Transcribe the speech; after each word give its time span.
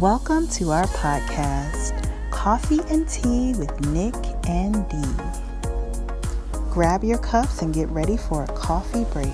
Welcome 0.00 0.48
to 0.52 0.70
our 0.70 0.86
podcast, 0.86 2.08
Coffee 2.30 2.80
and 2.88 3.06
Tea 3.06 3.52
with 3.58 3.78
Nick 3.88 4.14
and 4.48 4.88
Dee. 4.88 5.22
Grab 6.70 7.04
your 7.04 7.18
cups 7.18 7.60
and 7.60 7.74
get 7.74 7.86
ready 7.90 8.16
for 8.16 8.44
a 8.44 8.46
coffee 8.46 9.04
break. 9.12 9.26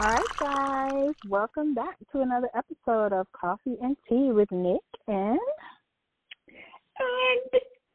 All 0.00 0.14
right, 0.14 0.24
guys, 0.40 1.14
welcome 1.28 1.74
back 1.74 1.98
to 2.12 2.22
another 2.22 2.48
episode 2.56 3.12
of 3.12 3.26
Coffee 3.32 3.76
and 3.82 3.98
Tea 4.08 4.32
with 4.32 4.50
Nick 4.50 4.80
and 5.08 5.38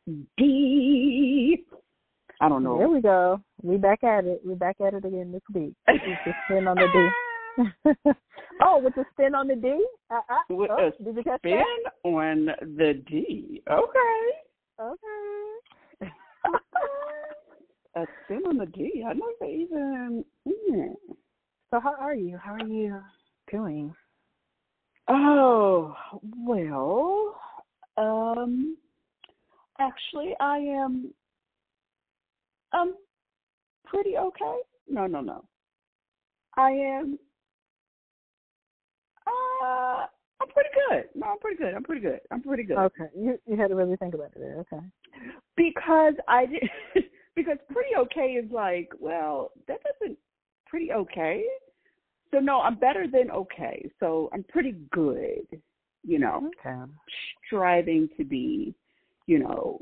and 0.05 0.27
Dee. 0.37 1.65
I 2.41 2.47
don't 2.47 2.61
know. 2.61 2.77
There 2.77 2.89
we 2.89 3.01
go. 3.01 3.41
We 3.63 3.77
back 3.77 4.03
at 4.03 4.25
it. 4.25 4.41
We 4.45 4.53
back 4.53 4.75
at 4.85 4.93
it 4.93 5.03
again 5.03 5.31
this 5.31 5.41
week. 5.51 5.73
Just 5.87 6.37
spin 6.45 6.67
on 6.67 6.75
the 6.75 6.85
D. 6.93 7.09
oh, 8.61 8.79
with 8.79 8.95
the 8.95 9.05
spin 9.13 9.35
on 9.35 9.47
the 9.47 9.55
D? 9.55 9.85
Uh, 10.09 10.15
uh, 10.29 10.39
with 10.49 10.71
oh, 10.71 10.87
a 10.87 11.03
did 11.03 11.15
you 11.17 11.23
catch 11.23 11.39
spin 11.39 11.61
that? 11.83 12.09
on 12.09 12.45
the 12.45 13.01
D. 13.07 13.61
Okay. 13.69 14.29
Okay. 14.81 16.11
a 17.95 18.05
spin 18.23 18.41
on 18.47 18.57
the 18.57 18.65
D. 18.65 19.03
I 19.07 19.13
never 19.13 19.51
even. 19.51 20.25
Mm. 20.47 20.95
So 21.71 21.79
how 21.79 21.95
are 21.99 22.15
you? 22.15 22.37
How 22.37 22.53
are 22.53 22.67
you 22.67 23.01
doing? 23.51 23.93
Oh 25.07 25.95
well, 26.45 27.35
um, 27.97 28.77
actually, 29.79 30.33
I 30.39 30.57
am. 30.57 31.13
Um, 32.71 32.95
pretty 33.85 34.17
okay. 34.17 34.59
No, 34.87 35.05
no, 35.05 35.21
no. 35.21 35.43
I 36.55 36.71
am 36.71 37.19
uh, 39.63 40.05
I'm 40.41 40.49
pretty 40.49 40.69
good. 40.89 41.05
No, 41.15 41.27
I'm 41.27 41.39
pretty 41.39 41.57
good. 41.57 41.73
I'm 41.73 41.83
pretty 41.83 42.01
good. 42.01 42.19
I'm 42.31 42.41
pretty 42.41 42.63
good. 42.63 42.77
Okay, 42.77 43.05
you 43.15 43.39
you 43.45 43.55
had 43.55 43.69
to 43.69 43.75
really 43.75 43.95
think 43.95 44.13
about 44.13 44.31
it 44.35 44.39
there. 44.39 44.57
Okay. 44.59 44.85
Because 45.55 46.13
I 46.27 46.45
did. 46.45 46.69
because 47.35 47.57
pretty 47.71 47.95
okay 47.97 48.33
is 48.33 48.51
like, 48.51 48.89
well, 48.99 49.51
that 49.67 49.79
doesn't 49.83 50.17
pretty 50.67 50.91
okay. 50.91 51.43
So 52.31 52.39
no, 52.39 52.59
I'm 52.61 52.75
better 52.75 53.05
than 53.11 53.31
okay. 53.31 53.89
So 53.99 54.29
I'm 54.33 54.43
pretty 54.43 54.75
good. 54.91 55.61
You 56.03 56.19
know. 56.19 56.49
Okay. 56.59 56.91
Striving 57.47 58.09
to 58.17 58.25
be, 58.25 58.75
you 59.27 59.39
know, 59.39 59.79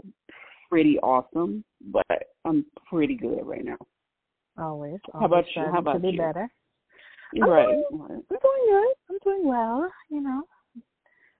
pretty 0.69 0.99
awesome, 0.99 1.63
but 1.91 2.05
I'm 2.45 2.65
pretty 2.89 3.15
good 3.15 3.45
right 3.45 3.65
now. 3.65 3.77
Always. 4.57 4.99
always 5.13 5.19
How 5.19 5.25
about 5.25 5.45
you? 5.55 5.63
How 5.71 5.79
about 5.79 5.93
to 5.93 5.99
be 5.99 6.09
you? 6.09 6.17
better. 6.17 6.49
Right. 7.39 7.67
I'm 7.67 7.97
doing, 7.97 8.23
I'm 8.29 8.37
doing 8.41 8.65
good. 8.69 8.93
I'm 9.09 9.17
doing 9.23 9.47
well. 9.47 9.91
You 10.09 10.21
know, 10.21 10.43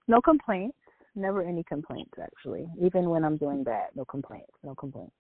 no 0.08 0.22
complaints. 0.22 0.78
Never 1.16 1.44
any 1.44 1.64
complaints 1.64 2.14
actually. 2.22 2.68
Even 2.82 3.10
when 3.10 3.26
I'm 3.26 3.38
doing 3.38 3.64
bad, 3.64 3.90
no 3.96 4.06
complaints. 4.06 4.52
No 4.64 4.76
complaints. 4.76 5.16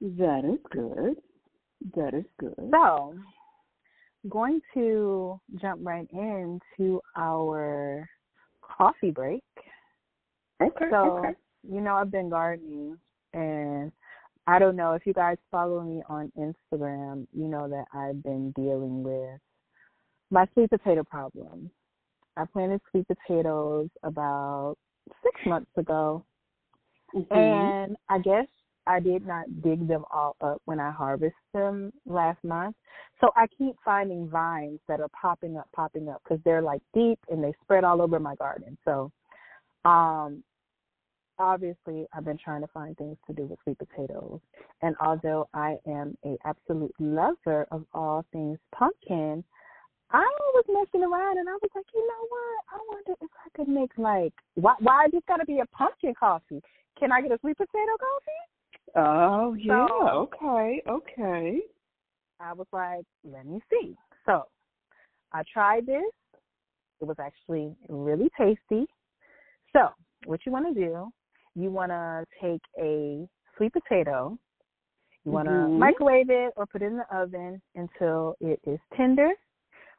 That 0.00 0.42
is 0.44 0.58
good. 0.70 1.16
That 1.94 2.14
is 2.14 2.24
good. 2.38 2.54
So, 2.70 3.14
going 4.28 4.60
to 4.74 5.38
jump 5.60 5.80
right 5.84 6.08
into 6.12 7.00
our 7.16 8.08
coffee 8.62 9.10
break. 9.10 9.44
Okay. 10.62 10.86
So, 10.90 11.18
okay. 11.18 11.34
you 11.70 11.80
know, 11.80 11.94
I've 11.94 12.10
been 12.10 12.30
gardening 12.30 12.96
and 13.34 13.92
I 14.46 14.58
don't 14.58 14.76
know 14.76 14.92
if 14.92 15.06
you 15.06 15.12
guys 15.12 15.36
follow 15.50 15.82
me 15.82 16.02
on 16.08 16.32
Instagram, 16.38 17.26
you 17.32 17.48
know 17.48 17.68
that 17.68 17.86
I've 17.92 18.22
been 18.22 18.52
dealing 18.52 19.02
with 19.02 19.40
my 20.30 20.46
sweet 20.54 20.70
potato 20.70 21.04
problem. 21.04 21.70
I 22.36 22.44
planted 22.44 22.80
sweet 22.90 23.06
potatoes 23.08 23.88
about 24.02 24.76
six 25.22 25.40
months 25.46 25.70
ago, 25.76 26.24
Mhm. 27.14 27.30
and 27.30 27.96
I 28.08 28.18
guess 28.18 28.46
I 28.86 29.00
did 29.00 29.26
not 29.26 29.62
dig 29.62 29.86
them 29.88 30.04
all 30.10 30.36
up 30.40 30.60
when 30.64 30.78
I 30.78 30.90
harvested 30.90 31.34
them 31.52 31.92
last 32.04 32.42
month. 32.44 32.76
So 33.20 33.32
I 33.34 33.46
keep 33.48 33.76
finding 33.84 34.28
vines 34.28 34.80
that 34.86 35.00
are 35.00 35.08
popping 35.08 35.56
up, 35.56 35.70
popping 35.72 36.08
up 36.08 36.22
because 36.22 36.42
they're 36.44 36.62
like 36.62 36.82
deep 36.92 37.18
and 37.30 37.42
they 37.42 37.52
spread 37.62 37.84
all 37.84 38.00
over 38.02 38.20
my 38.20 38.34
garden. 38.36 38.76
So, 38.84 39.10
um, 39.84 40.44
obviously 41.38 42.06
I've 42.12 42.24
been 42.24 42.38
trying 42.38 42.62
to 42.62 42.68
find 42.68 42.96
things 42.96 43.16
to 43.26 43.32
do 43.32 43.44
with 43.44 43.58
sweet 43.62 43.78
potatoes. 43.78 44.40
And 44.82 44.96
although 45.00 45.48
I 45.52 45.78
am 45.86 46.16
a 46.24 46.36
absolute 46.44 46.94
lover 46.98 47.66
of 47.70 47.84
all 47.92 48.24
things 48.32 48.58
pumpkin, 48.74 49.44
I 50.12 50.26
was 50.54 50.64
messing 50.68 51.04
around 51.04 51.38
and 51.38 51.48
I 51.48 51.52
was 51.52 51.70
like, 51.74 51.84
you 51.94 52.06
know 52.06 52.26
what? 52.28 52.64
I 52.72 52.78
wonder 52.88 53.12
if 53.20 53.30
I 53.44 53.48
could 53.56 53.68
make 53.68 53.90
like 53.98 54.32
why 54.54 54.74
why 54.80 55.06
is 55.06 55.10
it 55.14 55.24
gotta 55.26 55.44
be 55.44 55.60
a 55.60 55.66
pumpkin 55.66 56.14
coffee? 56.18 56.62
Can 56.98 57.12
I 57.12 57.20
get 57.20 57.32
a 57.32 57.38
sweet 57.40 57.56
potato 57.56 57.96
coffee? 57.98 58.96
Oh 58.96 59.54
yeah. 59.54 59.86
So- 59.88 60.28
okay. 60.34 60.82
Okay. 60.88 61.60
I 62.38 62.52
was 62.52 62.66
like, 62.72 63.04
let 63.24 63.46
me 63.46 63.60
see. 63.70 63.96
So 64.26 64.44
I 65.32 65.42
tried 65.52 65.86
this. 65.86 66.04
It 67.00 67.06
was 67.06 67.16
actually 67.18 67.74
really 67.88 68.30
tasty. 68.38 68.86
So 69.72 69.88
what 70.26 70.40
you 70.46 70.52
want 70.52 70.72
to 70.74 70.80
do, 70.80 71.08
you 71.54 71.70
want 71.70 71.90
to 71.90 72.24
take 72.40 72.60
a 72.78 73.26
sweet 73.56 73.72
potato, 73.72 74.38
you 75.24 75.32
want 75.32 75.48
to 75.48 75.52
Mhm. 75.52 75.78
microwave 75.78 76.30
it 76.30 76.52
or 76.56 76.66
put 76.66 76.82
it 76.82 76.86
in 76.86 76.98
the 76.98 77.16
oven 77.16 77.60
until 77.74 78.36
it 78.40 78.60
is 78.64 78.78
tender. 78.94 79.32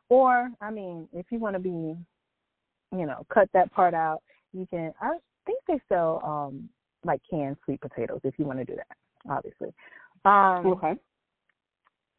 Or, 0.10 0.50
I 0.62 0.72
mean, 0.72 1.08
if 1.14 1.26
you 1.32 1.40
want 1.40 1.56
to 1.56 1.60
be, 1.60 1.70
you 1.70 3.06
know, 3.06 3.26
cut 3.34 3.50
that 3.54 3.72
part 3.74 3.94
out, 3.94 4.22
you 4.54 4.66
can. 4.70 4.94
I 5.02 5.18
think 5.46 5.60
they 5.68 5.80
sell 5.90 6.22
um 6.26 6.70
like 7.04 7.22
canned 7.30 7.58
sweet 7.64 7.82
potatoes 7.82 8.22
if 8.24 8.34
you 8.38 8.46
want 8.46 8.60
to 8.60 8.66
do 8.66 8.76
that. 8.76 8.98
Obviously. 9.30 9.74
Um, 10.26 10.68
Okay. 10.68 10.94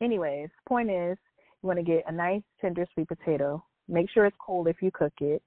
anyways, 0.01 0.51
point 0.67 0.91
is 0.91 1.17
you 1.63 1.67
want 1.67 1.79
to 1.79 1.83
get 1.83 2.05
a 2.07 2.13
nice 2.13 2.43
tender 2.61 2.87
sweet 2.95 3.09
potato. 3.09 3.65
Make 3.89 4.11
sure 4.11 4.27
it's 4.27 4.37
cold 4.39 4.69
if 4.69 4.77
you 4.83 4.91
cook 4.91 5.15
it. 5.21 5.43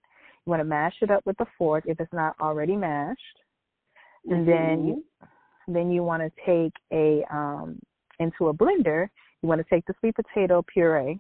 You 0.46 0.50
want 0.50 0.60
to 0.60 0.66
mash 0.66 0.96
it 1.02 1.12
up 1.12 1.26
with 1.26 1.40
a 1.40 1.46
fork 1.58 1.84
if 1.88 2.00
it's 2.00 2.14
not 2.14 2.36
already 2.42 2.76
mashed. 2.76 3.20
And 4.30 4.48
then 4.48 4.88
you 4.88 5.04
then 5.68 5.92
you 5.92 6.04
want 6.04 6.24
to 6.24 6.32
take 6.46 6.74
a 6.92 7.24
um 7.32 7.80
into 8.20 8.50
a 8.50 8.54
blender, 8.54 9.08
you 9.42 9.50
want 9.50 9.62
to 9.62 9.68
take 9.70 9.86
the 9.86 9.94
sweet 10.00 10.16
potato 10.16 10.64
puree. 10.72 11.20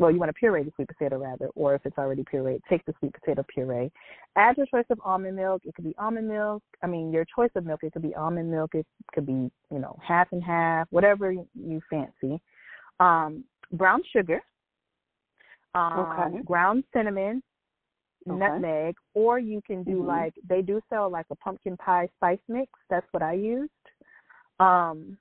Well, 0.00 0.10
you 0.10 0.18
want 0.18 0.30
to 0.30 0.32
puree 0.32 0.62
the 0.62 0.72
sweet 0.76 0.88
potato 0.88 1.18
rather, 1.18 1.48
or 1.54 1.74
if 1.74 1.84
it's 1.84 1.98
already 1.98 2.24
pureed, 2.24 2.62
take 2.70 2.82
the 2.86 2.94
sweet 2.98 3.12
potato 3.12 3.44
puree. 3.52 3.92
Add 4.34 4.56
your 4.56 4.64
choice 4.64 4.86
of 4.88 4.98
almond 5.04 5.36
milk. 5.36 5.60
It 5.66 5.74
could 5.74 5.84
be 5.84 5.94
almond 5.98 6.26
milk. 6.26 6.62
I 6.82 6.86
mean, 6.86 7.12
your 7.12 7.26
choice 7.26 7.50
of 7.54 7.66
milk. 7.66 7.80
It 7.82 7.92
could 7.92 8.00
be 8.00 8.14
almond 8.14 8.50
milk. 8.50 8.74
It 8.74 8.86
could 9.12 9.26
be, 9.26 9.50
you 9.70 9.78
know, 9.78 9.98
half 10.02 10.28
and 10.32 10.42
half, 10.42 10.86
whatever 10.88 11.30
you 11.30 11.82
fancy 11.90 12.40
um, 12.98 13.44
brown 13.72 14.00
sugar, 14.10 14.40
um, 15.74 15.98
Okay. 15.98 16.42
ground 16.44 16.84
cinnamon, 16.94 17.42
Okay. 18.30 18.38
nutmeg, 18.38 18.96
or 19.12 19.38
you 19.38 19.60
can 19.66 19.82
do 19.82 19.96
Mhm. 20.02 20.06
like 20.06 20.34
they 20.48 20.62
do 20.62 20.80
sell 20.88 21.10
like 21.10 21.26
a 21.30 21.36
pumpkin 21.36 21.76
pie 21.76 22.08
spice 22.16 22.40
mix. 22.48 22.72
That's 22.88 23.06
what 23.12 23.22
I 23.22 23.34
used, 23.34 23.70
um, 24.60 25.18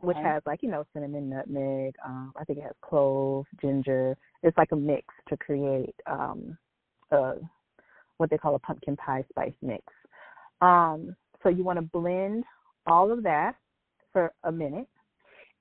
which 0.00 0.16
has 0.18 0.42
like 0.46 0.62
you 0.62 0.70
know 0.70 0.84
cinnamon, 0.92 1.30
nutmeg. 1.30 1.94
Um, 2.04 2.32
I 2.36 2.44
think 2.44 2.58
it 2.58 2.62
has 2.62 2.74
clove, 2.82 3.46
ginger. 3.60 4.16
It's 4.42 4.56
like 4.56 4.72
a 4.72 4.76
mix 4.76 5.06
to 5.28 5.36
create 5.36 5.94
um, 6.06 6.56
a 7.10 7.34
what 8.18 8.30
they 8.30 8.38
call 8.38 8.54
a 8.54 8.58
pumpkin 8.58 8.96
pie 8.96 9.24
spice 9.28 9.52
mix. 9.62 9.84
Um, 10.60 11.14
so 11.42 11.48
you 11.48 11.64
want 11.64 11.78
to 11.78 11.82
blend 11.82 12.44
all 12.86 13.12
of 13.12 13.22
that 13.24 13.56
for 14.12 14.32
a 14.44 14.52
minute, 14.52 14.88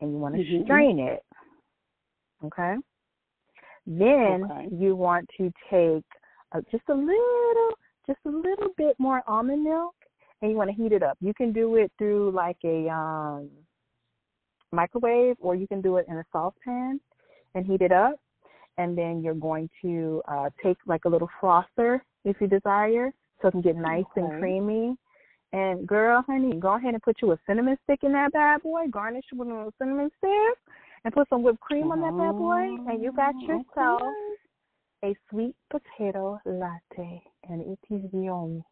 and 0.01 0.11
you 0.11 0.17
want 0.17 0.35
to 0.35 0.41
Mhm. 0.41 0.63
strain 0.63 0.99
it. 0.99 1.23
Okay. 2.43 2.77
Then 3.85 4.43
Okay. 4.45 4.67
you 4.71 4.95
want 4.95 5.29
to 5.37 5.51
take 5.69 6.05
uh, 6.51 6.61
just 6.71 6.87
a 6.89 6.93
little, 6.93 7.71
just 8.07 8.19
a 8.25 8.29
little 8.29 8.69
bit 8.77 8.97
more 8.99 9.21
almond 9.27 9.63
milk, 9.63 9.95
and 10.41 10.51
you 10.51 10.57
want 10.57 10.69
to 10.69 10.75
heat 10.75 10.91
it 10.91 11.03
up. 11.03 11.17
You 11.21 11.33
can 11.33 11.51
do 11.51 11.75
it 11.75 11.91
through 11.97 12.31
like 12.31 12.57
a 12.63 12.89
um, 12.89 13.49
microwave, 14.71 15.35
or 15.39 15.55
you 15.55 15.67
can 15.67 15.81
do 15.81 15.97
it 15.97 16.05
in 16.07 16.17
a 16.17 16.23
saucepan 16.31 16.99
and 17.53 17.65
heat 17.65 17.81
it 17.81 17.91
up. 17.91 18.15
And 18.77 18.97
then 18.97 19.21
you're 19.23 19.33
going 19.33 19.69
to 19.81 20.21
uh, 20.27 20.49
take 20.61 20.77
like 20.85 21.05
a 21.05 21.09
little 21.09 21.29
frother 21.39 22.03
if 22.25 22.35
you 22.41 22.47
desire, 22.47 23.13
so 23.41 23.47
it 23.47 23.51
can 23.51 23.61
get 23.61 23.77
nice 23.77 24.03
and 24.15 24.29
creamy. 24.39 24.97
And 25.53 25.87
girl, 25.87 26.23
honey, 26.27 26.59
go 26.59 26.75
ahead 26.75 26.93
and 26.93 27.01
put 27.01 27.21
you 27.21 27.31
a 27.31 27.39
cinnamon 27.47 27.77
stick 27.83 27.99
in 28.03 28.11
that 28.11 28.33
bad 28.33 28.61
boy. 28.63 28.87
Garnish 28.89 29.23
it 29.31 29.37
with 29.37 29.47
a 29.47 29.51
little 29.51 29.73
cinnamon 29.79 30.09
stick, 30.17 30.57
and 31.05 31.13
put 31.13 31.29
some 31.29 31.43
whipped 31.43 31.61
cream 31.61 31.91
on 31.91 32.01
that 32.01 32.17
bad 32.17 32.35
boy, 32.37 32.91
and 32.91 33.01
you 33.01 33.13
got 33.13 33.33
Oh, 33.35 33.47
yourself 33.47 34.01
okay. 35.03 35.13
a 35.13 35.15
sweet 35.29 35.55
potato 35.69 36.37
latte, 36.45 37.23
and 37.47 37.61
it 37.61 37.79
is 37.89 38.01
yummy. 38.11 38.63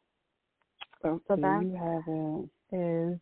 Okay, 1.05 1.23
So 1.27 1.35
that- 1.37 1.61
you 1.63 1.75
have 1.75 2.07
a 2.07 2.43
Is 2.75 3.19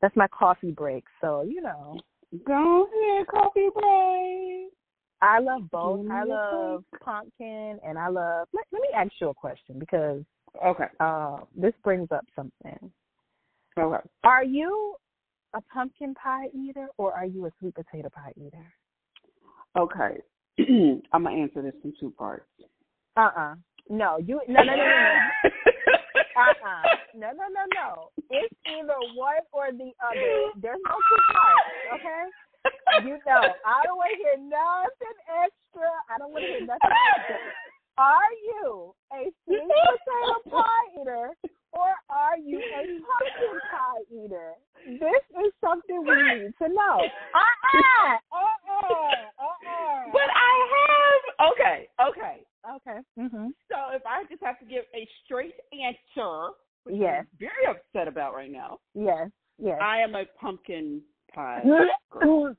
that's 0.00 0.16
my 0.16 0.28
coffee 0.28 0.70
break, 0.70 1.04
so 1.20 1.42
you 1.42 1.60
know. 1.62 1.98
go 2.46 2.86
ahead, 2.86 3.26
coffee 3.26 3.68
break. 3.74 4.72
I 5.22 5.38
love 5.40 5.70
both. 5.70 6.06
I 6.10 6.24
love 6.24 6.84
pumpkin 7.02 7.80
and 7.84 7.98
I 7.98 8.08
love. 8.08 8.48
Let, 8.52 8.66
let 8.72 8.82
me 8.82 8.88
ask 8.94 9.12
you 9.20 9.30
a 9.30 9.34
question 9.34 9.78
because 9.78 10.22
Okay. 10.64 10.86
uh, 11.00 11.38
this 11.56 11.72
brings 11.82 12.10
up 12.12 12.24
something. 12.34 12.90
Okay. 13.78 14.08
Are 14.24 14.44
you 14.44 14.94
a 15.54 15.60
pumpkin 15.60 16.14
pie 16.14 16.46
eater 16.54 16.88
or 16.98 17.12
are 17.12 17.26
you 17.26 17.46
a 17.46 17.50
sweet 17.58 17.74
potato 17.74 18.08
pie 18.08 18.32
eater? 18.36 18.72
Okay. 19.78 20.18
I'm 21.12 21.24
gonna 21.24 21.36
answer 21.36 21.62
this 21.62 21.74
in 21.84 21.92
two 21.98 22.10
parts. 22.16 22.46
Uh 23.16 23.30
uh 23.36 23.54
No, 23.90 24.18
you 24.18 24.40
no 24.48 24.62
no 24.62 24.76
no 24.76 24.84
no 24.84 25.48
no. 26.36 26.42
Uh 26.42 26.52
uh 26.68 26.82
No 27.14 27.28
no 27.32 27.46
no 27.48 27.64
no. 27.74 27.88
It's 28.30 28.54
either 28.68 28.98
one 29.16 29.40
or 29.52 29.72
the 29.72 29.90
other. 30.04 30.52
There's 30.60 30.80
no 30.84 30.96
two 31.08 31.22
parts, 31.32 31.72
okay? 31.96 32.24
You 33.08 33.18
know, 33.26 33.42
I 33.64 33.82
don't 33.84 33.96
want 33.96 34.10
to 34.12 34.18
hear 34.20 34.36
nothing 34.44 35.18
extra. 35.44 35.88
I 36.10 36.18
don't 36.18 36.32
want 36.32 36.44
to 36.44 36.50
hear 36.50 36.66
nothing 36.66 36.92
extra. 37.16 37.36
Are 37.98 38.32
you 38.44 38.94
a 39.12 39.32
sweet 39.44 39.64
potato 39.64 40.50
pie 40.50 41.00
eater 41.00 41.30
or 41.72 41.90
are 42.10 42.36
you 42.38 42.58
a 42.60 42.82
pumpkin 43.00 43.56
pie 43.72 44.04
eater? 44.12 44.52
This 44.86 45.22
is 45.44 45.52
something 45.64 46.04
we 46.04 46.14
need 46.14 46.52
to 46.60 46.68
know. 46.68 46.96
Uh-uh, 47.00 48.12
uh-uh, 48.36 48.84
uh-uh. 49.40 50.12
But 50.12 50.28
I 50.28 50.52
have 50.74 51.25
okay, 51.40 51.88
okay. 52.00 52.42
Okay. 52.76 52.98
Mhm. 53.18 53.50
So 53.70 53.76
if 53.94 54.02
I 54.04 54.24
just 54.28 54.42
have 54.42 54.58
to 54.58 54.64
give 54.64 54.84
a 54.94 55.08
straight 55.24 55.54
answer, 55.72 56.50
which 56.84 56.96
Yes. 56.96 57.20
I'm 57.20 57.38
very 57.38 57.66
upset 57.66 58.08
about 58.08 58.34
right 58.34 58.50
now, 58.50 58.78
Yes. 58.94 59.30
Yes. 59.58 59.78
I 59.80 59.98
am 60.00 60.14
a 60.16 60.24
pumpkin 60.40 61.02
pie. 61.32 61.62
Excuse 61.66 62.54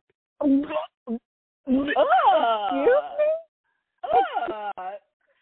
me? 3.18 3.30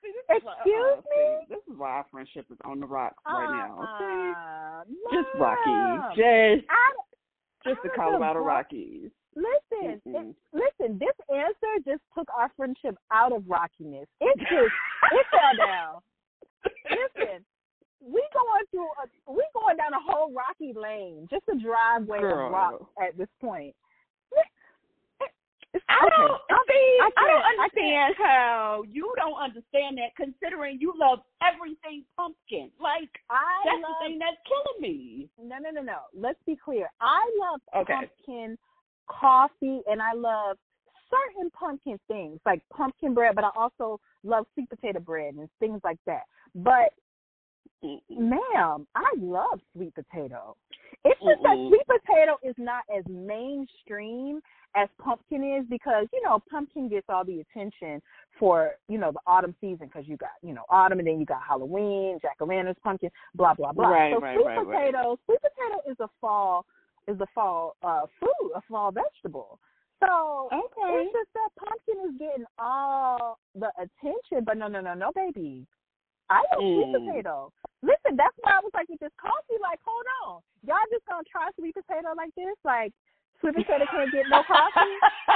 See, 0.01 0.11
this 0.11 0.37
is 0.37 0.43
why- 0.43 0.53
Excuse 0.57 0.75
uh-uh, 0.75 1.01
see, 1.01 1.45
this 1.49 1.59
is 1.67 1.77
why 1.77 1.89
our 1.91 2.05
friendship 2.11 2.45
is 2.51 2.57
on 2.65 2.79
the 2.79 2.87
rocks 2.87 3.21
right 3.25 3.49
now. 3.51 4.83
See? 4.85 5.15
Just. 5.15 5.29
Rockies. 5.35 6.15
Just 6.17 6.65
I, 6.69 6.93
just 7.69 7.81
the 7.83 7.89
Colorado 7.95 8.39
Rockies. 8.39 9.11
Listen, 9.35 10.01
Mm-mm. 10.07 10.29
it, 10.31 10.35
listen. 10.53 10.97
This 10.99 11.15
answer 11.29 11.83
just 11.85 12.01
took 12.17 12.27
our 12.37 12.49
friendship 12.55 12.95
out 13.11 13.33
of 13.33 13.43
rockiness. 13.47 14.07
It 14.21 14.37
just 14.39 14.51
it 15.11 15.25
fell 15.31 15.67
down. 15.67 16.01
Listen, 16.89 17.43
we 18.01 18.23
going 18.33 18.65
through 18.71 18.87
a 19.03 19.31
we 19.31 19.43
going 19.53 19.75
down 19.77 19.93
a 19.93 19.99
whole 19.99 20.31
rocky 20.33 20.73
lane, 20.73 21.27
just 21.29 21.43
a 21.51 21.57
driveway 21.61 22.19
Girl. 22.19 22.45
of 22.47 22.51
rocks 22.53 22.85
at 23.01 23.17
this 23.17 23.27
point. 23.41 23.75
I 25.89 26.07
don't 26.07 26.39
see. 26.69 26.97
I 27.01 27.03
I, 27.03 27.09
don't 27.09 27.27
can't- 27.27 27.45
I 27.45 27.63
understand 27.65 28.15
how 28.17 28.83
you 28.89 29.13
don't 29.17 29.35
understand 29.35 29.97
that, 29.97 30.15
considering 30.15 30.77
you 30.79 30.93
love 30.97 31.19
everything 31.43 32.05
pumpkin. 32.15 32.71
Like 32.79 33.09
I 33.29 33.43
that's 33.65 33.83
love 33.83 33.91
the 33.99 34.07
thing 34.07 34.19
that's 34.19 34.37
killing 34.47 34.81
me. 34.81 35.29
no 35.37 35.57
no 35.59 35.71
no 35.71 35.81
no. 35.81 35.97
Let's 36.17 36.39
be 36.45 36.55
clear. 36.55 36.89
I 37.01 37.19
love 37.37 37.59
Okay. 37.75 37.93
pumpkin 37.93 38.57
coffee 39.07 39.81
and 39.87 40.01
I 40.01 40.13
love 40.13 40.57
certain 41.09 41.49
pumpkin 41.51 41.99
things 42.07 42.39
like 42.45 42.61
pumpkin 42.75 43.13
bread, 43.13 43.35
but 43.35 43.43
I 43.43 43.49
also 43.55 43.99
love 44.23 44.45
sweet 44.53 44.69
potato 44.69 44.99
bread 44.99 45.35
and 45.35 45.49
things 45.59 45.81
like 45.83 45.99
that. 46.05 46.23
But 46.55 46.93
ma'am, 48.09 48.87
I 48.95 49.11
love 49.19 49.59
sweet 49.73 49.93
potato. 49.93 50.55
It's 51.03 51.19
just 51.21 51.43
that 51.43 51.55
sweet 51.69 51.85
potato 51.85 52.37
is 52.43 52.55
not 52.57 52.83
as 52.95 53.03
mainstream 53.07 54.41
as 54.75 54.89
pumpkin 54.99 55.57
is 55.57 55.65
because 55.69 56.07
you 56.11 56.21
know 56.23 56.41
pumpkin 56.49 56.89
gets 56.89 57.05
all 57.09 57.23
the 57.23 57.41
attention 57.41 58.01
for 58.39 58.71
you 58.89 58.97
know 58.97 59.11
the 59.11 59.19
autumn 59.27 59.55
season 59.61 59.87
because 59.87 60.07
you 60.07 60.17
got 60.17 60.31
you 60.41 60.53
know 60.53 60.63
autumn 60.69 60.99
and 60.99 61.07
then 61.07 61.19
you 61.19 61.25
got 61.25 61.41
Halloween, 61.47 62.17
jack 62.21 62.37
o' 62.41 62.45
lanterns, 62.45 62.77
pumpkin, 62.83 63.11
blah 63.35 63.53
blah 63.53 63.71
blah. 63.71 63.87
Right, 63.87 64.13
so 64.13 64.19
right, 64.19 64.35
sweet 64.35 64.45
right. 64.45 64.91
potato, 64.91 65.19
sweet 65.25 65.39
potato 65.41 65.91
is 65.91 65.97
a 65.99 66.09
fall 66.19 66.65
is 67.07 67.19
a 67.19 67.27
fall 67.33 67.75
uh 67.83 68.05
food, 68.19 68.51
a 68.55 68.61
fall 68.69 68.91
vegetable. 68.91 69.59
So 70.03 70.49
Okay. 70.51 71.01
it's 71.01 71.13
just 71.13 71.29
that 71.33 71.49
pumpkin 71.57 72.09
is 72.09 72.19
getting 72.19 72.45
all 72.59 73.39
the 73.55 73.71
attention, 73.77 74.43
but 74.45 74.57
no, 74.57 74.67
no, 74.67 74.81
no, 74.81 74.93
no, 74.93 75.11
baby. 75.15 75.65
I 76.29 76.41
sweet 76.51 76.91
Mm. 76.91 77.05
potato. 77.05 77.51
Listen, 77.83 78.17
that's 78.17 78.35
why 78.41 78.57
I 78.57 78.59
was 78.61 78.71
like 78.73 78.89
with 78.89 78.99
this 78.99 79.13
coffee, 79.21 79.61
like, 79.61 79.79
hold 79.85 80.05
on. 80.25 80.41
Y'all 80.65 80.89
just 80.91 81.05
gonna 81.05 81.23
try 81.29 81.49
sweet 81.57 81.75
potato 81.75 82.13
like 82.17 82.33
this? 82.35 82.55
Like 82.63 82.91
sweet 83.39 83.55
potato 83.55 83.85
can't 83.93 84.11
get 84.11 84.27
no 84.27 84.43
coffee? 84.43 84.97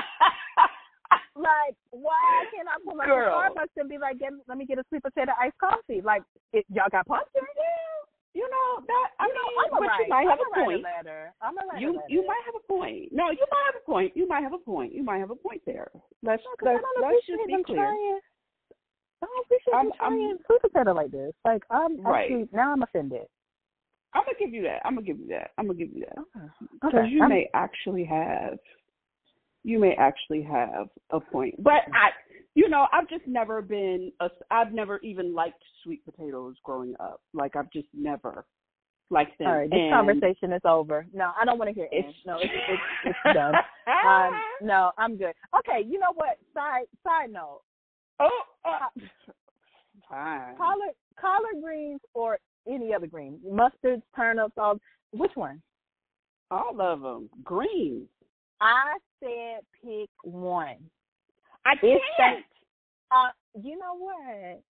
Like, 1.35 1.75
why 1.91 2.43
can't 2.51 2.67
I 2.67 2.75
pull 2.83 2.99
up 2.99 3.07
to. 3.07 3.11
Starbucks 3.13 3.77
and 3.77 3.87
be 3.87 3.97
like, 3.97 4.19
get, 4.19 4.33
let 4.49 4.57
me 4.57 4.65
get 4.65 4.77
a 4.77 4.83
sweet 4.89 5.03
potato 5.03 5.31
iced 5.39 5.57
coffee? 5.57 6.01
Like, 6.01 6.21
it, 6.51 6.65
y'all 6.67 6.91
got 6.91 7.07
pumpkin? 7.07 7.41
You 8.33 8.45
know 8.49 8.83
that. 8.85 9.07
I 9.19 9.25
You 9.27 9.33
mean, 9.33 9.41
know, 9.41 9.61
I'm 9.63 9.69
but 9.71 9.81
write, 9.87 9.99
you 10.03 10.09
might 10.09 10.27
have 10.29 10.39
I'm 10.39 10.61
a 10.61 10.65
point. 10.65 10.79
a 10.79 10.89
letter. 10.97 11.33
I'm 11.41 11.57
a 11.57 11.61
write 11.71 11.81
You 11.81 11.93
letter. 11.93 12.05
you 12.09 12.25
might 12.27 12.41
have 12.45 12.55
a 12.55 12.65
point. 12.67 13.09
No, 13.11 13.29
you 13.31 13.45
might 13.49 13.65
have 13.73 13.75
a 13.81 13.85
point. 13.85 14.11
You 14.15 14.27
might 14.27 14.41
have 14.43 14.53
a 14.53 14.57
point. 14.59 14.93
You 14.93 15.03
might 15.03 15.19
have 15.19 15.31
a 15.31 15.35
point 15.35 15.61
there. 15.65 15.89
Let's 16.23 16.43
No, 16.61 16.71
let's, 16.73 16.83
let's 17.01 17.25
just 17.25 17.47
be 17.47 17.63
clear. 17.65 17.77
Trying, 17.83 18.19
I 19.21 19.25
don't 19.25 19.45
appreciate 19.45 19.73
I'm- 19.73 19.85
them 19.89 19.93
trying 19.97 20.21
I'm- 20.29 20.39
sweet 20.45 20.61
potato 20.61 20.93
like 20.93 21.11
this. 21.11 21.33
Like, 21.43 21.63
I'm 21.69 21.99
Right. 22.01 22.31
actually, 22.31 22.49
now 22.53 22.71
I'm 22.71 22.83
offended. 22.83 23.27
I'm 24.13 24.23
gonna 24.25 24.37
give 24.39 24.53
you 24.53 24.63
that. 24.63 24.81
I'm 24.85 24.95
gonna 24.95 25.05
give 25.05 25.19
you 25.19 25.27
that. 25.27 25.51
I'm 25.57 25.67
gonna 25.67 25.77
give 25.77 25.93
you 25.93 26.05
that. 26.05 26.17
Because 26.81 26.93
Okay. 27.05 27.07
you 27.09 27.21
I'm- 27.21 27.29
may 27.29 27.49
actually 27.53 28.05
have, 28.05 28.57
you 29.63 29.79
may 29.79 29.93
actually 29.97 30.41
have 30.43 30.87
a 31.11 31.19
point. 31.19 31.61
But 31.61 31.83
I, 31.93 32.09
you 32.55 32.69
know, 32.69 32.87
I've 32.93 33.09
just 33.09 33.27
never 33.27 33.61
been. 33.61 34.11
A, 34.19 34.29
I've 34.51 34.73
never 34.73 34.99
even 34.99 35.33
liked 35.33 35.61
sweet 35.83 36.03
potatoes 36.05 36.55
growing 36.63 36.95
up. 36.99 37.21
Like 37.33 37.55
I've 37.55 37.71
just 37.71 37.87
never 37.93 38.45
liked 39.11 39.37
them. 39.39 39.47
All 39.47 39.57
right, 39.57 39.69
this 39.69 39.77
And- 39.79 39.91
conversation 39.93 40.53
is 40.53 40.61
over. 40.65 41.05
No, 41.13 41.31
I 41.39 41.45
don't 41.45 41.57
want 41.57 41.69
to 41.69 41.73
hear 41.73 41.87
it. 41.91 42.05
No, 42.25 42.37
it's 42.37 42.45
it's, 42.69 42.81
it's 43.25 43.33
done. 43.35 43.53
Um, 43.87 44.31
no, 44.61 44.91
I'm 44.97 45.17
good. 45.17 45.33
Okay, 45.59 45.85
you 45.87 45.99
know 45.99 46.13
what? 46.15 46.37
Side 46.53 46.85
side 47.03 47.31
note: 47.31 47.61
oh, 48.19 48.29
uh, 48.65 48.87
fine. 50.09 50.55
collard 50.57 50.95
collard 51.19 51.61
greens 51.61 51.99
or 52.13 52.37
any 52.67 52.93
other 52.93 53.07
green, 53.07 53.39
mustards, 53.49 54.01
turnips, 54.15 54.53
all. 54.57 54.79
Which 55.11 55.31
one? 55.35 55.61
All 56.51 56.79
of 56.79 57.01
them 57.01 57.29
green. 57.43 58.07
I 58.61 58.97
said 59.19 59.61
pick 59.83 60.09
one. 60.23 60.77
I 61.65 61.75
can't. 61.75 62.45
Uh, 63.11 63.29
you 63.61 63.77
know 63.77 63.95
what? 63.97 64.61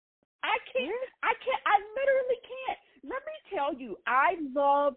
I 0.43 0.57
can't. 0.71 1.09
I 1.23 1.33
can't. 1.43 1.61
I 1.65 1.79
literally 1.97 2.39
can't. 2.47 2.79
Let 3.03 3.21
me 3.25 3.55
tell 3.55 3.73
you, 3.73 3.97
I 4.07 4.35
love 4.53 4.95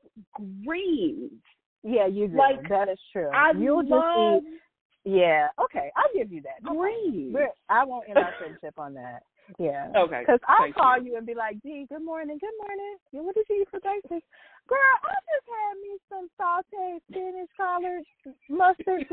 greens. 0.64 1.40
Yeah, 1.82 2.06
you 2.06 2.28
do. 2.28 2.36
Like, 2.36 2.68
that 2.68 2.88
is 2.88 2.98
true. 3.12 3.30
I 3.32 3.52
You'll 3.58 3.84
love 3.84 4.42
just 4.42 4.46
eat. 4.46 4.60
Yeah. 5.04 5.48
Okay, 5.62 5.90
I'll 5.96 6.12
give 6.14 6.32
you 6.32 6.42
that. 6.42 6.62
Greens. 6.62 7.34
We're, 7.34 7.48
I 7.68 7.84
won't 7.84 8.08
end 8.08 8.18
our 8.18 8.32
friendship 8.38 8.78
on 8.78 8.94
that. 8.94 9.24
Yeah. 9.58 9.90
Okay. 9.96 10.20
Because 10.20 10.38
I'll 10.46 10.58
thank 10.58 10.76
call 10.76 10.98
you. 10.98 11.12
you. 11.12 11.16
and 11.16 11.26
be 11.26 11.34
like, 11.34 11.60
Dee, 11.62 11.86
good 11.88 12.04
morning, 12.04 12.38
good 12.40 12.54
morning. 12.60 12.96
What 13.10 13.34
did 13.34 13.46
you 13.50 13.62
eat 13.62 13.68
for 13.70 13.80
breakfast? 13.80 14.24
Girl, 14.68 14.78
I 15.04 15.14
just 15.28 15.46
had 15.48 15.74
me 15.82 15.92
some 16.08 16.28
sauteed 16.40 17.00
spinach, 17.10 17.50
collard, 17.56 18.04
mustard. 18.48 19.06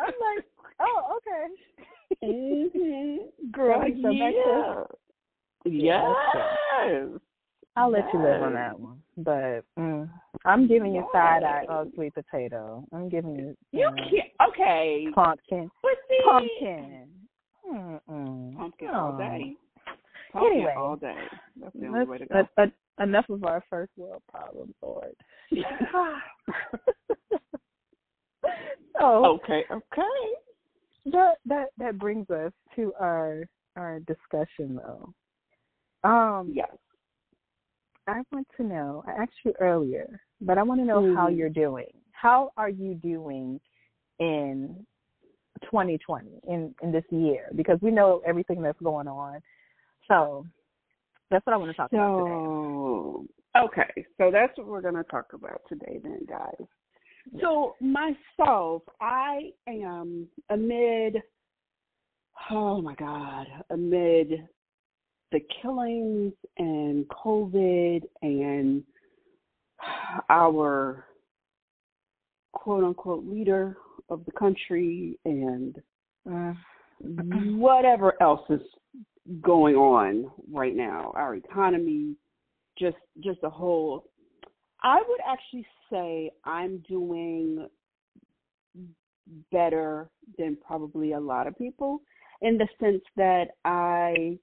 I'm 0.00 0.14
like, 0.36 0.44
oh, 0.80 1.18
okay. 1.18 1.46
mm-hmm. 2.24 3.50
Girl, 3.50 3.84
yeah. 3.88 4.84
Yeah, 5.66 6.14
Yes. 6.84 7.08
I'll 7.76 7.90
let 7.90 8.04
you 8.12 8.20
live 8.22 8.42
on 8.42 8.54
that 8.54 8.78
one. 8.78 9.02
But 9.18 9.64
mm, 9.78 10.08
I'm 10.44 10.66
giving 10.66 10.94
you 10.94 11.06
side 11.12 11.42
eye 11.44 11.60
Yes. 11.62 11.70
of 11.70 11.88
sweet 11.94 12.14
potato. 12.14 12.84
I'm 12.92 13.08
giving 13.08 13.36
you, 13.36 13.56
You 13.72 13.84
know, 13.90 13.94
can't. 14.10 14.50
Okay. 14.50 15.06
pumpkin. 15.14 15.70
See, 16.08 16.20
Pumpkin. 16.24 17.08
Mm-mm. 17.70 18.56
Pumpkin 18.56 18.88
all 18.88 19.16
day. 19.18 19.54
Pumpkin 20.32 20.52
Anyway. 20.52 20.74
all 20.76 20.96
day. 20.96 21.14
That's 21.60 21.76
the 21.78 21.86
only 21.86 22.04
way 22.06 22.18
to 22.18 22.26
go. 22.26 22.34
uh, 22.38 22.44
uh, 22.62 22.66
enough 23.00 23.28
of 23.28 23.44
our 23.44 23.64
first 23.68 23.92
world 23.96 24.22
problems, 24.30 24.74
Lord. 24.82 25.14
so 28.98 29.24
okay. 29.26 29.64
Okay. 29.70 30.34
that 31.06 31.34
that 31.46 31.68
that 31.78 31.98
brings 31.98 32.28
us 32.30 32.52
to 32.76 32.92
our 33.00 33.44
our 33.76 34.00
discussion 34.00 34.76
though. 34.76 35.12
Um 36.08 36.52
Yes. 36.54 36.70
I 38.06 38.22
want 38.32 38.46
to 38.56 38.64
know, 38.64 39.04
I 39.06 39.12
asked 39.22 39.32
you 39.44 39.52
earlier, 39.60 40.20
but 40.40 40.58
I 40.58 40.62
want 40.62 40.80
to 40.80 40.84
know 40.84 41.14
how 41.14 41.28
Mhm. 41.28 41.36
you're 41.36 41.48
doing. 41.48 41.92
How 42.12 42.50
are 42.56 42.70
you 42.70 42.94
doing 42.94 43.60
in 44.18 44.84
2020 45.62 46.40
in 46.48 46.74
in 46.82 46.92
this 46.92 47.04
year 47.10 47.48
because 47.54 47.80
we 47.82 47.90
know 47.90 48.22
everything 48.26 48.62
that's 48.62 48.80
going 48.80 49.08
on. 49.08 49.40
So 50.08 50.46
that's 51.30 51.44
what 51.46 51.54
I 51.54 51.56
want 51.56 51.70
to 51.70 51.76
talk 51.76 51.92
about 51.92 52.18
today. 52.18 53.62
Okay, 53.64 54.06
so 54.16 54.30
that's 54.30 54.56
what 54.56 54.66
we're 54.66 54.80
going 54.80 54.94
to 54.94 55.04
talk 55.04 55.32
about 55.32 55.60
today, 55.68 55.98
then, 56.02 56.26
guys. 56.28 56.66
So, 57.40 57.74
myself, 57.80 58.82
I 59.00 59.50
am 59.68 60.26
amid 60.48 61.16
oh 62.50 62.80
my 62.80 62.94
God, 62.94 63.46
amid 63.70 64.46
the 65.32 65.40
killings 65.62 66.32
and 66.58 67.06
COVID 67.08 68.02
and 68.22 68.82
our 70.28 71.04
quote 72.52 72.84
unquote 72.84 73.24
leader 73.24 73.76
of 74.08 74.24
the 74.24 74.32
country 74.32 75.18
and 75.24 75.76
uh, 76.30 76.52
whatever 77.00 78.20
else 78.20 78.44
is 78.50 78.60
going 79.40 79.76
on 79.76 80.30
right 80.50 80.74
now, 80.74 81.12
our 81.14 81.34
economy, 81.34 82.16
just 82.78 82.96
just 83.22 83.38
a 83.42 83.50
whole 83.50 84.04
I 84.82 85.02
would 85.06 85.20
actually 85.26 85.66
say 85.90 86.30
I'm 86.44 86.82
doing 86.88 87.68
better 89.52 90.10
than 90.38 90.56
probably 90.66 91.12
a 91.12 91.20
lot 91.20 91.46
of 91.46 91.56
people 91.56 92.00
in 92.40 92.58
the 92.58 92.66
sense 92.80 93.02
that 93.16 93.48
I 93.64 94.38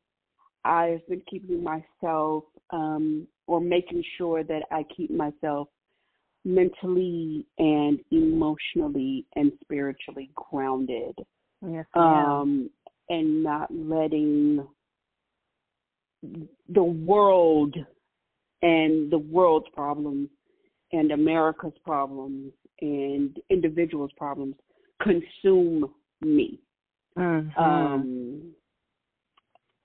I've 0.63 1.05
been 1.07 1.23
keeping 1.29 1.63
myself 1.63 2.43
um 2.71 3.27
or 3.47 3.59
making 3.59 4.03
sure 4.17 4.43
that 4.43 4.63
I 4.71 4.83
keep 4.95 5.09
myself 5.09 5.69
mentally 6.45 7.45
and 7.57 7.99
emotionally 8.11 9.25
and 9.35 9.51
spiritually 9.61 10.29
grounded. 10.35 11.17
Yes, 11.65 11.85
um 11.95 12.69
and 13.09 13.41
not 13.43 13.69
letting 13.73 14.65
the 16.69 16.83
world 16.83 17.75
and 18.61 19.11
the 19.11 19.17
world's 19.17 19.67
problems 19.73 20.29
and 20.91 21.11
America's 21.11 21.77
problems 21.85 22.51
and 22.81 23.37
individuals' 23.49 24.11
problems 24.17 24.55
consume 25.01 25.93
me. 26.21 26.59
Mm-hmm. 27.17 27.59
Um, 27.61 28.53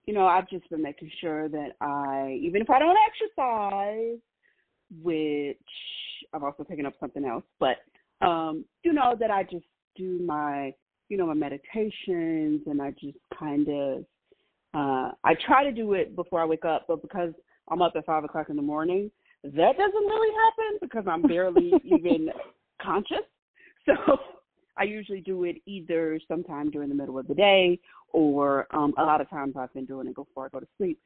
you 0.06 0.14
know, 0.14 0.26
I've 0.26 0.48
just 0.48 0.68
been 0.70 0.82
making 0.82 1.10
sure 1.20 1.48
that 1.48 1.70
I, 1.80 2.38
even 2.42 2.60
if 2.60 2.70
I 2.70 2.78
don't 2.78 2.96
exercise, 3.08 4.18
which 5.02 5.56
I'm 6.32 6.44
also 6.44 6.64
picking 6.64 6.86
up 6.86 6.94
something 6.98 7.24
else, 7.24 7.44
but 7.58 7.76
um, 8.24 8.64
you 8.84 8.92
know, 8.92 9.16
that 9.18 9.30
I 9.30 9.42
just 9.44 9.66
do 9.96 10.20
my, 10.24 10.72
you 11.08 11.16
know, 11.16 11.26
my 11.26 11.34
meditations 11.34 12.62
and 12.66 12.80
I 12.80 12.90
just 12.92 13.18
kind 13.38 13.68
of, 13.68 14.04
uh, 14.74 15.12
I 15.24 15.34
try 15.46 15.64
to 15.64 15.72
do 15.72 15.94
it 15.94 16.16
before 16.16 16.40
I 16.40 16.46
wake 16.46 16.64
up, 16.64 16.86
but 16.88 17.02
because 17.02 17.32
I'm 17.68 17.82
up 17.82 17.92
at 17.96 18.06
five 18.06 18.24
o'clock 18.24 18.48
in 18.48 18.56
the 18.56 18.62
morning, 18.62 19.10
that 19.44 19.76
doesn't 19.76 19.94
really 19.94 20.34
happen 20.34 20.78
because 20.80 21.04
I'm 21.06 21.22
barely 21.22 21.72
even 21.84 22.28
conscious. 22.80 23.24
So 23.86 23.92
I 24.76 24.84
usually 24.84 25.20
do 25.20 25.44
it 25.44 25.56
either 25.66 26.18
sometime 26.26 26.70
during 26.70 26.88
the 26.88 26.94
middle 26.94 27.18
of 27.18 27.28
the 27.28 27.34
day 27.34 27.78
or 28.12 28.66
um 28.74 28.94
a 28.98 29.02
lot 29.02 29.20
of 29.20 29.28
times 29.28 29.54
I've 29.58 29.72
been 29.74 29.84
doing 29.84 30.06
it 30.06 30.14
before 30.14 30.46
I 30.46 30.48
go 30.48 30.60
to 30.60 30.68
sleep. 30.78 30.98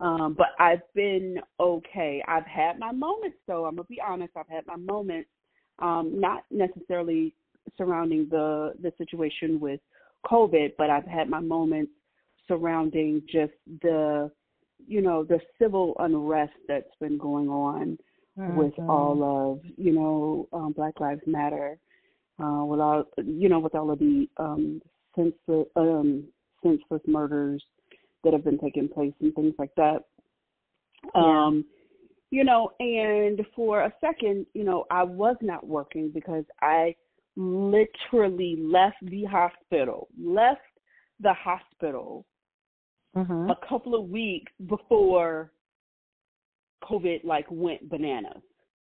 Um, 0.00 0.34
but 0.36 0.48
I've 0.58 0.82
been 0.94 1.38
okay. 1.60 2.22
I've 2.26 2.46
had 2.46 2.78
my 2.78 2.92
moments 2.92 3.38
though, 3.46 3.64
I'm 3.64 3.76
gonna 3.76 3.84
be 3.84 4.00
honest, 4.06 4.32
I've 4.36 4.48
had 4.48 4.66
my 4.66 4.76
moments, 4.76 5.30
um, 5.78 6.20
not 6.20 6.44
necessarily 6.50 7.34
surrounding 7.78 8.28
the 8.30 8.74
the 8.82 8.92
situation 8.98 9.60
with 9.60 9.80
COVID, 10.26 10.72
but 10.76 10.90
I've 10.90 11.06
had 11.06 11.30
my 11.30 11.40
moments 11.40 11.92
surrounding 12.48 13.22
just 13.30 13.52
the 13.82 14.30
you 14.86 15.00
know 15.00 15.24
the 15.24 15.40
civil 15.58 15.94
unrest 15.98 16.52
that's 16.68 16.94
been 17.00 17.18
going 17.18 17.48
on 17.48 17.98
mm-hmm. 18.38 18.56
with 18.56 18.78
all 18.80 19.52
of 19.52 19.60
you 19.76 19.92
know 19.92 20.48
um, 20.52 20.72
Black 20.72 21.00
Lives 21.00 21.22
Matter, 21.26 21.78
uh, 22.42 22.64
with 22.64 22.80
all 22.80 23.04
you 23.16 23.48
know 23.48 23.60
with 23.60 23.74
all 23.74 23.90
of 23.90 23.98
the 23.98 24.26
um, 24.36 24.80
senseless 25.16 25.66
um, 25.76 26.24
senseless 26.62 27.02
murders 27.06 27.62
that 28.22 28.32
have 28.32 28.44
been 28.44 28.58
taking 28.58 28.88
place 28.88 29.12
and 29.20 29.34
things 29.34 29.54
like 29.58 29.74
that. 29.76 30.00
Yeah. 31.14 31.20
Um, 31.20 31.64
you 32.30 32.42
know, 32.42 32.72
and 32.80 33.40
for 33.54 33.82
a 33.82 33.92
second, 34.00 34.46
you 34.54 34.64
know, 34.64 34.86
I 34.90 35.04
was 35.04 35.36
not 35.40 35.64
working 35.66 36.10
because 36.12 36.44
I 36.62 36.96
literally 37.36 38.56
left 38.58 38.96
the 39.02 39.24
hospital, 39.24 40.08
left 40.20 40.60
the 41.20 41.34
hospital 41.34 42.24
mm-hmm. 43.16 43.50
a 43.50 43.56
couple 43.68 43.94
of 43.94 44.08
weeks 44.08 44.52
before 44.66 45.52
COVID 46.82 47.24
like 47.24 47.46
went 47.50 47.88
bananas. 47.88 48.42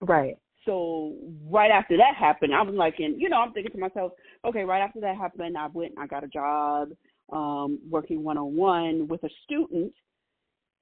Right. 0.00 0.36
So 0.64 1.14
right 1.50 1.70
after 1.70 1.96
that 1.96 2.14
happened, 2.18 2.54
I 2.54 2.62
was 2.62 2.74
like, 2.74 2.94
and 2.98 3.20
you 3.20 3.28
know, 3.28 3.38
I'm 3.38 3.52
thinking 3.52 3.72
to 3.72 3.78
myself, 3.78 4.12
okay, 4.44 4.62
right 4.62 4.80
after 4.80 5.00
that 5.00 5.16
happened, 5.16 5.56
I 5.56 5.66
went 5.72 5.92
and 5.96 6.02
I 6.02 6.06
got 6.06 6.24
a 6.24 6.28
job 6.28 6.90
um 7.32 7.78
working 7.88 8.22
one 8.22 8.36
on 8.36 8.54
one 8.56 9.06
with 9.08 9.22
a 9.22 9.28
student 9.44 9.92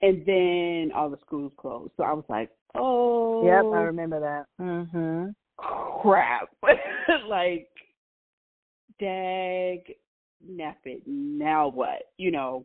and 0.02 0.24
then 0.26 0.90
all 0.94 1.10
the 1.10 1.18
schools 1.24 1.52
closed. 1.56 1.92
So 1.96 2.02
I 2.02 2.12
was 2.12 2.24
like, 2.28 2.50
oh 2.74 3.44
Yep, 3.44 3.64
I 3.74 3.82
remember 3.84 4.20
that. 4.20 4.46
Mm-hmm. 4.62 5.28
Crap. 5.56 6.48
like 7.28 7.68
dag 8.98 9.80
nappet, 10.48 11.02
now 11.06 11.68
what? 11.68 12.02
You 12.16 12.30
know, 12.30 12.64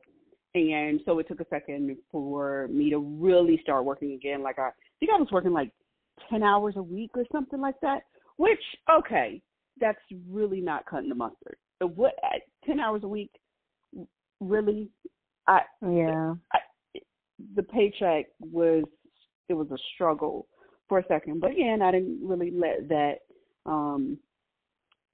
and 0.55 1.01
so 1.05 1.19
it 1.19 1.27
took 1.27 1.41
a 1.41 1.45
second 1.49 1.95
for 2.11 2.67
me 2.69 2.89
to 2.89 2.99
really 2.99 3.59
start 3.61 3.85
working 3.85 4.13
again. 4.13 4.41
Like 4.41 4.59
I, 4.59 4.67
I 4.67 4.71
think 4.99 5.11
I 5.13 5.19
was 5.19 5.29
working 5.31 5.53
like 5.53 5.71
ten 6.29 6.43
hours 6.43 6.75
a 6.77 6.83
week 6.83 7.11
or 7.15 7.25
something 7.31 7.59
like 7.59 7.79
that. 7.81 8.03
Which 8.37 8.59
okay, 8.89 9.41
that's 9.79 9.99
really 10.29 10.61
not 10.61 10.85
cutting 10.85 11.09
the 11.09 11.15
mustard. 11.15 11.57
So 11.79 11.87
what? 11.89 12.13
Ten 12.65 12.79
hours 12.79 13.03
a 13.03 13.07
week, 13.07 13.31
really? 14.39 14.89
I 15.47 15.61
yeah. 15.81 16.35
I, 16.53 16.59
the 17.55 17.63
paycheck 17.63 18.27
was 18.39 18.83
it 19.49 19.53
was 19.53 19.67
a 19.71 19.77
struggle 19.93 20.47
for 20.87 20.99
a 20.99 21.07
second, 21.07 21.41
but 21.41 21.51
again, 21.51 21.81
I 21.81 21.91
didn't 21.91 22.19
really 22.23 22.51
let 22.51 22.87
that 22.89 23.15
um 23.65 24.17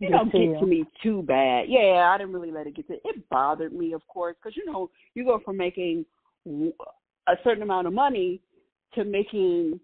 you 0.01 0.09
know, 0.09 0.25
get 0.25 0.59
to 0.59 0.65
me 0.65 0.83
too 1.03 1.21
bad. 1.21 1.65
Yeah, 1.69 2.11
I 2.11 2.17
didn't 2.17 2.33
really 2.33 2.51
let 2.51 2.65
it 2.65 2.75
get 2.75 2.87
to. 2.87 2.93
It 3.05 3.29
bothered 3.29 3.71
me, 3.71 3.93
of 3.93 4.01
course, 4.07 4.35
because 4.41 4.57
you 4.57 4.65
know 4.65 4.89
you 5.13 5.23
go 5.23 5.39
from 5.45 5.57
making 5.57 6.05
a 6.47 7.33
certain 7.43 7.61
amount 7.61 7.85
of 7.85 7.93
money 7.93 8.41
to 8.95 9.03
making 9.03 9.79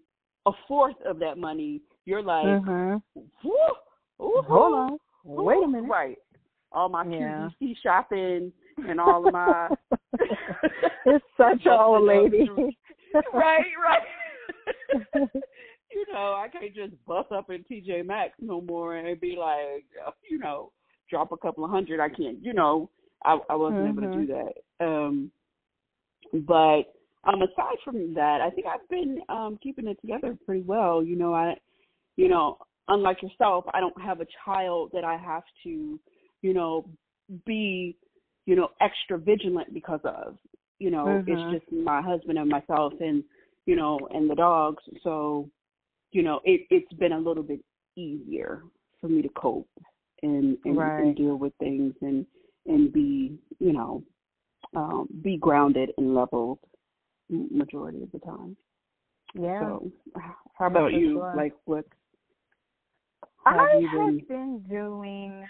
a 0.46 0.50
fourth 0.66 0.96
of 1.06 1.20
that 1.20 1.38
money. 1.38 1.80
You're 2.04 2.22
like, 2.22 2.44
mm-hmm. 2.44 3.20
Woo, 3.44 4.42
hold 4.42 4.74
on, 4.74 4.98
wait 5.24 5.62
a 5.64 5.68
minute, 5.68 5.88
right? 5.88 6.18
All 6.72 6.88
my 6.88 7.04
yeah. 7.04 7.48
QVC 7.62 7.74
shopping 7.80 8.52
and 8.88 9.00
all 9.00 9.26
of 9.26 9.32
my. 9.32 9.68
it's 11.06 11.24
such 11.36 11.64
a 11.66 11.70
old 11.70 12.06
lady. 12.08 12.50
right, 13.32 13.64
right 13.80 14.02
you 15.90 16.04
know, 16.12 16.34
I 16.36 16.48
can't 16.48 16.74
just 16.74 16.92
bust 17.06 17.32
up 17.32 17.50
in 17.50 17.64
TJ 17.64 18.04
Maxx 18.06 18.34
no 18.40 18.60
more 18.60 18.96
and 18.96 19.20
be 19.20 19.36
like, 19.38 19.84
you 20.28 20.38
know, 20.38 20.72
drop 21.10 21.32
a 21.32 21.36
couple 21.36 21.64
of 21.64 21.70
hundred. 21.70 22.00
I 22.00 22.08
can't, 22.08 22.38
you 22.42 22.52
know, 22.52 22.90
I 23.24 23.38
I 23.48 23.54
wasn't 23.54 23.80
mm-hmm. 23.80 24.04
able 24.04 24.12
to 24.12 24.26
do 24.26 24.32
that. 24.32 24.84
Um, 24.84 25.30
but 26.32 26.82
um, 27.24 27.42
aside 27.42 27.76
from 27.84 28.14
that, 28.14 28.40
I 28.40 28.50
think 28.50 28.66
I've 28.66 28.88
been 28.88 29.20
um 29.28 29.58
keeping 29.62 29.88
it 29.88 30.00
together 30.00 30.36
pretty 30.44 30.62
well. 30.62 31.02
You 31.02 31.16
know, 31.16 31.34
I, 31.34 31.54
you 32.16 32.28
know, 32.28 32.58
unlike 32.88 33.22
yourself, 33.22 33.64
I 33.72 33.80
don't 33.80 34.00
have 34.00 34.20
a 34.20 34.26
child 34.44 34.90
that 34.92 35.04
I 35.04 35.16
have 35.16 35.44
to, 35.64 35.98
you 36.42 36.54
know, 36.54 36.86
be, 37.46 37.96
you 38.46 38.56
know, 38.56 38.68
extra 38.80 39.18
vigilant 39.18 39.72
because 39.72 40.00
of. 40.04 40.36
You 40.78 40.92
know, 40.92 41.06
mm-hmm. 41.06 41.30
it's 41.30 41.60
just 41.60 41.72
my 41.72 42.00
husband 42.00 42.38
and 42.38 42.48
myself 42.48 42.92
and 43.00 43.24
you 43.66 43.76
know, 43.76 43.98
and 44.12 44.30
the 44.30 44.34
dogs. 44.34 44.82
So 45.02 45.50
you 46.12 46.22
know, 46.22 46.40
it, 46.44 46.62
it's 46.70 46.92
been 46.94 47.12
a 47.12 47.18
little 47.18 47.42
bit 47.42 47.60
easier 47.96 48.62
for 49.00 49.08
me 49.08 49.22
to 49.22 49.28
cope 49.30 49.68
and 50.22 50.56
and, 50.64 50.76
right. 50.76 50.98
and 51.00 51.16
deal 51.16 51.36
with 51.36 51.52
things 51.58 51.94
and 52.02 52.26
and 52.66 52.92
be, 52.92 53.38
you 53.58 53.72
know, 53.72 54.02
um, 54.76 55.08
be 55.22 55.36
grounded 55.36 55.90
and 55.98 56.14
leveled 56.14 56.58
majority 57.30 58.02
of 58.02 58.12
the 58.12 58.18
time. 58.20 58.56
Yeah. 59.34 59.60
So, 59.60 59.90
how 60.54 60.66
about 60.66 60.92
you? 60.92 61.14
sure. 61.14 61.34
Like, 61.36 61.54
what? 61.64 61.84
I 63.46 63.78
you 63.78 63.88
have 63.88 64.06
been- 64.06 64.24
been 64.26 64.64
doing 64.68 65.46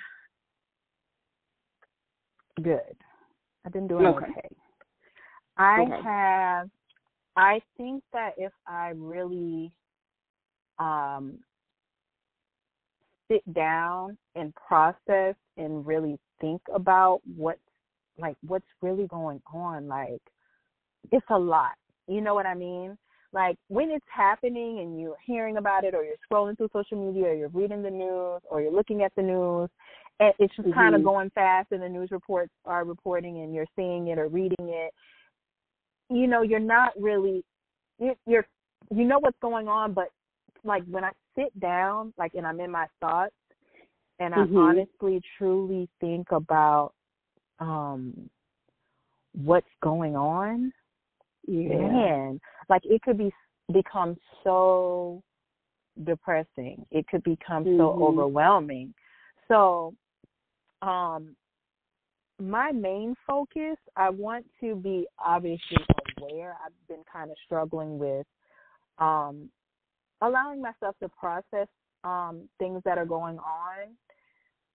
good. 2.63 2.97
I've 3.65 3.73
been 3.73 3.89
doing 3.89 4.07
Okay. 4.07 4.27
okay. 4.27 4.49
I 5.57 5.81
Okay. 5.83 6.03
have 6.03 6.71
I 7.37 7.61
think 7.77 8.03
that 8.13 8.35
if 8.37 8.53
I 8.67 8.91
really 8.97 9.73
um 10.79 11.39
sit 13.31 13.43
down 13.53 14.17
and 14.35 14.55
process 14.55 15.35
and 15.57 15.87
really 15.87 16.19
think 16.41 16.63
about 16.75 17.21
what's 17.37 17.61
like 18.19 18.37
what's 18.47 18.67
really 18.83 19.07
going 19.07 19.41
on, 19.53 19.87
like 19.87 20.23
it's 21.13 21.27
a 21.31 21.39
lot. 21.39 21.73
You 22.07 22.21
know 22.21 22.35
what 22.35 22.47
I 22.47 22.55
mean? 22.55 22.97
Like 23.33 23.57
when 23.69 23.91
it's 23.91 24.07
happening 24.09 24.81
and 24.81 24.99
you're 24.99 25.17
hearing 25.25 25.59
about 25.59 25.85
it 25.85 25.95
or 25.95 26.03
you're 26.03 26.17
scrolling 26.31 26.57
through 26.57 26.71
social 26.73 27.07
media 27.07 27.29
or 27.29 27.35
you're 27.35 27.49
reading 27.49 27.83
the 27.83 27.91
news 27.91 28.41
or 28.51 28.63
you're 28.63 28.73
looking 28.73 29.03
at 29.03 29.13
the 29.17 29.23
news 29.23 29.69
and 30.21 30.33
it's 30.39 30.55
just 30.57 30.73
kind 30.75 30.95
of 30.95 31.05
going 31.05 31.31
fast 31.31 31.69
and 31.71 31.83
the 31.83 31.89
news 31.89 32.11
reports 32.11 32.53
are 32.65 32.85
reporting 32.85 33.43
and 33.43 33.55
you're 33.55 33.67
seeing 33.77 34.09
it 34.09 34.19
or 34.19 34.29
reading 34.29 34.57
it 34.61 34.93
you 36.11 36.27
know 36.27 36.43
you're 36.43 36.59
not 36.59 36.93
really 36.99 37.45
you're 37.99 38.47
you 38.91 39.05
know 39.05 39.19
what's 39.19 39.39
going 39.41 39.69
on 39.69 39.93
but 39.93 40.09
like 40.65 40.83
when 40.91 41.05
i 41.05 41.11
sit 41.37 41.59
down 41.61 42.13
like 42.19 42.35
and 42.35 42.47
i'm 42.47 42.61
in 42.61 42.71
my 42.71 42.87
thoughts 43.01 43.35
and 44.19 44.35
i 44.35 44.39
Mhm. 44.39 44.57
honestly 44.57 45.21
truly 45.37 45.89
think 46.01 46.31
about 46.33 46.93
um 47.59 48.29
what's 49.33 49.71
going 49.83 50.17
on 50.17 50.73
Yeah. 51.47 51.79
man 51.79 52.41
like 52.69 52.85
it 52.85 53.03
could 53.03 53.19
be 53.19 53.33
become 53.73 54.17
so 54.45 55.23
depressing 56.05 56.87
it 56.91 57.07
could 57.09 57.23
become 57.23 57.65
so 57.65 57.95
Mhm. 57.97 58.03
overwhelming 58.03 58.95
so 59.49 59.95
um 60.83 61.37
my 62.41 62.71
main 62.71 63.17
focus 63.27 63.77
i 63.97 64.09
want 64.09 64.47
to 64.61 64.77
be 64.77 65.07
obviously 65.19 65.85
aware 66.19 66.57
i've 66.65 66.89
been 66.89 67.05
kind 67.13 67.31
of 67.31 67.37
struggling 67.45 67.99
with 67.99 68.27
um 68.99 69.51
allowing 70.21 70.61
myself 70.61 70.97
to 71.01 71.09
process 71.09 71.69
um 72.05 72.49
things 72.59 72.81
that 72.85 72.99
are 72.99 73.07
going 73.07 73.39
on 73.39 73.97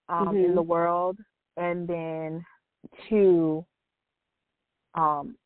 um 0.09 0.35
in 0.35 0.51
Mhm. 0.51 0.55
the 0.55 0.62
world 0.62 1.17
and 1.57 1.88
then 1.88 2.45
to 3.09 3.65
um 4.95 5.38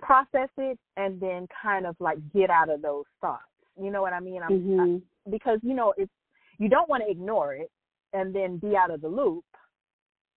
process 0.00 0.48
it 0.58 0.78
and 0.96 1.20
then 1.20 1.46
kind 1.62 1.86
of 1.86 1.94
like 2.00 2.18
get 2.32 2.50
out 2.50 2.68
of 2.68 2.82
those 2.82 3.04
thoughts 3.20 3.44
you 3.80 3.90
know 3.90 4.02
what 4.02 4.12
i 4.12 4.20
mean 4.20 4.42
i'm 4.42 4.52
Mhm. 4.52 5.02
because 5.30 5.60
you 5.62 5.74
know 5.74 5.94
it's 5.96 6.12
you 6.58 6.68
don't 6.68 6.88
want 6.88 7.02
to 7.02 7.10
ignore 7.10 7.54
it 7.54 7.70
and 8.12 8.34
then 8.34 8.58
be 8.58 8.76
out 8.76 8.90
of 8.90 9.00
the 9.00 9.08
loop 9.08 9.44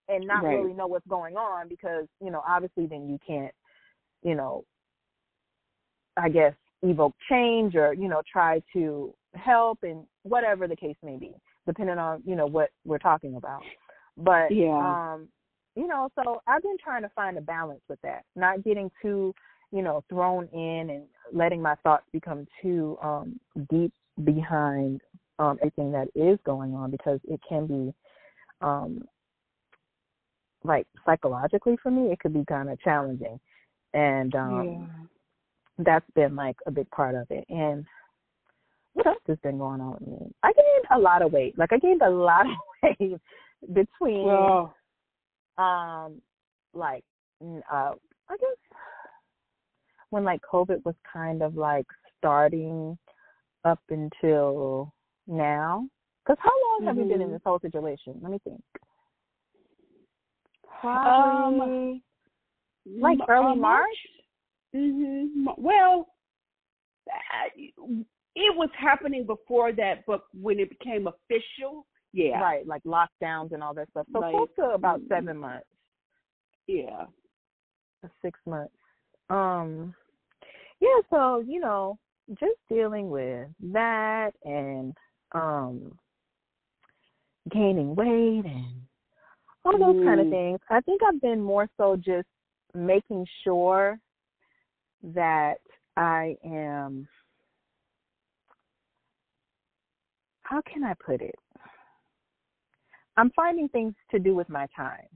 and 0.08 0.26
not 0.28 0.44
Right. 0.44 0.60
really 0.60 0.74
know 0.74 0.86
what's 0.88 1.08
going 1.08 1.36
on 1.36 1.68
because 1.68 2.08
you 2.22 2.30
know 2.30 2.44
obviously 2.48 2.86
then 2.86 3.10
you 3.10 3.18
can't 3.26 3.54
you 4.22 4.36
know 4.36 4.64
i 6.16 6.30
guess 6.30 6.54
evoke 6.90 7.16
change 7.30 7.76
or 7.76 7.94
you 7.94 8.08
know 8.08 8.22
try 8.32 8.62
to 8.74 9.14
help 9.34 9.80
and 9.84 10.06
whatever 10.24 10.68
the 10.68 10.76
case 10.76 10.96
may 11.04 11.18
be 11.18 11.34
depending 11.66 11.98
on 11.98 12.22
you 12.26 12.36
know 12.36 12.46
what 12.46 12.70
we're 12.86 12.98
talking 13.00 13.36
about 13.36 13.62
but 14.18 14.52
Yeah. 14.52 15.12
um 15.14 15.28
you 15.76 15.88
know 15.88 16.10
so 16.16 16.42
i've 16.48 16.62
been 16.62 16.78
trying 16.82 17.02
to 17.02 17.10
find 17.10 17.38
a 17.38 17.42
balance 17.42 17.82
with 17.90 18.00
that 18.02 18.24
not 18.36 18.64
getting 18.64 18.90
too 19.02 19.34
you 19.72 19.82
know 19.82 20.04
thrown 20.10 20.48
in 20.54 20.90
and 20.90 21.04
letting 21.34 21.62
my 21.62 21.76
thoughts 21.84 22.06
become 22.14 22.48
too 22.62 22.98
um 23.02 23.40
deep 23.70 23.94
behind 24.24 25.02
um 25.40 25.58
everything 25.62 25.92
that 25.92 26.08
is 26.16 26.38
going 26.46 26.74
on 26.74 26.92
because 26.92 27.20
it 27.26 27.40
can 27.48 27.66
be 27.68 27.94
um 28.62 29.04
like 30.64 30.88
psychologically 31.06 31.78
for 31.82 31.92
me 31.92 32.12
it 32.12 32.20
could 32.20 32.34
be 32.34 32.46
kind 32.46 32.70
of 32.70 32.80
challenging 32.82 33.40
and 33.94 34.36
um 34.36 34.90
yeah. 34.92 35.06
That's 35.78 36.10
been 36.16 36.36
like 36.36 36.58
a 36.68 36.72
big 36.72 36.90
part 36.92 37.16
of 37.16 37.28
it. 37.30 37.46
And 37.50 37.86
what 38.94 39.08
else 39.08 39.18
has 39.28 39.38
been 39.44 39.58
going 39.58 39.82
on 39.82 39.94
with 39.94 40.08
me? 40.08 40.34
I 40.44 40.54
gained 40.54 40.86
a 40.92 41.00
lot 41.00 41.22
of 41.22 41.34
weight. 41.34 41.58
Like 41.58 41.74
i 41.74 41.78
gained 41.78 42.02
a 42.02 42.10
lot 42.10 42.46
of 42.46 42.56
weight 43.00 43.20
between 43.74 44.70
um 45.58 46.22
like 46.74 47.04
uh 47.42 47.94
i 48.30 48.38
guess 48.38 48.78
when 50.10 50.24
like 50.24 50.42
covid 50.42 50.84
was 50.86 50.96
kind 51.12 51.42
of 51.42 51.56
like 51.56 51.88
starting 52.18 52.98
up 53.66 53.82
until 53.90 54.94
now. 55.28 55.88
Because 56.24 56.38
how 56.42 56.52
long 56.70 56.88
have 56.88 56.98
you 56.98 57.06
been 57.06 57.22
in 57.22 57.30
Mhm. 57.30 57.34
this 57.34 57.42
whole 57.44 57.60
situation? 57.60 58.20
Let 58.22 58.32
me 58.32 58.40
think. 58.40 58.64
Um, 60.84 60.92
probably 60.92 62.04
like 62.86 63.20
early 63.28 63.52
uh, 63.54 63.56
march 63.56 63.98
hmm 64.76 65.48
Well, 65.58 66.08
it 68.36 68.56
was 68.58 68.70
happening 68.78 69.26
before 69.26 69.72
that, 69.74 70.04
but 70.06 70.24
when 70.34 70.60
it 70.60 70.70
became 70.70 71.08
official, 71.08 71.86
yeah, 72.14 72.42
right 72.42 72.68
like 72.68 72.84
lockdowns 72.84 73.52
and 73.54 73.64
all 73.64 73.74
that 73.74 73.90
stuff. 73.92 74.08
So 74.12 74.20
Like, 74.20 74.32
close 74.32 74.48
to 74.58 74.66
about 74.74 75.00
mm, 75.02 75.08
seven 75.08 75.38
months. 75.38 75.66
Yeah, 76.68 77.06
six 78.22 78.40
months. 78.46 78.76
Um 79.30 79.94
yeah 80.82 81.00
so 81.10 81.40
you 81.40 81.60
know 81.60 81.98
just 82.40 82.56
dealing 82.70 83.10
with 83.10 83.48
that 83.72 84.32
and 84.44 84.94
um 85.34 85.98
gaining 87.52 87.96
weight 87.96 88.44
and 88.46 88.82
all 89.64 89.78
those 89.78 90.04
kind 90.04 90.20
of 90.20 90.28
Mm. 90.28 90.32
things. 90.32 90.60
I 90.70 90.82
think 90.82 91.02
i've 91.04 91.22
been 91.22 91.42
more 91.42 91.68
so 91.78 91.96
just 91.96 92.28
making 92.74 93.26
sure 93.44 94.00
that 95.04 95.56
i 95.98 96.36
am 96.46 97.08
how 100.42 100.62
can 100.72 100.84
i 100.84 100.94
put 101.06 101.22
it 101.22 101.36
i'm 103.18 103.32
finding 103.36 103.68
things 103.70 103.94
to 104.12 104.20
do 104.20 104.36
with 104.36 104.50
my 104.50 104.68
time 104.76 105.08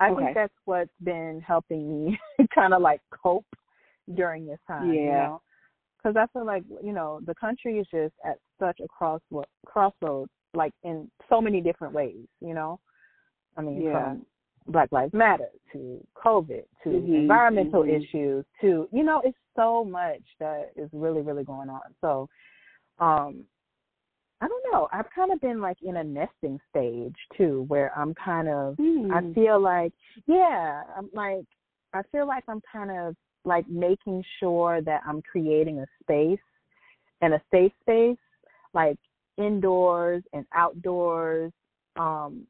i 0.00 0.10
Okay. 0.10 0.24
think 0.24 0.34
that's 0.34 0.54
what's 0.64 0.90
been 1.02 1.42
helping 1.46 2.06
me 2.06 2.18
kind 2.54 2.74
of 2.74 2.82
like 2.82 3.00
cope 3.22 3.46
during 4.14 4.46
this 4.46 4.58
time 4.66 4.88
you 4.88 4.94
Yeah. 4.94 5.26
know 5.26 5.42
because 5.96 6.16
i 6.16 6.26
feel 6.32 6.44
like 6.46 6.64
you 6.82 6.92
know 6.92 7.20
the 7.26 7.34
country 7.34 7.78
is 7.78 7.86
just 7.92 8.14
at 8.24 8.38
such 8.58 8.80
a 8.80 8.88
cross 8.88 9.20
crossroad, 9.66 10.28
like 10.54 10.72
in 10.82 11.10
so 11.28 11.40
many 11.40 11.60
different 11.60 11.94
ways 11.94 12.26
you 12.40 12.54
know 12.54 12.78
i 13.56 13.62
mean 13.62 13.82
Yeah. 13.82 13.90
from 13.92 14.26
black 14.68 14.90
lives 14.92 15.12
matter 15.12 15.48
to 15.72 16.04
covid 16.16 16.64
to 16.82 16.90
Mhm, 16.90 17.14
environmental 17.22 17.82
mhm. 17.82 18.02
issues 18.02 18.44
to 18.60 18.88
you 18.92 19.02
know 19.02 19.20
it's 19.24 19.38
so 19.56 19.84
much 19.84 20.22
that 20.38 20.72
is 20.76 20.88
really 20.92 21.20
really 21.20 21.44
going 21.44 21.68
on 21.68 21.82
so 22.00 22.28
um 22.98 23.44
i 24.40 24.48
don't 24.48 24.64
know 24.72 24.88
i've 24.92 25.10
kind 25.14 25.32
of 25.32 25.40
been 25.40 25.60
like 25.60 25.78
in 25.82 25.96
a 25.96 26.04
nesting 26.04 26.60
stage 26.70 27.16
too 27.36 27.64
where 27.68 27.96
i'm 27.98 28.14
kind 28.14 28.48
of 28.48 28.78
I 29.12 29.20
Mm. 29.20 29.34
feel 29.34 29.60
like, 29.60 29.92
yeah, 30.26 30.84
I'm 30.96 31.10
like, 31.12 31.44
I 31.92 32.02
feel 32.10 32.26
like 32.26 32.44
I'm 32.48 32.62
kind 32.72 32.90
of 32.90 33.14
like 33.44 33.68
making 33.68 34.24
sure 34.40 34.80
that 34.82 35.02
I'm 35.06 35.20
creating 35.22 35.80
a 35.80 35.86
space 36.02 36.40
and 37.20 37.34
a 37.34 37.42
safe 37.50 37.72
space, 37.82 38.16
like 38.72 38.96
indoors 39.36 40.22
and 40.32 40.46
outdoors, 40.54 41.52
um, 41.96 42.46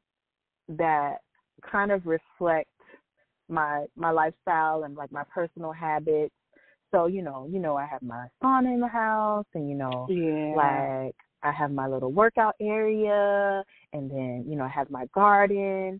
that 0.69 1.17
kind 1.71 1.91
of 1.91 2.05
reflect 2.05 2.69
my 3.49 3.85
my 3.95 4.11
lifestyle 4.11 4.83
and 4.83 4.95
like 4.95 5.11
my 5.11 5.23
personal 5.33 5.71
habits. 5.71 6.33
So 6.91 7.07
you 7.07 7.21
know, 7.21 7.47
you 7.51 7.59
know, 7.59 7.75
I 7.75 7.85
have 7.85 8.01
my 8.01 8.27
sauna 8.41 8.73
in 8.73 8.79
the 8.79 8.87
house, 8.87 9.45
and 9.53 9.69
you 9.69 9.75
know, 9.75 10.07
yeah, 10.09 10.55
like 10.55 11.15
I 11.41 11.51
have 11.51 11.71
my 11.71 11.87
little 11.87 12.11
workout 12.11 12.55
area, 12.61 13.63
and 13.93 14.09
then 14.09 14.45
you 14.47 14.55
know, 14.55 14.63
I 14.63 14.69
have 14.69 14.89
my 14.89 15.05
garden 15.13 15.99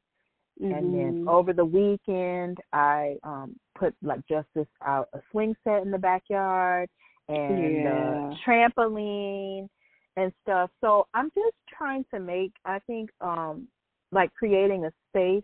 and 0.62 0.94
then 0.94 1.16
Mhm. 1.16 1.28
over 1.28 1.52
the 1.52 1.66
weekend 1.66 2.58
I 2.72 3.18
um 3.24 3.60
put 3.76 3.96
like 4.02 4.26
just 4.28 4.48
this 4.54 4.68
out 4.86 5.10
a 5.14 5.20
swing 5.32 5.56
set 5.64 5.82
in 5.82 5.92
the 5.92 5.98
backyard 5.98 6.90
and 7.28 7.86
Yeah. 7.86 7.90
uh 7.90 8.36
trampoline 8.46 9.68
and 10.16 10.32
stuff. 10.44 10.70
So 10.80 11.08
I'm 11.14 11.32
just 11.32 11.56
trying 11.68 12.06
to 12.14 12.20
make 12.20 12.54
I 12.66 12.80
think 12.80 13.10
um 13.20 13.68
like 14.12 14.32
creating 14.36 14.86
a 14.86 14.92
space 15.10 15.44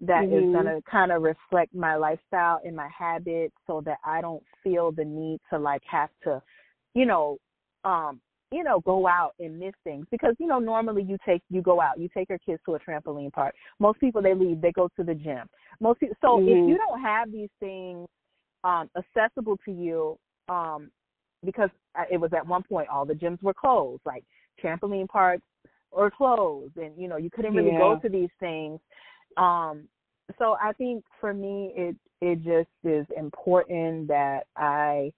that 0.00 0.24
is 0.24 0.44
Mhm. 0.44 0.52
gonna 0.52 0.82
kind 0.82 1.12
of 1.12 1.22
reflect 1.22 1.74
my 1.74 1.94
lifestyle 1.96 2.60
and 2.64 2.74
my 2.74 2.88
habits 2.88 3.54
so 3.66 3.80
that 3.82 3.98
I 4.04 4.20
don't 4.20 4.42
feel 4.62 4.92
the 4.92 5.04
need 5.04 5.40
to 5.50 5.58
like 5.58 5.82
have 5.84 6.10
to, 6.24 6.42
you 6.94 7.06
know, 7.06 7.38
um 7.84 8.20
you 8.52 8.64
know, 8.64 8.80
go 8.80 9.06
out 9.06 9.34
and 9.38 9.60
miss 9.60 9.74
things 9.84 10.06
because 10.10 10.34
you 10.38 10.46
know 10.46 10.58
normally 10.58 11.02
you 11.02 11.16
take 11.24 11.42
you 11.50 11.62
go 11.62 11.80
out, 11.80 11.98
you 12.00 12.08
take 12.08 12.28
your 12.28 12.38
kids 12.38 12.60
to 12.64 12.74
a 12.74 12.80
trampoline 12.80 13.32
park. 13.32 13.54
Most 13.78 14.00
people 14.00 14.22
they 14.22 14.34
leave, 14.34 14.60
they 14.60 14.72
go 14.72 14.88
to 14.96 15.04
the 15.04 15.14
gym. 15.14 15.48
Most 15.80 16.00
people, 16.00 16.16
so 16.20 16.38
if 16.46 16.58
Mhm. 16.58 16.68
you 16.68 16.76
don't 16.78 17.00
have 17.00 17.30
these 17.30 17.50
things 17.60 18.08
um 18.64 18.90
accessible 18.96 19.56
to 19.64 19.70
you, 19.70 20.18
um 20.48 20.90
because 21.44 21.70
it 22.10 22.18
was 22.18 22.32
at 22.32 22.46
one 22.46 22.62
point 22.62 22.88
all 22.88 23.04
the 23.04 23.14
gyms 23.14 23.42
were 23.42 23.54
closed, 23.54 24.02
like 24.04 24.24
trampoline 24.62 25.08
parks 25.08 25.44
were 25.92 26.10
closed, 26.10 26.76
and 26.76 26.96
you 26.96 27.08
know 27.08 27.16
you 27.16 27.30
couldn't 27.30 27.54
really 27.54 27.72
go 27.72 27.96
to 27.96 28.08
these 28.08 28.30
things. 28.40 28.80
Um, 29.36 29.88
so 30.38 30.56
I 30.62 30.72
think 30.72 31.04
for 31.20 31.34
me 31.34 31.72
it 31.76 31.96
it 32.20 32.42
just 32.42 32.68
is 32.84 33.06
important 33.16 34.08
that 34.08 34.46
I 34.56 35.12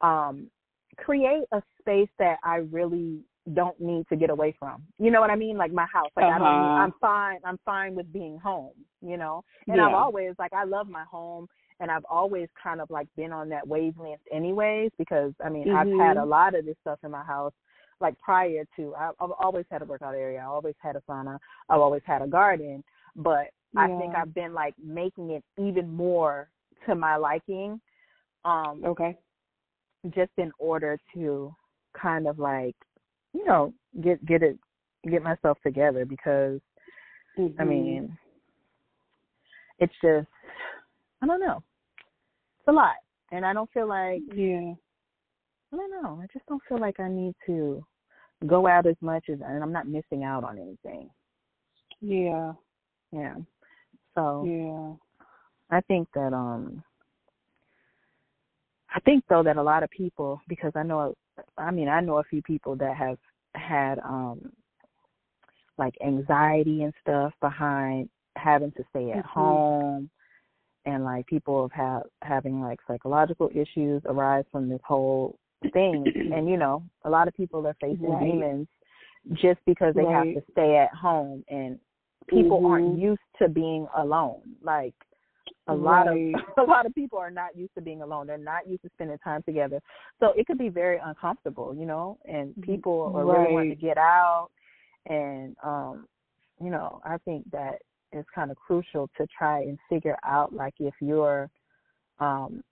um 0.00 0.50
create 0.96 1.44
a 1.52 1.62
space 1.80 2.08
that 2.18 2.38
I 2.44 2.56
really 2.56 3.20
don't 3.54 3.80
need 3.80 4.06
to 4.08 4.16
get 4.16 4.30
away 4.30 4.54
from. 4.58 4.82
You 4.98 5.10
know 5.10 5.20
what 5.20 5.30
I 5.30 5.36
mean? 5.36 5.56
Like 5.56 5.72
my 5.72 5.86
house. 5.92 6.10
Like 6.16 6.26
I 6.26 6.38
don't 6.38 6.46
Uh-huh. 6.46 6.82
I'm 6.82 6.92
fine 7.00 7.38
I'm 7.44 7.58
fine 7.64 7.94
with 7.94 8.12
being 8.12 8.38
home, 8.38 8.74
you 9.00 9.16
know? 9.16 9.44
And 9.68 9.80
I've 9.80 9.94
always 9.94 10.34
like 10.38 10.52
I 10.52 10.64
love 10.64 10.88
my 10.88 11.04
home 11.04 11.48
and 11.80 11.90
I've 11.90 12.04
always 12.10 12.48
kind 12.62 12.80
of 12.80 12.90
like 12.90 13.08
been 13.16 13.32
on 13.32 13.48
that 13.50 13.66
wavelength 13.66 14.20
anyways 14.32 14.90
because 14.98 15.32
I 15.44 15.48
mean 15.48 15.68
I've 15.70 15.88
had 15.98 16.16
a 16.16 16.24
lot 16.24 16.54
of 16.54 16.66
this 16.66 16.76
stuff 16.82 16.98
in 17.04 17.10
my 17.10 17.24
house 17.24 17.52
like 18.00 18.18
prior 18.18 18.64
to 18.76 18.94
I, 18.96 19.10
I've 19.20 19.30
always 19.40 19.64
had 19.70 19.82
a 19.82 19.84
workout 19.84 20.14
area. 20.14 20.40
I 20.40 20.44
always 20.44 20.74
had 20.78 20.96
a 20.96 21.02
sauna. 21.08 21.38
I've 21.68 21.80
always 21.80 22.02
had 22.04 22.22
a 22.22 22.26
garden, 22.26 22.84
but 23.18 23.48
yeah. 23.74 23.80
I 23.80 23.86
think 23.98 24.14
I've 24.14 24.32
been 24.32 24.54
like 24.54 24.74
making 24.82 25.30
it 25.30 25.44
even 25.58 25.92
more 25.92 26.48
to 26.86 26.94
my 26.94 27.16
liking. 27.16 27.80
Um 28.44 28.82
Okay. 28.84 29.18
Just 30.14 30.30
in 30.38 30.52
order 30.58 30.98
to 31.14 31.54
kind 32.00 32.26
of 32.26 32.38
like, 32.38 32.76
you 33.34 33.44
know, 33.44 33.74
get 34.00 34.24
get 34.24 34.42
it 34.42 34.58
get 35.10 35.22
myself 35.22 35.58
together 35.62 36.04
because 36.04 36.60
mm-hmm. 37.38 37.60
I 37.60 37.64
mean 37.64 38.16
it's 39.78 39.94
just 40.02 40.28
I 41.20 41.26
don't 41.26 41.40
know. 41.40 41.62
It's 42.60 42.68
a 42.68 42.72
lot. 42.72 42.96
And 43.32 43.44
I 43.44 43.52
don't 43.52 43.70
feel 43.72 43.88
like 43.88 44.22
Yeah. 44.32 44.72
I 45.72 45.76
don't 45.76 46.02
know. 46.02 46.20
I 46.22 46.26
just 46.32 46.46
don't 46.46 46.62
feel 46.68 46.80
like 46.80 46.98
I 47.00 47.08
need 47.08 47.34
to 47.46 47.84
go 48.46 48.68
out 48.68 48.86
as 48.86 48.96
much 49.00 49.24
as 49.28 49.40
and 49.44 49.62
I'm 49.62 49.72
not 49.72 49.88
missing 49.88 50.22
out 50.22 50.44
on 50.44 50.58
anything. 50.58 51.10
Yeah. 52.00 52.52
Yeah. 53.12 53.34
So 54.14 54.44
Yeah. 54.44 54.94
I 55.70 55.80
think 55.82 56.08
that 56.14 56.32
um 56.32 56.82
I 58.94 59.00
think 59.00 59.24
though 59.28 59.42
that 59.42 59.56
a 59.56 59.62
lot 59.62 59.82
of 59.82 59.90
people 59.90 60.40
because 60.48 60.72
I 60.74 60.82
know 60.82 61.14
I 61.56 61.70
mean 61.70 61.88
I 61.88 62.00
know 62.00 62.18
a 62.18 62.24
few 62.24 62.42
people 62.42 62.76
that 62.76 62.96
have 62.96 63.18
had 63.54 63.98
um 64.00 64.52
like 65.76 65.94
anxiety 66.04 66.82
and 66.82 66.92
stuff 67.00 67.32
behind 67.40 68.08
having 68.36 68.72
to 68.72 68.84
stay 68.90 69.10
at 69.12 69.18
mm-hmm. 69.18 69.40
home 69.40 70.10
and 70.84 71.04
like 71.04 71.26
people 71.26 71.68
have 71.68 71.72
had 71.86 72.02
having 72.22 72.60
like 72.60 72.80
psychological 72.86 73.50
issues 73.54 74.02
arise 74.06 74.44
from 74.50 74.68
this 74.68 74.80
whole 74.86 75.38
thing 75.72 76.04
and 76.34 76.48
you 76.48 76.56
know 76.56 76.82
a 77.04 77.10
lot 77.10 77.28
of 77.28 77.34
people 77.34 77.66
are 77.66 77.76
facing 77.80 78.10
right. 78.10 78.24
demons 78.24 78.66
just 79.34 79.60
because 79.66 79.94
they 79.94 80.02
right. 80.02 80.26
have 80.26 80.34
to 80.34 80.52
stay 80.52 80.76
at 80.76 80.94
home 80.94 81.44
and 81.48 81.78
people 82.28 82.58
mm-hmm. 82.58 82.66
aren't 82.66 82.98
used 82.98 83.20
to 83.40 83.48
being 83.48 83.86
alone. 83.96 84.42
Like 84.62 84.94
a 85.68 85.74
lot 85.74 86.08
of 86.08 86.14
a 86.58 86.62
lot 86.62 86.86
of 86.86 86.94
people 86.94 87.18
are 87.18 87.30
not 87.30 87.56
used 87.56 87.74
to 87.74 87.80
being 87.80 88.02
alone. 88.02 88.26
They're 88.26 88.38
not 88.38 88.68
used 88.68 88.82
to 88.82 88.90
spending 88.94 89.18
time 89.18 89.42
together. 89.42 89.80
So 90.20 90.32
it 90.36 90.46
could 90.46 90.58
be 90.58 90.68
very 90.68 90.98
uncomfortable 91.04 91.74
you 91.74 91.86
know? 91.86 92.18
And 92.24 92.54
people 92.62 93.12
are 93.14 93.24
right. 93.24 93.38
really 93.38 93.52
wanting 93.52 93.70
to 93.70 93.76
get 93.76 93.98
out. 93.98 94.48
And 95.06 95.56
um 95.62 96.06
you 96.60 96.70
know 96.70 97.00
i 97.04 97.16
think 97.18 97.48
that 97.52 97.76
it's 98.12 98.28
kind 98.34 98.50
of 98.50 98.56
crucial 98.56 99.08
to 99.16 99.26
try 99.36 99.60
and 99.60 99.78
figure 99.88 100.16
out 100.24 100.52
like 100.52 100.74
if 100.80 100.94
you're 101.00 101.48
um 102.20 102.62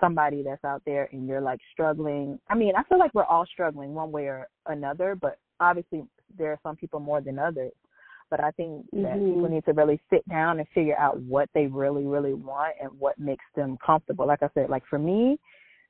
somebody 0.00 0.42
that's 0.42 0.64
out 0.64 0.82
there 0.86 1.08
and 1.12 1.26
you're 1.26 1.40
like 1.40 1.58
struggling. 1.72 2.38
I 2.48 2.54
mean 2.54 2.72
i 2.76 2.82
feel 2.84 2.98
like 2.98 3.14
we're 3.14 3.24
all 3.24 3.46
struggling 3.46 3.94
one 3.94 4.12
way 4.12 4.26
or 4.26 4.48
another 4.66 5.14
but 5.14 5.38
obviously 5.60 6.04
there 6.36 6.50
are 6.52 6.58
some 6.62 6.76
people 6.76 7.00
more 7.00 7.20
than 7.20 7.38
others 7.38 7.72
but 8.30 8.42
i 8.42 8.50
think 8.52 8.84
that 8.92 9.16
mm-hmm. 9.16 9.34
people 9.34 9.48
need 9.48 9.64
to 9.64 9.72
really 9.72 10.00
sit 10.10 10.26
down 10.28 10.58
and 10.58 10.68
figure 10.74 10.98
out 10.98 11.20
what 11.22 11.48
they 11.54 11.66
really 11.66 12.04
really 12.04 12.34
want 12.34 12.74
and 12.80 12.90
what 12.98 13.18
makes 13.18 13.44
them 13.56 13.76
comfortable 13.84 14.26
like 14.26 14.42
i 14.42 14.48
said 14.54 14.68
like 14.70 14.82
for 14.88 14.98
me 14.98 15.38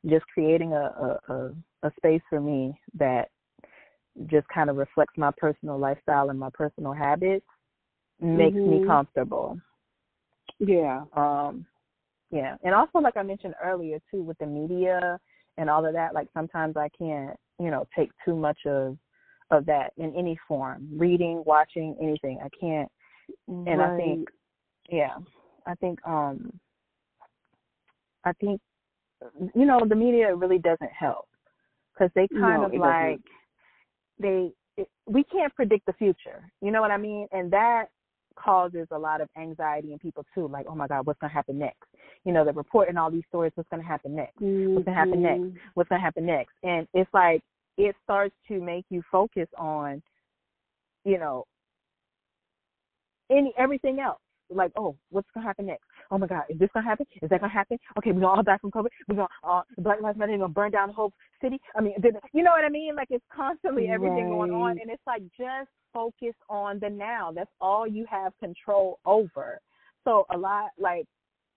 just 0.07 0.25
creating 0.33 0.73
a 0.73 1.19
a, 1.29 1.33
a, 1.33 1.51
a 1.89 1.93
space 1.99 2.23
for 2.31 2.41
me 2.41 2.79
that 2.99 3.29
just 4.27 4.49
kind 4.49 4.69
of 4.69 4.77
reflects 4.77 5.15
my 5.17 5.31
personal 5.37 5.79
lifestyle 5.79 6.31
and 6.31 6.39
my 6.39 6.51
personal 6.53 6.93
habits 6.93 7.47
makes 8.21 8.57
mm-hmm. 8.57 8.81
me 8.81 8.87
comfortable. 8.87 9.59
Yeah. 10.59 11.03
Um 11.17 11.67
yeah. 12.31 12.57
And 12.65 12.75
also 12.75 12.99
like 12.99 13.17
I 13.17 13.23
mentioned 13.23 13.55
earlier 13.63 13.99
too 14.11 14.23
with 14.23 14.39
the 14.39 14.47
media 14.47 15.19
and 15.57 15.71
all 15.71 15.87
of 15.87 15.93
that, 15.95 16.15
like 16.15 16.29
sometimes 16.35 16.77
I 16.77 16.89
can't, 16.99 17.37
you 17.61 17.71
know, 17.71 17.87
take 17.97 18.11
too 18.25 18.37
much 18.37 18.59
of 18.67 18.97
of 19.51 19.67
that 19.67 19.93
in 19.97 20.15
any 20.15 20.39
form. 20.47 20.89
Reading, 20.93 21.43
watching, 21.47 21.97
anything. 22.01 22.39
I 22.43 22.49
can't 22.61 22.91
and 23.47 23.67
right. 23.67 23.91
I 23.91 23.97
think 23.97 24.29
yeah. 24.91 25.17
I 25.67 25.75
think 25.77 25.99
um 26.07 26.53
I 28.25 28.33
think 28.41 28.61
you 29.55 29.67
know, 29.67 29.81
the 29.87 29.95
media 29.95 30.35
really 30.35 30.59
doesn't 30.59 30.93
help 30.93 31.29
cuz 31.97 32.11
they 32.15 32.29
kind 32.29 32.63
no, 32.63 32.67
of 32.67 32.75
like 32.75 33.21
they 34.19 34.53
it, 34.77 34.89
we 35.07 35.25
can't 35.25 35.55
predict 35.55 35.87
the 35.87 35.93
future. 35.95 36.51
You 36.61 36.71
know 36.71 36.81
what 36.81 36.91
I 36.91 36.97
mean? 36.97 37.27
And 37.33 37.51
that 37.53 37.87
causes 38.37 38.87
a 38.93 38.99
lot 38.99 39.21
of 39.21 39.29
anxiety 39.37 39.93
in 39.93 39.99
people 39.99 40.25
too. 40.35 40.47
Like, 40.47 40.67
oh 40.69 40.75
my 40.75 40.87
God, 40.87 41.07
what's 41.07 41.19
gonna 41.19 41.33
happen 41.33 41.59
next? 41.59 41.89
You 42.25 42.33
know, 42.33 42.45
they're 42.45 42.53
reporting 42.53 42.97
all 42.97 43.11
these 43.11 43.25
stories. 43.29 43.53
What's 43.57 43.69
gonna 43.69 43.83
happen 43.83 44.15
next? 44.15 44.41
Mm-hmm. 44.41 44.75
What's 44.75 44.85
gonna 44.85 44.97
happen 44.97 45.23
next? 45.23 45.61
What's 45.75 45.89
gonna 45.89 46.01
happen 46.01 46.27
next? 46.27 46.53
And 46.63 46.87
it's 46.95 47.13
like 47.13 47.43
it 47.79 47.97
starts 48.05 48.35
to 48.49 48.61
make 48.61 48.85
you 48.91 49.03
focus 49.11 49.49
on, 49.57 50.03
you 51.05 51.19
know, 51.19 51.47
any 53.31 53.55
everything 53.57 54.01
else. 54.01 54.19
Like, 54.51 54.73
oh, 54.77 54.97
what's 55.11 55.29
gonna 55.33 55.47
happen 55.47 55.67
next? 55.67 55.85
Oh 56.11 56.19
my 56.19 56.27
God, 56.27 56.43
is 56.49 56.59
this 56.59 56.71
gonna 56.75 56.87
happen? 56.87 57.07
Is 57.23 57.31
that 57.31 57.41
gonna 57.41 57.53
happen? 57.53 57.79
Okay, 57.99 58.13
we're 58.13 58.21
gonna 58.21 58.37
all 58.37 58.43
die 58.43 58.59
from 58.59 58.71
COVID. 58.71 58.89
We're 59.09 59.17
gonna 59.17 59.29
uh, 59.43 59.63
Black 59.79 60.01
Lives 60.01 60.19
Matter 60.19 60.33
gonna 60.33 60.49
burn 60.49 60.71
down 60.71 60.89
the 60.89 60.95
whole 60.95 61.13
city. 61.41 61.61
I 61.77 61.81
mean, 61.81 61.95
you 62.33 62.43
know 62.43 62.51
what 62.51 62.65
I 62.65 62.69
mean? 62.69 62.97
Like 62.97 63.09
it's 63.11 63.25
constantly 63.35 63.89
everything 63.89 64.25
right. 64.25 64.37
going 64.37 64.53
on, 64.53 64.79
and 64.81 64.91
it's 64.91 65.03
like 65.07 65.23
just 65.39 65.71
focus 65.93 66.35
on 66.49 66.79
the 66.81 66.89
now. 66.91 67.31
That's 67.35 67.51
all 67.61 67.87
you 67.87 68.07
have 68.11 68.33
control 68.41 68.99
over. 69.05 69.61
So 70.05 70.27
a 70.35 70.39
lot, 70.39 70.71
like 70.79 71.07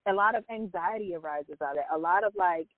a 0.06 0.12
lot 0.12 0.34
of 0.34 0.44
anxiety 0.52 1.14
arises 1.14 1.56
out 1.62 1.72
of 1.72 1.78
it. 1.78 1.84
A 1.94 1.98
lot 1.98 2.24
of 2.24 2.32
like, 2.36 2.68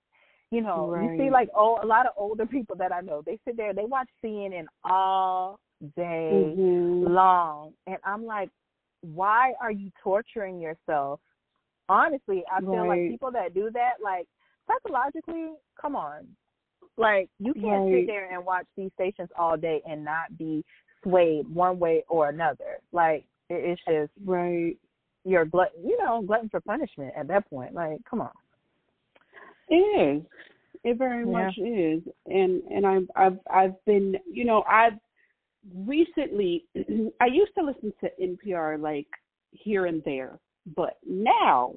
you 0.51 0.61
know, 0.61 0.89
right. 0.89 1.11
you 1.11 1.19
see 1.19 1.31
like 1.31 1.49
oh, 1.57 1.79
a 1.83 1.87
lot 1.87 2.07
of 2.07 2.13
older 2.17 2.47
people 2.47 2.77
that 2.77 2.93
I 2.93 3.01
know, 3.01 3.23
they 3.25 3.39
sit 3.47 3.57
there, 3.57 3.73
they 3.73 3.85
watch 3.85 4.09
CNN 4.25 4.65
all 4.85 5.59
day 5.97 6.31
mm-hmm. 6.33 7.13
long, 7.13 7.73
and 7.87 7.97
I'm 8.05 8.25
like, 8.25 8.51
why 9.01 9.53
are 9.61 9.73
you 9.73 9.91
torturing 10.03 10.61
yourself? 10.61 11.21
Honestly, 11.89 12.43
I 12.51 12.61
feel 12.61 12.71
right. 12.71 12.89
like 13.03 13.11
people 13.11 13.31
that 13.33 13.55
do 13.55 13.71
that, 13.73 13.95
like 14.03 14.27
psychologically, 14.67 15.53
come 15.81 15.97
on. 15.97 16.27
Like 16.97 17.29
you 17.39 17.53
can't 17.55 17.91
right. 17.91 18.03
sit 18.03 18.07
there 18.07 18.33
and 18.33 18.45
watch 18.45 18.67
these 18.77 18.91
stations 18.95 19.29
all 19.37 19.57
day 19.57 19.83
and 19.89 20.05
not 20.05 20.37
be 20.39 20.65
swayed 21.03 21.49
one 21.53 21.79
way 21.79 22.05
or 22.09 22.29
another. 22.29 22.79
Like 22.93 23.25
it's 23.51 23.81
just 23.87 24.13
right. 24.25 24.77
You're 25.25 25.47
glutton, 25.47 25.87
you 25.87 25.97
know, 25.99 26.23
glutton 26.23 26.51
for 26.51 26.61
punishment 26.61 27.15
at 27.17 27.29
that 27.29 27.49
point. 27.49 27.75
Like, 27.75 27.99
come 28.09 28.21
on. 28.21 28.31
It 29.69 29.75
is. 29.75 30.27
It 30.85 30.99
very 30.99 31.25
Yeah. 31.25 31.33
much 31.33 31.59
is. 31.59 32.03
And 32.27 32.63
and 32.65 32.87
I've 32.87 33.11
I've 33.17 33.39
I've 33.51 33.85
been 33.85 34.17
you 34.31 34.45
know 34.45 34.63
I've 34.69 34.99
recently 35.75 36.67
I 37.21 37.27
used 37.27 37.55
to 37.57 37.65
listen 37.65 37.93
to 38.01 38.11
NPR 38.21 38.81
like 38.81 39.09
here 39.53 39.87
and 39.87 40.03
there, 40.05 40.39
but 40.77 40.99
now 41.07 41.75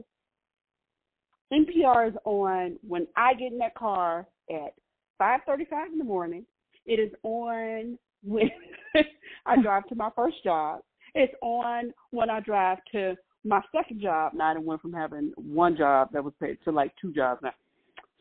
NPR 1.54 2.10
is 2.10 2.16
on 2.26 2.78
when 2.86 3.08
I 3.16 3.34
get 3.34 3.54
in 3.54 3.58
that 3.60 3.76
car 3.76 4.28
at 4.50 4.74
5:35 5.22 5.94
in 5.94 5.98
the 5.98 6.04
morning. 6.04 6.46
It 6.86 7.00
is 7.00 7.12
on 7.24 7.98
when 8.24 8.50
I 9.46 9.62
drive 9.62 9.88
to 9.88 9.96
my 9.96 10.10
first 10.16 10.44
job. 10.44 10.82
It's 11.16 11.34
on 11.42 11.94
when 12.12 12.30
I 12.30 12.42
drive 12.42 12.80
to 12.92 13.16
my 13.44 13.62
second 13.72 14.02
job. 14.02 14.34
Now 14.34 14.54
I 14.54 14.58
went 14.58 14.82
from 14.82 14.94
having 14.94 15.32
one 15.36 15.78
job 15.78 16.10
that 16.12 16.24
was 16.24 16.34
paid 16.42 16.58
to 16.66 16.72
like 16.72 16.94
two 17.02 17.14
jobs 17.14 17.42
now. 17.42 17.54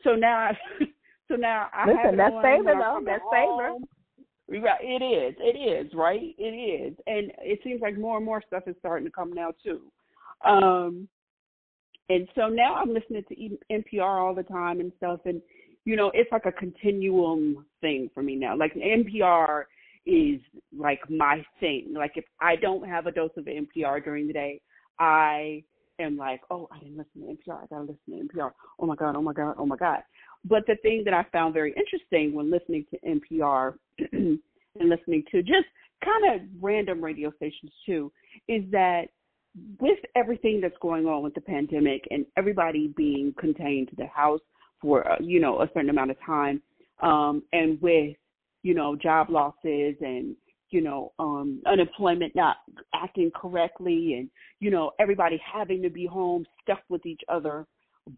So 0.06 0.14
now, 0.14 0.50
so 1.28 1.34
now 1.34 1.68
I 1.74 1.86
Listen, 1.86 1.98
have 1.98 2.14
it 2.14 2.16
that's 2.16 2.34
on 2.34 2.42
favor 2.42 2.74
though. 2.78 3.00
That's 3.04 3.22
home. 3.28 3.84
Right, 4.48 4.80
it 4.80 5.02
is. 5.02 5.34
It 5.40 5.58
is 5.58 5.92
right. 5.92 6.34
It 6.38 6.42
is, 6.42 6.96
and 7.08 7.32
it 7.40 7.58
seems 7.64 7.80
like 7.80 7.98
more 7.98 8.16
and 8.16 8.24
more 8.24 8.40
stuff 8.46 8.62
is 8.68 8.76
starting 8.78 9.04
to 9.04 9.10
come 9.10 9.32
now 9.32 9.50
too. 9.62 9.80
Um, 10.48 11.08
and 12.08 12.28
so 12.36 12.48
now 12.48 12.76
I'm 12.76 12.94
listening 12.94 13.24
to 13.28 13.58
NPR 13.72 14.22
all 14.22 14.34
the 14.34 14.44
time 14.44 14.78
and 14.78 14.92
stuff, 14.98 15.20
and 15.24 15.42
you 15.84 15.96
know, 15.96 16.12
it's 16.14 16.30
like 16.30 16.46
a 16.46 16.52
continuum 16.52 17.66
thing 17.80 18.08
for 18.14 18.22
me 18.22 18.36
now. 18.36 18.56
Like 18.56 18.74
NPR 18.74 19.64
is 20.06 20.40
like 20.76 21.00
my 21.10 21.44
thing. 21.58 21.92
Like 21.92 22.12
if 22.14 22.24
I 22.40 22.54
don't 22.54 22.88
have 22.88 23.06
a 23.06 23.12
dose 23.12 23.32
of 23.36 23.46
NPR 23.46 24.04
during 24.04 24.28
the 24.28 24.32
day, 24.32 24.60
I 25.00 25.64
am 25.98 26.16
like, 26.16 26.40
oh, 26.50 26.68
I 26.72 26.78
didn't 26.78 26.98
listen 26.98 27.22
to 27.22 27.50
NPR. 27.50 27.62
I 27.62 27.66
gotta 27.66 27.82
listen 27.82 28.28
to 28.28 28.36
NPR. 28.36 28.50
Oh 28.78 28.86
my 28.86 28.96
god. 28.96 29.16
Oh 29.16 29.22
my 29.22 29.32
god. 29.32 29.54
Oh 29.58 29.66
my 29.66 29.76
god. 29.76 30.00
But 30.44 30.66
the 30.66 30.76
thing 30.82 31.02
that 31.04 31.14
I 31.14 31.24
found 31.32 31.54
very 31.54 31.74
interesting 31.76 32.34
when 32.34 32.50
listening 32.50 32.84
to 32.90 32.98
NPR 33.00 33.74
and 34.12 34.38
listening 34.78 35.24
to 35.32 35.42
just 35.42 35.66
kind 36.04 36.34
of 36.34 36.48
random 36.60 37.02
radio 37.02 37.32
stations 37.36 37.72
too 37.84 38.12
is 38.48 38.62
that 38.70 39.06
with 39.80 39.98
everything 40.14 40.60
that's 40.60 40.76
going 40.82 41.06
on 41.06 41.22
with 41.22 41.34
the 41.34 41.40
pandemic 41.40 42.06
and 42.10 42.26
everybody 42.36 42.92
being 42.96 43.34
contained 43.38 43.88
to 43.88 43.96
the 43.96 44.06
house 44.06 44.40
for 44.80 45.10
uh, 45.10 45.16
you 45.20 45.40
know 45.40 45.62
a 45.62 45.70
certain 45.72 45.88
amount 45.88 46.10
of 46.10 46.16
time 46.24 46.60
um 47.00 47.42
and 47.54 47.80
with 47.80 48.14
you 48.62 48.74
know 48.74 48.94
job 48.94 49.30
losses 49.30 49.94
and 50.00 50.36
you 50.70 50.80
know 50.80 51.12
um 51.18 51.60
unemployment 51.66 52.34
not 52.34 52.56
acting 52.94 53.30
correctly 53.34 54.14
and 54.14 54.28
you 54.60 54.70
know 54.70 54.90
everybody 54.98 55.40
having 55.44 55.82
to 55.82 55.90
be 55.90 56.06
home 56.06 56.44
stuck 56.62 56.82
with 56.88 57.04
each 57.06 57.22
other 57.28 57.66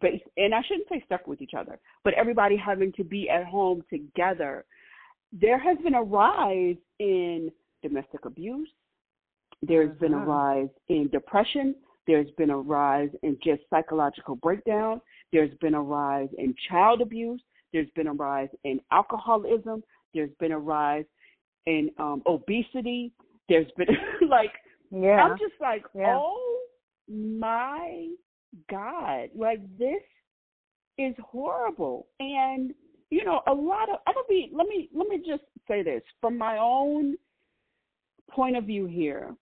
base 0.01 0.23
and 0.37 0.55
I 0.55 0.63
shouldn't 0.63 0.89
say 0.89 1.03
stuck 1.07 1.27
with 1.27 1.41
each 1.41 1.55
other 1.59 1.79
but 2.05 2.15
everybody 2.15 2.57
having 2.57 2.93
to 2.93 3.05
be 3.05 3.29
at 3.29 3.45
home 3.45 3.83
together 3.91 4.65
there 5.33 5.59
has 5.59 5.77
been 5.79 5.95
a 5.95 6.03
rise 6.03 6.77
in 6.99 7.51
domestic 7.83 8.25
abuse. 8.25 8.69
There's 9.63 9.97
been 9.99 10.15
a 10.15 10.19
Mhm. 10.19 10.27
rise 10.27 10.71
in 10.89 11.09
depression. 11.09 11.75
There's 12.07 12.31
been 12.33 12.51
a 12.51 12.59
rise 12.59 13.15
in 13.23 13.39
just 13.41 13.69
psychological 13.69 14.37
breakdown. 14.37 15.01
There's 15.33 15.55
been 15.59 15.75
a 15.75 15.83
rise 15.83 16.33
in 16.35 16.55
child 16.55 17.03
abuse. 17.03 17.43
There's 17.73 17.91
been 17.91 18.07
a 18.07 18.13
rise 18.15 18.49
in 18.65 18.81
alcoholism. 18.91 19.85
There's 20.15 20.35
been 20.37 20.53
a 20.53 20.59
rise 20.59 21.05
in 21.67 21.91
um, 21.99 22.23
obesity. 22.27 23.13
There's 23.49 23.71
been 23.77 23.89
like 24.29 24.53
Yeah. 24.91 25.23
I'm 25.23 25.39
just 25.39 25.55
like, 25.61 25.85
Yeah. 25.95 26.17
oh 26.19 26.61
my 27.09 28.09
God. 28.71 29.31
Like 29.35 29.61
this 29.79 30.03
is 30.99 31.15
horrible. 31.23 32.07
And 32.21 32.75
you 33.11 33.25
know, 33.25 33.41
a 33.47 33.53
lot 33.53 33.89
of 33.89 34.01
I 34.07 34.13
don't 34.13 34.29
be 34.29 34.51
let 34.53 34.67
me 34.67 34.89
let 34.95 35.09
me 35.09 35.19
just 35.19 35.45
say 35.67 35.83
this 35.83 36.03
from 36.21 36.37
my 36.37 36.59
own 36.59 37.17
point 38.31 38.57
of 38.57 38.65
view 38.65 38.87
here. 38.87 39.35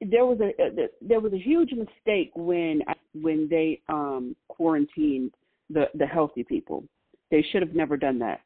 There 0.00 0.26
was 0.26 0.38
a 0.40 0.52
there 1.00 1.20
was 1.20 1.32
a 1.32 1.38
huge 1.38 1.72
mistake 1.72 2.30
when 2.34 2.82
when 3.14 3.48
they 3.48 3.80
um 3.88 4.36
quarantined 4.48 5.32
the 5.70 5.84
the 5.94 6.06
healthy 6.06 6.44
people. 6.44 6.84
They 7.30 7.42
should 7.50 7.62
have 7.62 7.74
never 7.74 7.96
done 7.96 8.18
that. 8.18 8.40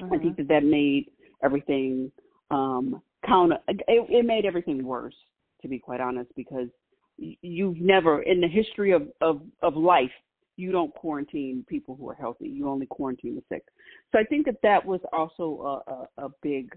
I 0.00 0.04
Mhm. 0.04 0.22
think 0.22 0.36
that 0.36 0.48
that 0.48 0.64
made 0.64 1.10
everything 1.42 2.10
um 2.50 3.02
counter. 3.26 3.58
It, 3.68 3.82
it 3.88 4.24
made 4.24 4.44
everything 4.44 4.84
worse, 4.84 5.16
to 5.62 5.68
be 5.68 5.78
quite 5.78 6.00
honest, 6.00 6.30
because 6.36 6.68
you've 7.16 7.80
never 7.80 8.22
in 8.22 8.40
the 8.40 8.48
history 8.48 8.92
of 8.92 9.08
of 9.20 9.42
of 9.62 9.76
life 9.76 10.10
you 10.56 10.72
don't 10.72 10.92
quarantine 10.94 11.64
people 11.68 11.94
who 11.94 12.08
are 12.08 12.14
healthy. 12.14 12.48
You 12.48 12.68
only 12.68 12.86
quarantine 12.86 13.36
the 13.36 13.42
sick. 13.48 13.64
So 14.10 14.18
I 14.18 14.24
think 14.24 14.44
that 14.46 14.56
that 14.64 14.84
was 14.84 15.00
also 15.12 15.82
a 15.86 16.22
a, 16.22 16.26
a 16.26 16.28
big 16.42 16.76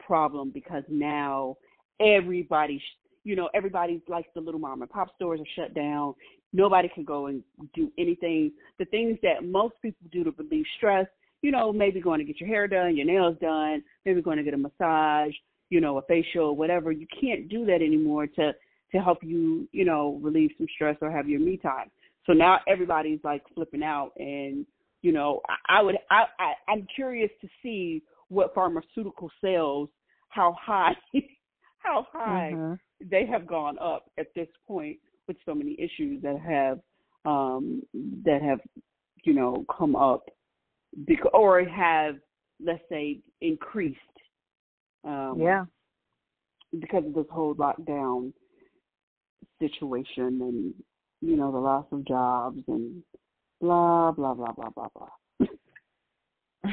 problem 0.00 0.50
because 0.52 0.82
now 0.88 1.56
everybody, 2.00 2.82
you 3.24 3.36
know, 3.36 3.48
everybody's 3.54 4.02
like 4.08 4.26
the 4.34 4.40
little 4.40 4.60
mom 4.60 4.82
and 4.82 4.90
pop 4.90 5.14
stores 5.14 5.40
are 5.40 5.62
shut 5.62 5.74
down. 5.74 6.14
Nobody 6.52 6.88
can 6.88 7.04
go 7.04 7.26
and 7.26 7.42
do 7.74 7.90
anything. 7.98 8.52
The 8.78 8.84
things 8.86 9.18
that 9.22 9.44
most 9.44 9.74
people 9.82 10.06
do 10.12 10.24
to 10.24 10.34
relieve 10.36 10.66
stress, 10.76 11.06
you 11.44 11.50
know, 11.50 11.74
maybe 11.74 12.00
going 12.00 12.20
to 12.20 12.24
get 12.24 12.40
your 12.40 12.48
hair 12.48 12.66
done, 12.66 12.96
your 12.96 13.04
nails 13.04 13.36
done, 13.38 13.84
maybe 14.06 14.22
going 14.22 14.38
to 14.38 14.42
get 14.42 14.54
a 14.54 14.56
massage, 14.56 15.34
you 15.68 15.78
know, 15.78 15.98
a 15.98 16.02
facial, 16.08 16.56
whatever. 16.56 16.90
You 16.90 17.06
can't 17.20 17.50
do 17.50 17.66
that 17.66 17.82
anymore 17.82 18.26
to 18.28 18.52
to 18.92 18.98
help 18.98 19.18
you, 19.22 19.68
you 19.70 19.84
know, 19.84 20.18
relieve 20.22 20.52
some 20.56 20.66
stress 20.74 20.96
or 21.02 21.10
have 21.10 21.28
your 21.28 21.40
me 21.40 21.58
time. 21.58 21.90
So 22.24 22.32
now 22.32 22.60
everybody's 22.66 23.20
like 23.24 23.42
flipping 23.54 23.82
out, 23.82 24.12
and 24.16 24.64
you 25.02 25.12
know, 25.12 25.42
I, 25.46 25.80
I 25.80 25.82
would, 25.82 25.98
I, 26.10 26.24
I, 26.38 26.52
I'm 26.66 26.86
curious 26.94 27.30
to 27.42 27.48
see 27.62 28.02
what 28.28 28.54
pharmaceutical 28.54 29.30
sales, 29.42 29.90
how 30.30 30.56
high, 30.58 30.96
how 31.78 32.06
high 32.10 32.52
Mhm. 32.54 32.78
they 33.10 33.26
have 33.26 33.46
gone 33.46 33.76
up 33.80 34.10
at 34.16 34.28
this 34.34 34.48
point 34.66 34.96
with 35.28 35.36
so 35.44 35.54
many 35.54 35.76
issues 35.78 36.22
that 36.22 36.40
have 36.40 36.80
um 37.26 37.82
that 38.24 38.40
have 38.40 38.60
you 39.24 39.34
know 39.34 39.66
come 39.76 39.94
up 39.94 40.30
because 41.06 41.30
or 41.34 41.64
have 41.64 42.16
let's 42.64 42.82
say 42.88 43.20
increased 43.40 43.98
um 45.04 45.36
Yeah. 45.38 45.64
because 46.78 47.04
of 47.06 47.14
this 47.14 47.26
whole 47.30 47.54
lockdown 47.54 48.32
situation 49.58 50.40
and 50.40 50.74
you 51.20 51.36
know 51.36 51.50
the 51.52 51.58
loss 51.58 51.86
of 51.92 52.04
jobs 52.06 52.62
and 52.68 53.02
blah 53.60 54.12
blah 54.12 54.34
blah 54.34 54.52
blah 54.52 54.70
blah 54.70 54.88
blah 54.94 55.10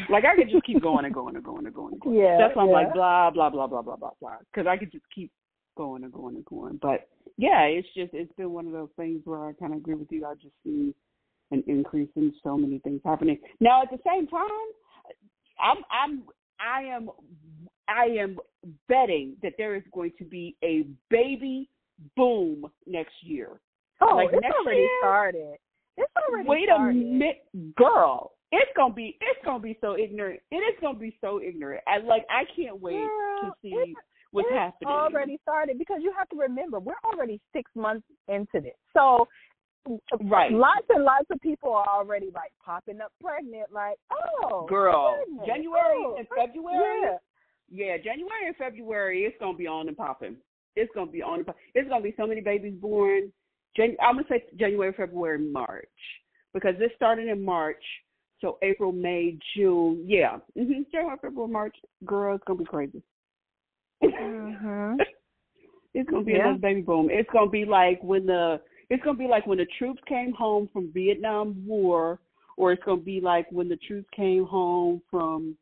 like 0.10 0.24
I 0.26 0.36
could 0.36 0.50
just 0.50 0.66
keep 0.66 0.82
going 0.82 1.06
and 1.06 1.14
going 1.14 1.36
and 1.36 1.44
going 1.44 1.66
and 1.66 1.76
going 1.76 1.94
and 1.94 2.02
going. 2.02 2.18
Yeah, 2.18 2.38
That's 2.38 2.56
why 2.56 2.64
I'm 2.64 2.70
yeah. 2.70 2.76
like 2.76 2.94
blah 2.94 3.30
blah 3.32 3.50
blah 3.50 3.68
blah 3.68 3.82
blah 3.82 3.96
blah 3.98 4.12
blah 4.20 4.38
because 4.52 4.68
I 4.68 4.78
could 4.78 4.92
just 4.92 5.06
keep 5.14 5.32
going 5.78 6.04
and 6.04 6.14
going 6.14 6.36
and 6.36 6.46
going. 6.46 6.80
But 6.82 7.08
yeah, 7.38 7.64
it's 7.64 7.88
just 7.96 8.14
it's 8.14 8.32
been 8.34 8.52
one 8.52 8.68
of 8.68 8.72
those 8.74 8.90
things 8.96 9.22
where 9.26 9.46
I 9.46 9.54
kind 9.54 9.74
of 9.74 9.80
agree 9.80 9.96
with 9.96 10.12
you. 10.12 10.26
I 10.26 10.34
just 10.36 10.54
see 10.64 10.94
an 11.52 11.64
increase 11.68 12.10
in 12.16 12.34
so 12.44 12.58
many 12.58 12.80
things 12.80 13.02
happening. 13.06 13.38
Now 13.60 13.84
at 13.84 13.90
the 13.92 14.00
same 14.08 14.28
time, 14.28 14.50
I'm 15.60 15.84
I'm 15.92 16.24
I 16.60 16.82
am 16.84 17.10
I 17.88 18.06
am 18.06 18.38
betting 18.88 19.36
that 19.44 19.54
there 19.58 19.76
is 19.76 19.84
going 19.94 20.12
to 20.18 20.26
be 20.26 20.56
a 20.64 20.86
baby 21.10 21.70
boom 22.16 22.66
next 22.88 23.14
year. 23.22 23.60
Oh, 24.02 24.16
Like 24.16 24.30
it's 24.32 24.42
next 24.42 24.56
already 24.60 24.80
year? 24.80 24.90
started. 25.02 25.56
It's 25.98 26.12
already 26.28 26.50
Wait 26.50 26.68
started. 26.68 26.98
a 26.98 27.04
minute, 27.04 27.44
girl. 27.76 28.32
It's 28.52 28.72
gonna 28.76 28.94
be 28.94 29.18
it's 29.22 29.40
gonna 29.46 29.60
be 29.60 29.78
so 29.82 29.98
ignorant. 29.98 30.40
It 30.52 30.58
is 30.58 30.76
gonna 30.82 30.98
be 30.98 31.18
so 31.22 31.42
ignorant. 31.42 31.84
I 31.88 32.00
like 32.00 32.26
I 32.30 32.44
can't 32.56 32.82
wait 32.82 32.96
to 32.96 33.52
see 33.62 33.94
what's 34.32 34.48
it's 34.50 34.58
happening. 34.58 34.88
already 34.94 35.40
started 35.42 35.78
because 35.78 36.00
you 36.02 36.14
have 36.18 36.28
to 36.30 36.38
remember 36.38 36.80
we're 36.80 36.94
already 37.06 37.40
six 37.54 37.70
months 37.76 38.06
into 38.28 38.60
this. 38.62 38.76
So 38.94 39.28
Right. 40.22 40.52
lots 40.52 40.86
and 40.90 41.04
lots 41.04 41.26
of 41.32 41.42
people 41.42 41.72
are 41.74 41.88
already 41.88 42.28
like 42.36 42.52
popping 42.64 43.02
up 43.02 43.12
pregnant, 43.22 43.72
like, 43.74 43.98
oh 44.12 44.66
Girl, 44.70 45.18
goodness. 45.26 45.48
January 45.48 46.04
Oh, 46.06 46.16
and 46.18 46.28
February. 46.28 47.02
Yeah. 47.04 47.18
Yeah, 47.74 47.98
January 47.98 48.48
and 48.48 48.56
February, 48.58 49.24
it's 49.24 49.36
gonna 49.40 49.58
be 49.58 49.66
on 49.68 49.88
and 49.88 49.98
popping. 49.98 50.36
It's 50.76 50.92
gonna 50.94 51.10
be 51.12 51.22
on 51.22 51.40
and 51.40 51.46
popping. 51.46 51.62
It's 51.74 51.90
gonna 51.90 52.04
be 52.04 52.14
so 52.18 52.28
many 52.28 52.42
babies 52.42 52.76
born. 52.80 53.32
Jan- 53.76 53.96
I'm 54.02 54.16
gonna 54.16 54.28
say 54.30 54.44
January, 54.58 54.94
February, 54.94 55.40
March 55.40 55.88
because 56.54 56.76
this 56.78 56.92
started 56.96 57.28
in 57.28 57.44
March. 57.44 57.84
So 58.42 58.58
April, 58.64 58.92
May, 58.92 59.38
June, 59.56 60.04
yeah, 60.06 60.38
hmm 60.58 60.82
January, 60.92 61.18
February, 61.22 61.52
March. 61.52 61.76
Girl, 62.06 62.36
it's 62.36 62.44
gonna 62.46 62.60
be 62.60 62.66
crazy. 62.66 63.02
Mhm. 64.04 64.98
it's 65.94 66.10
gonna 66.10 66.24
be 66.24 66.34
Yeah. 66.34 66.46
another 66.50 66.60
baby 66.60 66.82
boom. 66.82 67.10
It's 67.10 67.30
gonna 67.32 67.50
be 67.50 67.66
like 67.66 68.02
when 68.04 68.26
the 68.26 68.60
it's 68.92 69.02
gonna 69.04 69.18
be 69.18 69.28
like 69.28 69.48
when 69.48 69.58
the 69.58 69.68
troops 69.80 70.02
came 70.06 70.34
home 70.34 70.68
from 70.74 70.92
Vietnam 70.94 71.56
War, 71.66 72.20
or 72.58 72.74
it's 72.74 72.84
gonna 72.84 73.00
be 73.00 73.22
like 73.22 73.50
when 73.50 73.70
the 73.70 73.78
troops 73.78 74.10
came 74.14 74.46
home 74.46 75.02
from 75.10 75.56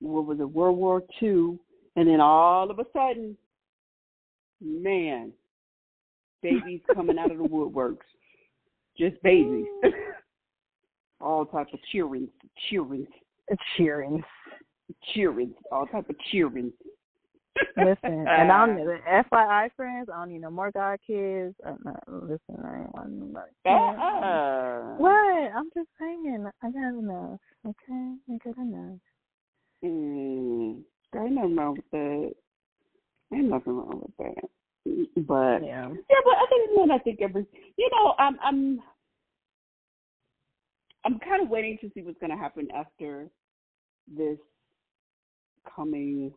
what 0.00 0.26
was 0.26 0.40
it, 0.40 0.50
World 0.50 0.76
War 0.76 1.00
Two, 1.20 1.60
and 1.94 2.08
then 2.08 2.20
all 2.20 2.68
of 2.68 2.80
a 2.80 2.86
sudden, 2.92 3.36
man, 4.60 5.32
babies 6.42 6.80
coming 6.94 7.20
out 7.20 7.30
of 7.30 7.38
the 7.38 7.44
woodworks, 7.44 7.98
just 8.98 9.14
babies, 9.22 9.66
all 11.20 11.46
type 11.46 11.68
of 11.72 11.78
cheering, 11.92 12.26
cheering, 12.68 13.06
Cheering. 13.76 14.24
cheering, 15.14 15.54
all 15.70 15.86
type 15.86 16.10
of 16.10 16.16
cheering. 16.32 16.72
Listen, 17.76 18.26
and 18.28 18.52
I'm 18.52 18.76
FYI 18.76 19.70
friends. 19.76 20.08
I 20.12 20.18
don't 20.18 20.32
need 20.32 20.40
no 20.40 20.50
more 20.50 20.70
god 20.70 20.98
kids. 21.06 21.54
Uh, 21.66 21.74
no, 21.84 21.96
listen, 22.08 22.64
I 22.64 22.80
ain't 22.80 22.94
want 22.94 23.10
nobody. 23.10 23.50
Uh-uh. 23.66 24.96
What? 24.96 25.52
I'm 25.56 25.70
just 25.74 25.88
saying. 25.98 26.46
I 26.62 26.70
got 26.70 26.98
enough. 26.98 27.40
Okay, 27.66 28.14
I 28.30 28.38
got 28.44 28.56
enough. 28.58 28.98
Mm, 29.84 30.82
there 31.12 31.26
ain't 31.26 31.34
nothing 31.34 31.56
wrong 31.56 31.76
with 31.76 31.90
that. 31.92 32.32
Ain't 33.34 33.48
nothing 33.50 33.76
wrong 33.76 34.02
with 34.02 34.16
that. 34.18 34.48
But 35.26 35.64
Yeah. 35.64 35.88
yeah, 35.88 36.20
but 36.24 36.34
other 36.36 36.76
than 36.76 36.88
that, 36.88 36.94
I 36.94 36.98
think 36.98 37.20
every 37.22 37.46
you 37.76 37.90
know, 37.90 38.14
I'm 38.18 38.38
I'm 38.42 38.82
I'm 41.04 41.18
kind 41.20 41.42
of 41.42 41.48
waiting 41.48 41.78
to 41.80 41.90
see 41.94 42.02
what's 42.02 42.18
going 42.18 42.30
to 42.30 42.36
happen 42.36 42.68
after 42.74 43.28
this 44.16 44.38
coming 45.74 46.32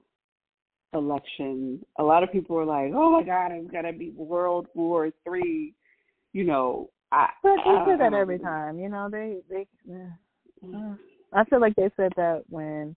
election. 0.94 1.84
A 2.00 2.04
lot 2.04 2.24
of 2.24 2.32
people 2.32 2.58
are 2.58 2.66
like, 2.66 2.92
"Oh 2.94 3.12
my 3.12 3.24
God, 3.24 3.52
it's 3.52 3.72
to 3.72 3.94
be 3.94 4.12
World 4.12 4.68
War 4.74 5.12
Three." 5.24 5.74
You 6.34 6.44
know, 6.44 6.90
I. 7.12 7.30
But 7.44 7.58
they 7.66 7.92
say 7.92 7.98
that 7.98 8.14
every 8.14 8.40
time. 8.40 8.80
You 8.80 8.90
know, 8.90 9.10
they 9.10 9.38
they. 9.50 9.68
Uh, 9.92 10.96
I 11.34 11.44
feel 11.46 11.62
like 11.62 11.76
they 11.76 11.90
said 11.98 12.14
that 12.16 12.44
when 12.50 12.96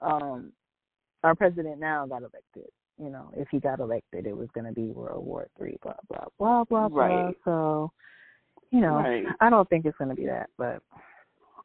um 0.00 0.52
our 1.22 1.34
president 1.34 1.78
now 1.78 2.06
got 2.06 2.22
elected. 2.22 2.70
You 2.98 3.08
know, 3.08 3.30
if 3.34 3.48
he 3.50 3.60
got 3.60 3.80
elected, 3.80 4.26
it 4.26 4.36
was 4.36 4.48
to 4.66 4.72
be 4.72 4.90
World 4.90 5.24
War 5.24 5.48
Three. 5.56 5.78
Blah 5.82 5.94
blah 6.08 6.24
blah 6.38 6.64
blah 6.64 6.88
blah. 6.88 7.04
Right. 7.04 7.36
So, 7.44 7.92
you 8.70 8.80
know, 8.80 8.96
Right. 8.96 9.24
I 9.40 9.48
don't 9.48 9.68
think 9.68 9.86
it's 9.86 9.96
to 10.10 10.14
be 10.14 10.26
that, 10.26 10.50
but 10.58 10.82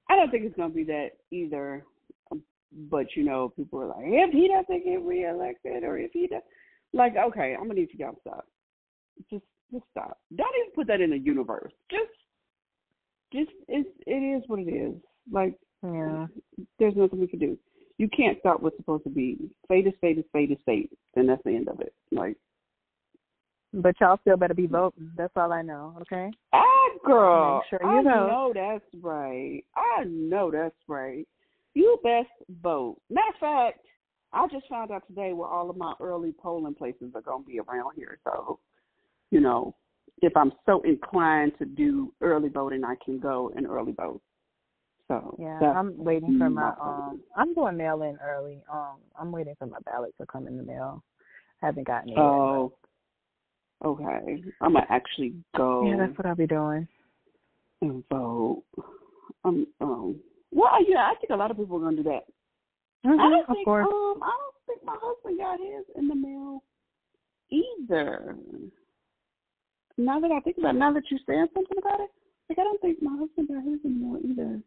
I 0.09 0.15
don't 0.15 0.31
think 0.31 0.45
it's 0.45 0.55
to 0.69 0.75
be 0.75 0.83
that 0.85 1.09
either. 1.31 1.83
But 2.71 3.15
you 3.15 3.23
know, 3.23 3.49
people 3.55 3.81
are 3.81 3.87
like, 3.87 4.03
if 4.05 4.31
he 4.33 4.47
doesn't 4.47 4.83
get 4.85 5.01
reelected, 5.03 5.83
or 5.83 5.97
if 5.97 6.11
he 6.11 6.27
does, 6.27 6.41
like, 6.93 7.15
okay, 7.17 7.55
I'm 7.55 7.67
gonna 7.67 7.79
need 7.79 7.89
you 7.91 7.99
guys 7.99 8.15
to 8.15 8.21
stop. 8.21 8.45
Just, 9.29 9.43
just 9.71 9.85
stop. 9.91 10.17
Don't 10.35 10.47
even 10.59 10.71
put 10.73 10.87
that 10.87 11.01
in 11.01 11.11
the 11.11 11.17
universe. 11.19 11.71
Just, 11.89 12.11
just 13.33 13.51
it's, 13.67 13.89
it 14.05 14.11
is 14.11 14.43
what 14.47 14.59
it 14.59 14.69
is. 14.69 14.95
Like, 15.31 15.55
yeah. 15.83 16.27
there's 16.79 16.95
nothing 16.95 17.19
we 17.19 17.27
can 17.27 17.39
do. 17.39 17.57
You 17.97 18.09
can't 18.09 18.37
stop 18.39 18.61
what's 18.61 18.75
supposed 18.77 19.05
to 19.05 19.09
be. 19.09 19.37
Fate 19.69 19.87
is 19.87 19.93
fate 20.01 20.17
is 20.17 20.25
fate 20.33 20.51
is 20.51 20.57
fate. 20.65 20.91
Then 21.15 21.27
that's 21.27 21.41
the 21.45 21.55
end 21.55 21.69
of 21.69 21.79
it. 21.79 21.93
Like, 22.11 22.35
But 23.73 23.95
y'all 24.01 24.17
still 24.21 24.35
better 24.37 24.53
be 24.53 24.67
voting. 24.67 25.11
That's 25.17 25.33
all 25.37 25.53
I 25.53 25.61
know. 25.61 25.95
Okay. 26.01 26.29
ah, 26.51 26.89
girl, 27.05 27.61
Make 27.71 27.79
sure 27.81 27.87
I 27.87 27.97
you 27.97 28.03
know. 28.03 28.27
know 28.27 28.51
that's 28.53 29.03
right. 29.03 29.63
I 29.75 30.03
know 30.05 30.51
that's 30.51 30.75
right. 30.87 31.25
You 31.75 31.99
best 32.03 32.29
vote. 32.63 32.97
Matter 33.09 33.27
of 33.33 33.39
fact, 33.39 33.85
I 34.33 34.47
just 34.47 34.67
found 34.67 34.91
out 34.91 35.03
today 35.07 35.33
where 35.33 35.47
all 35.47 35.69
of 35.69 35.77
my 35.77 35.93
early 36.01 36.33
polling 36.41 36.73
places 36.73 37.11
are 37.13 37.21
going 37.21 37.43
to 37.43 37.47
be 37.47 37.59
around 37.59 37.91
here. 37.95 38.17
So, 38.23 38.59
you 39.29 39.41
know, 39.41 39.75
if 40.21 40.35
I'm 40.35 40.53
so 40.65 40.81
inclined 40.81 41.51
to 41.59 41.65
do 41.65 42.13
early 42.21 42.49
voting, 42.49 42.83
I 42.83 42.95
can 43.03 43.19
go 43.19 43.51
and 43.55 43.67
early 43.67 43.91
vote. 43.91 44.21
So 45.07 45.35
yeah, 45.37 45.59
I'm 45.59 45.93
waiting 46.03 46.39
for 46.39 46.49
my 46.49 46.71
um. 46.81 47.21
I'm 47.35 47.53
doing 47.53 47.77
mail 47.77 48.01
in 48.01 48.17
early. 48.23 48.63
Um, 48.71 48.95
I'm 49.19 49.31
waiting 49.31 49.53
for 49.59 49.67
my 49.67 49.77
ballot 49.85 50.15
to 50.19 50.25
come 50.25 50.47
in 50.47 50.57
the 50.57 50.63
mail. 50.63 51.03
I 51.61 51.67
haven't 51.67 51.85
gotten 51.85 52.09
it 52.09 52.17
oh, 52.17 52.73
yet. 53.83 53.87
okay. 53.87 54.43
I'm 54.61 54.73
gonna 54.73 54.87
actually 54.89 55.35
go. 55.55 55.87
Yeah, 55.87 55.97
that's 55.97 56.17
what 56.17 56.25
I'll 56.25 56.35
be 56.35 56.47
doing. 56.47 56.87
And 57.83 58.03
vote. 58.09 58.63
Um. 59.43 59.67
Um. 59.79 60.15
Well, 60.55 60.71
yeah, 60.87 61.11
I 61.11 61.15
think 61.19 61.31
a 61.31 61.35
lot 61.35 61.51
of 61.51 61.57
people 61.57 61.75
are 61.75 61.81
gonna 61.81 61.97
do 61.97 62.03
that. 62.03 62.23
Mm-hmm, 63.05 63.19
I 63.19 63.29
don't 63.29 63.49
of 63.49 63.55
think. 63.55 63.65
course. 63.65 63.87
Um. 63.91 64.23
I 64.23 64.31
don't 64.31 64.55
think 64.65 64.85
my 64.85 64.95
husband 64.99 65.37
got 65.37 65.59
his 65.59 65.85
in 65.95 66.07
the 66.07 66.15
mail 66.15 66.63
either. 67.51 68.37
Now 69.97 70.19
that 70.21 70.31
I 70.31 70.39
think 70.39 70.57
about 70.57 70.75
it, 70.75 70.79
now 70.79 70.93
that 70.93 71.03
you're 71.11 71.19
saying 71.27 71.47
something 71.53 71.77
about 71.77 71.99
it, 71.99 72.09
like 72.49 72.57
I 72.57 72.63
don't 72.63 72.81
think 72.81 73.01
my 73.01 73.17
husband 73.17 73.49
got 73.49 73.63
his 73.63 73.79
in 73.83 73.99
the 73.99 74.05
mail 74.05 74.19
either. 74.23 74.61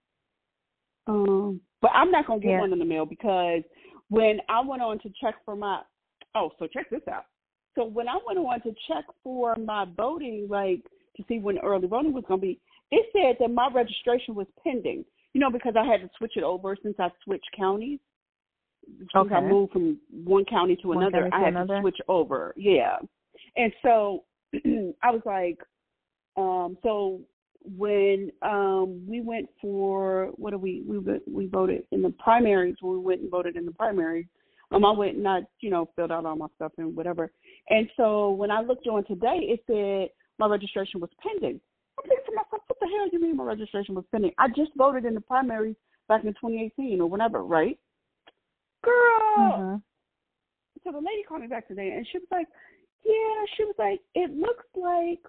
Um, 1.07 1.61
but 1.81 1.91
I'm 1.95 2.11
not 2.11 2.27
gonna 2.27 2.41
get 2.41 2.51
Yeah. 2.51 2.61
one 2.61 2.73
in 2.75 2.79
the 2.79 2.85
mail 2.85 3.07
because 3.07 3.63
when 4.11 4.41
I 4.51 4.61
went 4.61 4.83
on 4.83 4.99
to 5.01 5.11
check 5.21 5.43
for 5.47 5.57
my 5.57 5.83
oh, 6.35 6.53
so 6.59 6.67
check 6.67 6.91
this 6.91 7.09
out. 7.11 7.25
So 7.75 7.85
when 7.85 8.09
I 8.09 8.19
went 8.27 8.39
on 8.39 8.61
to 8.61 8.75
check 8.87 9.07
for 9.25 9.57
my 9.57 9.87
voting, 9.97 10.49
like 10.51 10.85
to 11.17 11.25
see 11.29 11.39
when 11.39 11.59
early 11.61 11.89
voting 11.89 12.13
was 12.13 12.25
gonna 12.29 12.43
be, 12.43 12.61
it 12.91 13.07
said 13.13 13.37
that 13.41 13.51
my 13.51 13.71
registration 13.73 14.35
was 14.35 14.47
pending. 14.63 15.07
You 15.35 15.41
know, 15.41 15.51
because 15.51 15.75
I 15.79 15.85
had 15.85 16.01
to 16.01 16.11
switch 16.17 16.33
it 16.37 16.43
over 16.43 16.77
since 16.83 16.97
I 16.99 17.09
switched 17.25 17.49
counties. 17.57 18.01
Since 19.15 19.31
I 19.35 19.41
moved 19.41 19.73
from 19.73 19.99
one 20.25 20.45
county 20.47 20.77
to 20.77 20.89
One 20.89 20.99
another, 20.99 21.29
county 21.29 21.35
I 21.35 21.45
had 21.45 21.55
another? 21.55 21.77
to 21.77 21.81
switch 21.83 21.99
over. 22.09 22.55
Yeah. 22.57 22.97
And 23.57 23.73
so 23.83 24.25
I 25.03 25.11
was 25.11 25.21
like, 25.27 25.59
um, 26.37 26.79
so 26.83 27.21
when 27.77 28.31
um 28.43 29.03
we 29.07 29.21
went 29.21 29.49
for 29.61 30.31
what 30.37 30.51
do 30.51 30.59
we 30.59 30.83
we 30.87 30.99
we 31.31 31.47
voted 31.47 31.83
in 31.91 32.03
the 32.03 32.11
primaries 32.11 32.77
when 32.81 32.95
we 32.95 33.01
went 33.01 33.21
and 33.21 33.31
voted 33.31 33.57
in 33.57 33.67
the 33.67 33.73
primaries 33.73 34.27
um 34.71 34.85
I 34.85 34.93
went 34.93 35.17
and 35.17 35.29
I 35.29 35.41
you 35.61 35.71
know 35.71 35.91
filled 35.97 36.13
out 36.13 36.25
all 36.25 36.37
my 36.37 36.47
stuff 36.57 36.73
and 36.79 36.95
whatever 36.97 37.31
and 37.69 37.89
so 37.97 38.31
when 38.31 38.51
I 38.51 38.61
looked 38.61 38.87
on 38.87 39.05
today 39.05 39.41
it 39.41 39.61
said 39.67 40.11
my 40.39 40.47
registration 40.47 41.01
was 41.01 41.11
pending 41.21 41.61
I'm 41.99 42.09
thinking 42.09 42.25
to 42.27 42.33
myself 42.37 42.63
what 42.69 42.78
the 42.89 42.97
hell 42.97 43.09
do 43.11 43.17
you 43.17 43.23
mean 43.23 43.37
my 43.37 43.45
registration 43.45 43.95
was 43.95 44.05
pending 44.11 44.33
I 44.39 44.49
just 44.49 44.71
voted 44.77 45.05
in 45.05 45.15
the 45.15 45.21
primaries 45.21 45.77
back 46.09 46.25
in 46.25 46.33
2018 46.35 47.01
or 47.01 47.09
whatever 47.09 47.45
right 47.45 47.79
girl 48.83 48.93
Mhm. 49.39 49.83
so 50.85 50.93
the 50.93 50.99
lady 50.99 51.23
called 51.29 51.43
me 51.43 51.47
back 51.49 51.67
today 51.69 51.91
and 51.93 52.07
she 52.09 52.19
was 52.19 52.29
like, 52.31 52.47
Yeah, 53.05 53.45
she 53.57 53.65
was 53.65 53.75
like, 53.79 54.01
It 54.15 54.37
looks 54.37 54.65
like 54.75 55.21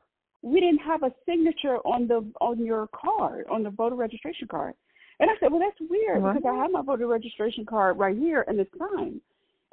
we 0.41 0.60
didn't 0.60 0.80
have 0.80 1.04
a 1.04 1.13
signature 1.26 1.78
on 1.86 2.08
the 2.08 2.26
on 2.39 2.63
your 2.63 2.88
card, 2.88 3.45
on 3.52 3.63
the 3.63 3.69
voter 3.69 3.95
registration 3.95 4.48
card. 4.48 4.74
And 5.19 5.30
I 5.30 5.34
said, 5.39 5.52
Well 5.52 5.60
that's 5.60 5.80
weird 5.89 6.22
What? 6.22 6.36
because 6.36 6.50
I 6.50 6.56
have 6.62 6.72
my 6.72 6.82
voter 6.82 7.08
registration 7.08 7.65
card 7.65 7.98
right 7.98 8.17
here 8.17 8.45
and 8.48 8.60
it's 8.60 8.72
signed. 8.78 9.22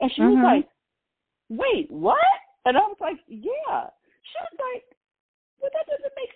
And 0.00 0.12
she 0.12 0.22
Mhm. 0.22 0.34
was 0.34 0.44
like, 0.44 0.68
Wait, 1.48 1.90
what? 1.90 2.18
And 2.64 2.76
I 2.76 2.80
was 2.80 2.98
like, 3.00 3.18
Yeah. 3.28 3.90
She 4.22 4.38
was 4.40 4.58
like, 4.58 4.84
Well 5.60 5.70
that 5.72 5.86
doesn't 5.86 6.14
make 6.16 6.30
sense. 6.30 6.35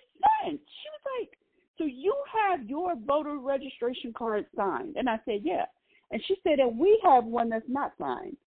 So 1.81 1.87
you 1.87 2.13
have 2.31 2.69
your 2.69 2.93
voter 3.07 3.39
registration 3.39 4.13
card 4.15 4.45
signed? 4.55 4.97
And 4.97 5.09
I 5.09 5.19
said, 5.25 5.39
Yeah. 5.43 5.65
And 6.11 6.21
she 6.27 6.35
said, 6.43 6.59
And 6.59 6.77
we 6.77 7.01
have 7.03 7.23
one 7.23 7.49
that's 7.49 7.65
not 7.67 7.93
signed. 7.99 8.37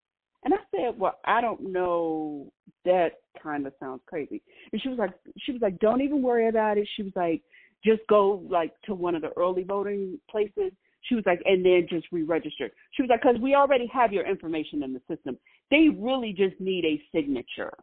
And 0.45 0.55
I 0.55 0.59
said, 0.71 0.99
Well, 0.99 1.19
I 1.25 1.41
don't 1.41 1.73
know. 1.73 2.53
That 2.85 3.15
kind 3.43 3.67
of 3.67 3.73
sounds 3.81 4.03
crazy. 4.07 4.41
And 4.73 4.81
she 4.81 4.89
was 4.89 4.99
like, 4.99 5.11
She 5.39 5.51
was 5.51 5.63
like, 5.63 5.81
Don't 5.81 6.01
even 6.01 6.23
worry 6.23 6.49
about 6.49 6.79
it. 6.79 6.89
She 6.97 7.03
was 7.03 7.13
like, 7.17 7.43
Just 7.85 8.03
go 8.09 8.45
like 8.49 8.73
to 8.85 8.95
one 8.95 9.17
of 9.17 9.23
the 9.23 9.33
early 9.37 9.65
voting 9.65 10.21
places. 10.31 10.71
She 11.03 11.17
was 11.17 11.25
like, 11.27 11.43
and 11.45 11.63
then 11.63 11.87
just 11.91 12.07
re-register. 12.13 12.71
She 12.93 13.03
was 13.03 13.11
like, 13.11 13.21
because 13.21 13.39
we 13.39 13.55
already 13.55 13.87
have 13.89 14.11
your 14.11 14.27
information 14.27 14.83
in 14.83 14.95
the 14.95 15.03
system. 15.07 15.37
They 15.71 15.89
really 15.95 16.33
just 16.33 16.59
need 16.61 16.87
a 16.87 17.03
signature. 17.15 17.75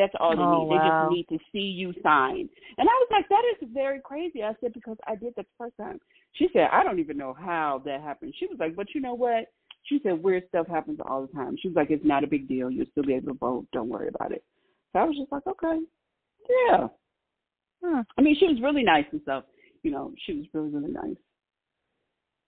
That's 0.00 0.14
all 0.18 0.34
they 0.34 0.42
Oh, 0.42 0.64
need. 0.64 0.70
They 0.72 0.88
just 0.88 1.12
need 1.12 1.38
to 1.38 1.44
see 1.52 1.68
you 1.76 1.92
sign. 2.02 2.48
And 2.78 2.88
I 2.88 2.92
was 2.92 3.08
like, 3.10 3.28
that 3.28 3.42
is 3.52 3.68
very 3.74 4.00
crazy. 4.00 4.42
I 4.42 4.54
said, 4.60 4.72
because 4.72 4.96
I 5.06 5.14
did 5.14 5.34
that 5.36 5.44
the 5.44 5.58
first 5.58 5.76
time. 5.76 6.00
She 6.32 6.48
said, 6.54 6.68
I 6.72 6.82
don't 6.82 7.00
even 7.00 7.18
know 7.18 7.34
how 7.38 7.82
that 7.84 8.00
happened. 8.00 8.34
She 8.38 8.46
was 8.46 8.56
like, 8.58 8.74
but 8.74 8.86
you 8.94 9.02
know 9.02 9.14
what? 9.14 9.52
She 9.84 10.00
said, 10.02 10.22
weird 10.22 10.44
stuff 10.48 10.66
happens 10.68 11.00
all 11.04 11.26
the 11.26 11.32
time. 11.32 11.56
She 11.60 11.68
was 11.68 11.76
like, 11.76 11.90
it's 11.90 12.04
not 12.04 12.24
a 12.24 12.28
big 12.28 12.48
deal. 12.48 12.70
You'll 12.70 12.86
still 12.92 13.04
be 13.04 13.14
able 13.14 13.32
to 13.32 13.38
vote. 13.38 13.66
Don't 13.72 13.88
worry 13.88 14.08
about 14.08 14.32
it. 14.32 14.42
So 14.92 15.00
I 15.00 15.04
was 15.04 15.16
just 15.18 15.30
like, 15.30 15.46
okay, 15.46 15.80
yeah. 16.48 16.86
Hmm. 17.84 18.00
I 18.16 18.22
mean, 18.22 18.36
she 18.38 18.46
was 18.46 18.60
really 18.62 18.82
nice 18.82 19.06
and 19.12 19.20
stuff. 19.22 19.44
You 19.82 19.90
know, 19.90 20.12
she 20.24 20.32
was 20.32 20.46
really, 20.54 20.70
really 20.70 20.92
nice. 20.92 21.16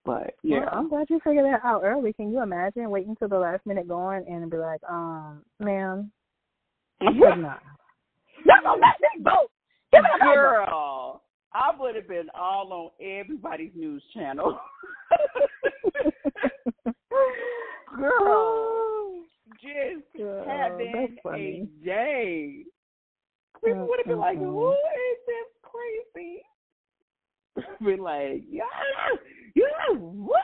But 0.04 0.34
yeah, 0.42 0.60
Well, 0.60 0.68
I'm 0.72 0.88
glad 0.88 1.06
you 1.10 1.20
figured 1.22 1.44
that 1.46 1.64
out 1.64 1.82
early. 1.84 2.12
Can 2.12 2.32
you 2.32 2.42
imagine 2.42 2.90
waiting 2.90 3.14
till 3.16 3.28
the 3.28 3.38
last 3.38 3.64
minute 3.66 3.86
going 3.88 4.24
and 4.26 4.50
be 4.50 4.56
like, 4.56 4.80
um, 4.88 5.42
ma'am, 5.60 6.10
I'm 7.06 7.18
but 7.18 7.36
nah. 7.38 7.56
Y'all 8.44 8.56
gonna 8.62 8.80
let 8.80 9.00
me 9.00 9.22
vote. 9.22 9.50
Give 9.92 10.02
me 10.02 10.08
a 10.20 10.24
girl. 10.24 11.22
I 11.54 11.70
would 11.78 11.94
have 11.96 12.08
been 12.08 12.28
all 12.34 12.72
on 12.72 12.90
everybody's 13.06 13.72
news 13.74 14.02
channel. 14.14 14.58
girl, 17.96 19.22
just 19.54 20.04
Girl, 20.16 20.44
having 20.46 21.18
a 21.26 21.84
day. 21.84 22.64
People 23.64 23.86
would 23.86 23.98
have 23.98 24.06
been 24.06 24.18
like, 24.18 24.38
"Who 24.38 24.72
is 24.72 25.18
this 25.26 25.46
crazy?" 25.62 26.42
Be 27.84 27.96
like, 27.96 28.42
"Yeah, 28.50 28.64
yeah, 29.54 29.94
what?" 29.98 30.40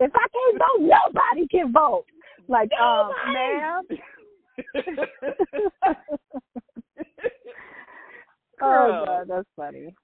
If 0.00 0.10
I 0.12 0.26
can't 0.32 0.58
vote, 0.58 0.80
nobody 0.80 1.46
can 1.46 1.72
vote. 1.72 2.06
Like, 2.48 2.70
um, 2.72 3.10
Nobody. 3.10 3.32
ma'am. 3.34 3.82
oh 8.62 9.04
God, 9.06 9.28
that's 9.28 9.48
funny. 9.56 9.94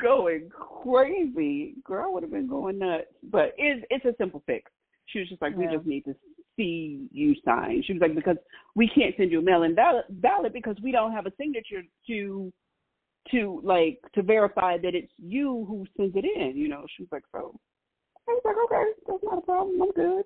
going 0.00 0.50
crazy. 0.50 1.74
Girl 1.84 2.12
would 2.12 2.22
have 2.22 2.32
been 2.32 2.48
going 2.48 2.78
nuts. 2.78 3.06
But 3.30 3.54
it's 3.56 3.84
it's 3.90 4.04
a 4.04 4.14
simple 4.18 4.42
fix. 4.46 4.70
She 5.06 5.20
was 5.20 5.28
just 5.28 5.40
like, 5.40 5.56
we 5.56 5.66
just 5.66 5.86
need 5.86 6.04
to 6.04 6.14
see 6.56 7.08
you 7.10 7.34
sign. 7.44 7.82
She 7.86 7.94
was 7.94 8.02
like, 8.02 8.14
because 8.14 8.36
we 8.74 8.88
can't 8.88 9.14
send 9.16 9.30
you 9.30 9.38
a 9.38 9.42
mail 9.42 9.62
in 9.62 9.74
ballot, 9.74 10.04
ballot 10.20 10.52
because 10.52 10.76
we 10.82 10.92
don't 10.92 11.12
have 11.12 11.26
a 11.26 11.32
signature 11.38 11.82
to 12.08 12.52
to 13.30 13.60
like 13.62 13.98
to 14.14 14.22
verify 14.22 14.76
that 14.78 14.94
it's 14.94 15.12
you 15.18 15.64
who 15.68 15.86
sends 15.96 16.14
it 16.16 16.24
in. 16.24 16.56
You 16.56 16.68
know, 16.68 16.84
she 16.94 17.02
was 17.02 17.08
like, 17.12 17.24
so 17.32 17.58
I 18.28 18.32
was 18.32 18.42
like, 18.44 18.56
okay, 18.66 18.90
that's 19.06 19.24
not 19.24 19.38
a 19.38 19.40
problem. 19.42 19.82
I'm 19.82 19.92
good. 19.92 20.24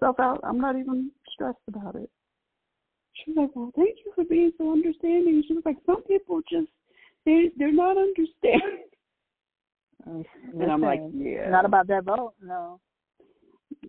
Like 0.00 0.14
I'm 0.18 0.22
it'll 0.22 0.34
work 0.34 0.36
itself 0.36 0.36
out. 0.36 0.40
I'm 0.44 0.60
not 0.60 0.76
even 0.76 1.10
stressed 1.32 1.58
about 1.68 1.94
it. 1.96 2.10
She 3.24 3.30
was 3.32 3.36
like, 3.36 3.56
well, 3.56 3.72
thank 3.76 3.98
you 4.04 4.12
for 4.14 4.24
being 4.24 4.52
so 4.58 4.72
understanding. 4.72 5.42
She 5.46 5.54
was 5.54 5.62
like, 5.64 5.76
some 5.86 6.02
people 6.02 6.40
just 6.50 6.68
they 7.24 7.50
they're 7.56 7.72
not 7.72 7.96
understanding. 7.96 8.84
And 10.60 10.70
I'm 10.70 10.82
like, 10.82 11.00
Listen, 11.02 11.20
yeah, 11.26 11.48
Not 11.48 11.64
about 11.64 11.86
that 11.86 12.04
vote, 12.04 12.34
no. 12.42 12.78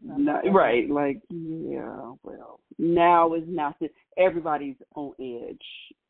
Not 0.01 0.19
No, 0.19 0.31
about 0.31 0.43
that 0.45 0.51
right, 0.51 0.89
like 0.89 1.21
yeah, 1.29 2.13
well, 2.23 2.61
now 2.79 3.33
is 3.33 3.43
not 3.47 3.75
the 3.79 3.89
everybody's 4.17 4.75
on 4.95 5.11
edge 5.19 5.59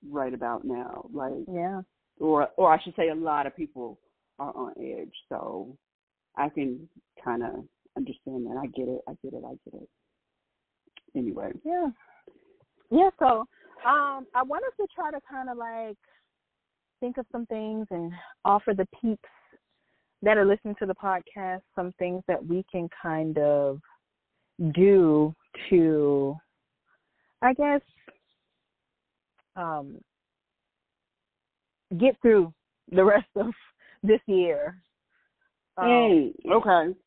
right 0.08 0.34
about 0.34 0.64
now, 0.64 1.10
like. 1.12 1.34
Yeah. 1.52 1.82
or 2.20 2.50
or 2.58 2.72
I 2.74 2.80
should 2.84 2.96
say, 2.96 3.10
a 3.10 3.16
lot 3.16 3.48
of 3.48 3.56
people 3.56 3.98
are 4.38 4.56
on 4.56 4.74
edge. 4.80 5.14
So 5.30 5.76
I 6.38 6.50
can 6.50 6.88
kind 7.24 7.44
of 7.44 7.66
understand 7.98 8.46
that. 8.46 8.58
I 8.62 8.68
get 8.68 8.88
it. 8.88 9.02
I 9.08 9.14
get 9.24 9.34
it. 9.34 9.44
I 9.46 9.56
get 9.66 9.82
it. 9.82 9.90
Anyway, 11.16 11.52
Yeah. 11.64 11.88
Yeah, 12.92 13.10
so 13.20 13.46
um 13.86 14.26
I 14.34 14.44
wanted 14.44 14.72
to 14.78 14.88
try 14.94 15.12
to 15.12 15.20
kind 15.30 15.50
of 15.50 15.58
like 15.58 15.98
think 17.00 17.18
of 17.18 17.26
some 17.32 17.46
things 17.48 17.88
and 17.92 18.12
offer 18.44 18.74
the 18.74 18.88
peeps 19.02 19.30
that 20.22 20.38
are 20.38 20.46
listening 20.46 20.76
to 20.80 20.86
the 20.86 20.96
podcast 20.96 21.62
some 21.76 21.94
things 22.00 22.24
that 22.28 22.44
we 22.46 22.66
can 22.72 22.90
kind 23.02 23.38
of 23.38 23.80
do 24.74 25.34
to 25.70 26.36
I 27.42 27.54
guess 27.54 27.82
um 29.56 30.00
get 31.98 32.16
through 32.22 32.54
the 32.92 33.04
rest 33.04 33.28
of 33.36 33.48
this 34.04 34.22
year. 34.28 34.82
Um, 35.78 35.88
mm, 35.88 36.34
okay, 36.52 36.98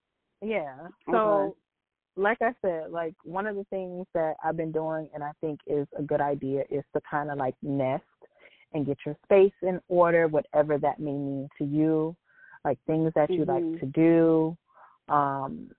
yeah. 0.42 0.88
So, 1.10 1.18
Okay. 1.18 1.54
like 2.16 2.38
I 2.42 2.52
said, 2.62 2.90
like 2.90 3.14
one 3.24 3.46
of 3.46 3.56
the 3.56 3.64
things 3.70 4.06
that 4.14 4.34
I've 4.44 4.56
been 4.56 4.72
doing 4.72 5.08
and 5.14 5.22
I 5.22 5.32
think 5.40 5.60
is 5.66 5.86
a 5.96 6.02
good 6.02 6.20
idea 6.20 6.64
is 6.70 6.84
to 6.94 7.00
kind 7.08 7.30
of 7.30 7.38
like 7.38 7.54
nest 7.62 8.02
and 8.72 8.84
get 8.86 8.98
your 9.06 9.16
space 9.24 9.52
in 9.62 9.80
order, 9.88 10.28
whatever 10.28 10.78
that 10.78 10.98
may 10.98 11.12
mean 11.12 11.48
to 11.58 11.64
you. 11.64 12.16
like 12.64 12.78
things 12.86 13.12
that 13.14 13.30
you 13.30 13.44
Mhm. 13.44 13.48
like 13.48 13.80
to 13.80 13.86
do, 13.86 14.58
um, 15.08 15.70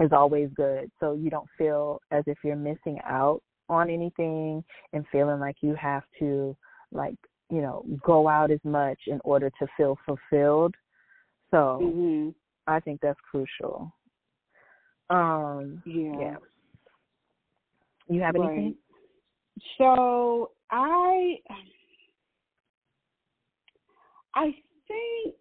is 0.00 0.10
always 0.10 0.50
good. 0.54 0.90
So 0.98 1.12
you 1.12 1.30
don't 1.30 1.48
feel 1.58 2.00
as 2.10 2.24
if 2.26 2.38
you're 2.42 2.56
missing 2.56 2.98
out 3.04 3.42
on 3.68 3.90
anything 3.90 4.64
and 4.94 5.06
feeling 5.08 5.38
like 5.38 5.56
you 5.60 5.74
have 5.74 6.02
to 6.18 6.56
like, 6.92 7.18
you 7.50 7.60
know, 7.60 7.84
go 8.02 8.26
out 8.26 8.50
as 8.50 8.58
much 8.64 8.98
in 9.06 9.20
order 9.22 9.50
to 9.50 9.66
feel 9.76 9.98
fulfilled. 10.06 10.74
So 11.50 11.78
Mhm. 11.80 12.34
I 12.66 12.80
think 12.80 13.00
that's 13.00 13.18
crucial. 13.30 13.92
Um 15.10 15.82
Yeah. 15.84 16.18
yeah. 16.20 16.36
You 18.08 18.20
have 18.20 18.36
anything? 18.36 18.76
So 19.78 20.50
I 20.70 21.38
I 24.34 24.54
think 24.88 25.34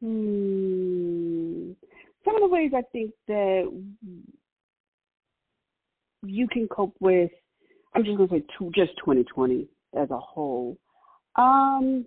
hmm, 0.00 1.72
some 2.24 2.34
of 2.36 2.40
the 2.40 2.48
ways 2.48 2.72
I 2.74 2.82
think 2.92 3.12
that 3.28 3.82
you 6.22 6.48
can 6.48 6.66
cope 6.68 6.96
with 7.00 7.30
I'm 7.94 8.04
just 8.04 8.16
gonna 8.16 8.28
say 8.28 8.44
two, 8.58 8.70
just 8.74 8.96
2020 8.98 9.68
as 9.96 10.10
a 10.10 10.18
whole. 10.18 10.76
Um, 11.36 12.06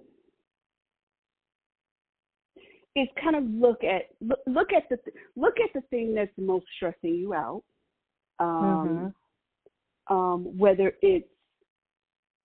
is 2.98 3.08
kind 3.22 3.36
of 3.36 3.43
look 3.43 3.84
at 3.84 4.04
look, 4.22 4.39
look 4.48 4.74
at 4.74 4.89
the 4.89 4.98
look 5.36 5.56
at 5.64 5.70
the 5.74 5.82
thing 5.89 6.16
that's 6.16 6.32
most 6.38 6.66
stressing 6.76 7.16
you 7.16 7.34
out. 7.34 7.64
Um, 8.39 9.14
um, 10.10 10.58
whether 10.58 10.93
it's 11.02 11.28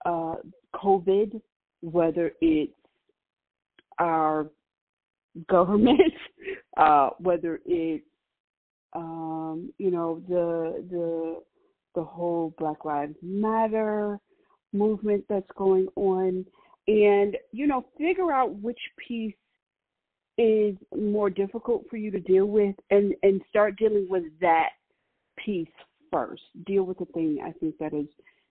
uh, 0.05 0.37
COVID, 0.75 1.41
whether 1.81 2.33
it's 2.41 2.73
our 3.99 4.51
government, 5.49 6.13
uh, 6.77 7.11
whether 7.19 7.61
it's 7.65 8.05
um, 8.95 9.73
you 9.79 9.91
know 9.91 10.23
the 10.29 10.85
the 10.91 11.43
the 11.95 12.05
whole 12.05 12.55
Black 12.59 12.85
Lives 12.85 13.17
Matter 13.23 14.19
movement 14.75 15.25
that's 15.29 15.51
going 15.57 15.89
on, 15.97 16.45
and 16.89 17.37
you 17.53 17.67
know 17.67 17.87
figure 17.99 18.33
out 18.33 18.55
which 18.57 18.81
piece 19.09 19.35
is 20.39 20.77
more 20.97 21.31
difficult 21.31 21.85
for 21.91 21.97
you 21.97 22.11
to 22.11 22.21
deal 22.21 22.47
with, 22.47 22.75
and 22.91 23.15
and 23.23 23.43
start 23.49 23.77
dealing 23.77 24.07
with 24.09 24.25
that 24.41 24.71
piece 25.37 25.69
first. 26.11 26.43
Deal 26.67 26.85
with 26.85 26.99
the 26.99 27.07
thing 27.07 27.39
I 27.45 27.53
think 27.53 27.77
that 27.79 27.93
is 27.95 28.07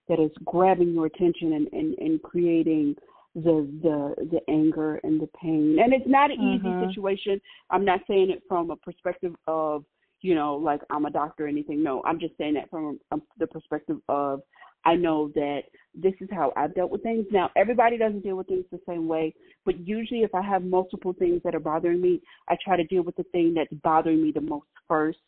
that 0.08 0.20
is 0.20 0.30
grabbing 0.44 0.92
your 0.92 1.06
attention 1.06 1.52
and, 1.54 1.68
and, 1.72 1.98
and 1.98 2.22
creating 2.22 2.96
the 3.34 3.66
the 3.82 4.14
the 4.30 4.40
anger 4.52 5.00
and 5.04 5.20
the 5.20 5.28
pain. 5.40 5.78
And 5.82 5.92
it's 5.92 6.08
not 6.08 6.30
an 6.30 6.38
Mhm. 6.38 6.56
easy 6.56 6.78
situation. 6.78 7.40
I'm 7.70 7.84
not 7.84 8.00
saying 8.06 8.30
it 8.30 8.42
from 8.48 8.70
a 8.70 8.76
perspective 8.76 9.34
of 9.46 9.84
you 10.20 10.34
know 10.34 10.56
like 10.56 10.82
I'm 10.90 11.06
a 11.06 11.10
doctor 11.10 11.46
or 11.46 11.48
anything. 11.48 11.82
No, 11.82 12.02
I'm 12.04 12.20
just 12.20 12.36
saying 12.36 12.54
that 12.54 12.70
from 12.70 13.00
um, 13.10 13.22
the 13.38 13.46
perspective 13.46 14.00
of 14.08 14.42
I 14.84 14.96
know 14.96 15.28
that 15.34 15.62
this 15.94 16.14
is 16.20 16.28
how 16.30 16.52
I've 16.56 16.74
dealt 16.74 16.90
with 16.90 17.02
things. 17.02 17.26
Now 17.30 17.50
everybody 17.56 17.98
doesn't 17.98 18.22
deal 18.22 18.36
with 18.36 18.48
things 18.48 18.64
the 18.70 18.80
same 18.88 19.06
way, 19.06 19.34
but 19.64 19.78
usually 19.86 20.20
if 20.20 20.34
I 20.34 20.42
have 20.42 20.62
multiple 20.64 21.12
things 21.12 21.42
that 21.44 21.54
are 21.54 21.60
bothering 21.60 22.00
me, 22.00 22.20
I 22.48 22.56
try 22.64 22.76
to 22.76 22.84
deal 22.84 23.02
with 23.02 23.16
the 23.16 23.24
thing 23.24 23.54
that's 23.54 23.72
bothering 23.82 24.22
me 24.22 24.32
the 24.32 24.40
most 24.40 24.66
first. 24.88 25.18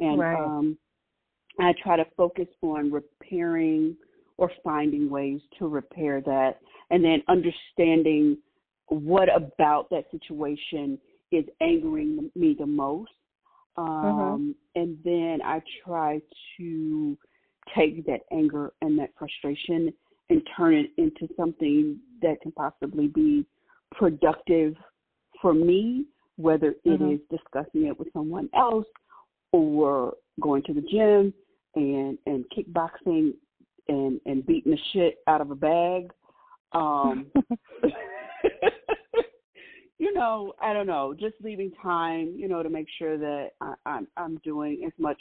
And 0.00 0.20
Right. 0.20 0.44
um 0.44 0.78
I 1.58 1.74
try 1.82 1.96
to 1.96 2.06
focus 2.16 2.48
on 2.62 2.90
repairing 2.90 3.96
or 4.38 4.50
finding 4.64 5.10
ways 5.10 5.40
to 5.58 5.68
repair 5.68 6.20
that 6.22 6.60
and 6.90 7.04
then 7.04 7.22
understanding 7.28 8.38
what 8.88 9.34
about 9.34 9.88
that 9.90 10.10
situation 10.10 10.98
is 11.30 11.44
angering 11.60 12.30
me 12.34 12.54
the 12.58 12.66
most. 12.66 13.10
Um, 13.76 14.54
And 14.74 14.98
then 15.04 15.40
I 15.42 15.62
try 15.84 16.20
to 16.58 17.16
take 17.74 18.04
that 18.06 18.20
anger 18.30 18.72
and 18.82 18.98
that 18.98 19.10
frustration 19.18 19.92
and 20.32 20.42
turn 20.56 20.74
it 20.74 20.90
into 20.96 21.28
something 21.36 21.98
that 22.22 22.40
can 22.40 22.52
possibly 22.52 23.08
be 23.08 23.44
productive 23.92 24.74
for 25.40 25.52
me, 25.52 26.06
whether 26.36 26.74
it 26.84 27.02
is 27.02 27.20
Mhm. 27.20 27.28
discussing 27.28 27.86
it 27.86 27.98
with 27.98 28.10
someone 28.12 28.48
else 28.54 28.86
or 29.52 30.16
going 30.40 30.62
to 30.62 30.72
the 30.72 30.80
gym 30.80 31.34
and 31.74 32.18
and 32.26 32.48
kickboxing 32.50 33.34
and 33.88 34.20
and 34.24 34.46
beating 34.46 34.72
the 34.72 34.78
shit 34.92 35.22
out 35.26 35.42
of 35.42 35.50
a 35.50 35.54
bag. 35.54 36.10
Um 36.72 37.30
you 39.98 40.14
know, 40.14 40.54
I 40.60 40.72
don't 40.72 40.86
know, 40.86 41.12
just 41.12 41.36
leaving 41.42 41.72
time, 41.72 42.34
you 42.36 42.48
know, 42.48 42.62
to 42.62 42.70
make 42.70 42.88
sure 42.98 43.18
that 43.18 43.50
I, 43.60 43.74
I'm 43.84 44.08
I'm 44.16 44.38
doing 44.38 44.84
as 44.86 44.98
much 44.98 45.20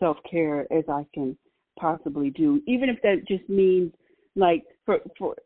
self 0.00 0.16
care 0.28 0.66
as 0.72 0.88
I 0.88 1.06
can 1.14 1.38
possibly 1.78 2.30
do, 2.30 2.60
even 2.66 2.88
if 2.88 3.00
that 3.02 3.24
just 3.28 3.48
means 3.48 3.92
like 4.38 4.64
for 4.86 5.00
for 5.18 5.36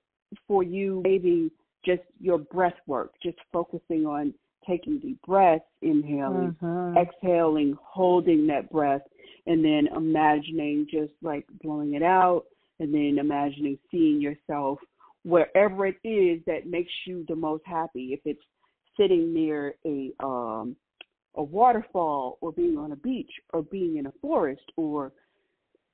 for 0.47 0.63
you 0.63 1.01
maybe 1.05 1.51
just 1.85 2.03
your 2.21 2.39
breath 2.39 2.77
work, 2.87 3.13
just 3.23 3.39
focusing 3.53 4.07
on 4.07 4.33
taking 4.69 5.01
deep 5.01 5.21
breaths, 5.27 5.65
inhaling, 5.81 6.57
Mhm. 6.63 6.97
exhaling, 6.97 7.77
holding 7.83 8.47
that 8.47 8.71
breath, 8.71 9.03
and 9.47 9.65
then 9.65 9.89
imagining 9.89 10.87
just 10.87 11.13
like 11.23 11.45
blowing 11.63 11.95
it 11.95 12.03
out, 12.03 12.47
and 12.79 12.95
then 12.95 13.19
imagining 13.19 13.79
seeing 13.91 14.21
yourself 14.21 14.79
wherever 15.25 15.87
it 15.87 15.99
is 16.05 16.45
that 16.45 16.67
makes 16.67 16.93
you 17.07 17.25
the 17.29 17.35
most 17.35 17.65
happy. 17.67 18.13
If 18.13 18.21
it's 18.25 18.45
sitting 18.97 19.33
near 19.33 19.75
a 19.85 20.13
um 20.21 20.77
a 21.35 21.43
waterfall 21.43 22.39
or 22.43 22.53
being 22.53 22.77
on 22.77 22.93
a 22.93 22.97
beach 22.97 23.33
or 23.53 23.63
being 23.63 23.97
in 23.97 24.07
a 24.07 24.13
forest 24.21 24.71
or 24.77 25.13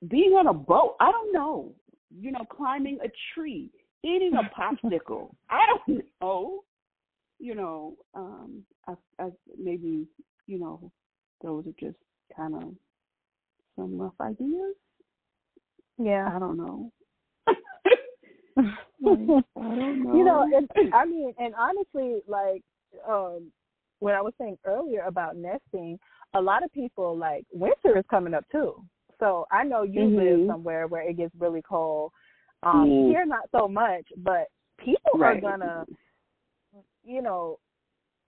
being 0.07 0.33
on 0.33 0.47
a 0.47 0.53
boat, 0.53 0.95
I 0.99 1.11
don't 1.11 1.33
know. 1.33 1.73
You 2.17 2.31
know, 2.31 2.45
climbing 2.49 2.99
a 3.03 3.09
tree, 3.33 3.71
eating 4.03 4.33
a 4.35 4.43
popsicle. 4.59 5.33
I 5.49 5.65
don't 5.87 6.03
know 6.21 6.63
you 7.39 7.55
know, 7.55 7.95
um, 8.13 8.63
I, 8.87 8.93
I 9.17 9.29
maybe, 9.57 10.05
you 10.45 10.59
know, 10.59 10.91
those 11.41 11.65
are 11.67 11.73
just 11.79 11.97
kind 12.35 12.53
of 12.53 12.73
some 13.75 13.97
rough 13.99 14.19
ideas. 14.21 14.75
Yeah. 15.97 16.29
I 16.33 16.39
don't 16.39 16.57
know. 16.57 16.91
you 18.99 19.43
I 19.55 19.61
don't 19.61 20.03
know. 20.03 20.23
know, 20.23 20.57
and, 20.75 20.93
I 20.93 21.05
mean, 21.05 21.33
and 21.39 21.55
honestly, 21.55 22.21
like 22.27 22.61
um 23.07 23.51
when 23.99 24.15
I 24.15 24.21
was 24.21 24.33
saying 24.39 24.57
earlier 24.65 25.03
about 25.03 25.35
nesting, 25.37 25.97
a 26.33 26.41
lot 26.41 26.63
of 26.63 26.71
people 26.73 27.17
like 27.17 27.45
winter 27.51 27.97
is 27.97 28.05
coming 28.09 28.33
up 28.33 28.45
too. 28.51 28.83
So 29.19 29.45
I 29.51 29.63
know 29.63 29.83
you 29.83 30.05
live 30.05 30.39
Mhm. 30.39 30.47
somewhere 30.47 30.87
where 30.87 31.07
it 31.07 31.17
gets 31.17 31.35
really 31.35 31.61
cold. 31.61 32.11
Um 32.63 32.89
Mm. 32.89 33.07
here 33.09 33.25
not 33.25 33.49
so 33.51 33.67
much, 33.67 34.05
but 34.17 34.49
people 34.77 35.11
right. 35.15 35.37
are 35.37 35.41
gonna, 35.41 35.85
you 37.03 37.21
know, 37.21 37.59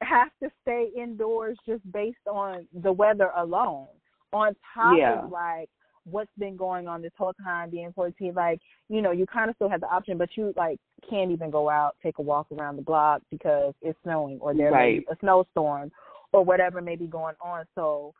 have 0.02 0.32
to 0.42 0.50
stay 0.62 0.92
indoors 0.96 1.58
just 1.66 1.90
based 1.92 2.28
on 2.28 2.68
the 2.74 2.92
weather 2.92 3.32
alone. 3.36 3.88
On 4.34 4.56
top 4.74 4.98
Yeah. 4.98 5.26
of 5.26 5.32
like 5.32 5.70
what's 6.06 6.32
been 6.38 6.58
going 6.58 6.88
on 6.88 7.02
this 7.02 7.12
whole 7.16 7.34
time 7.34 7.70
being 7.70 7.94
quarantined, 7.94 8.36
like, 8.36 8.60
you 8.90 9.02
know, 9.02 9.12
you 9.12 9.26
kinda 9.28 9.54
still 9.56 9.70
have 9.70 9.82
the 9.82 9.88
option 9.90 10.18
but 10.18 10.36
you 10.36 10.54
like 10.56 10.80
can't 11.10 11.32
even 11.32 11.50
go 11.52 11.70
out, 11.70 11.96
take 12.02 12.18
a 12.18 12.22
walk 12.22 12.48
around 12.52 12.76
the 12.76 12.82
block 12.82 13.22
because 13.30 13.74
it's 13.82 14.02
snowing 14.04 14.40
or 14.40 14.54
there 14.54 14.72
may 14.72 15.00
be 15.00 15.06
Right. 15.06 15.06
a 15.12 15.18
snowstorm 15.20 15.92
or 16.34 16.44
whatever 16.44 16.82
may 16.82 16.96
be 16.96 17.08
going 17.08 17.36
on. 17.42 17.66
So 17.76 18.14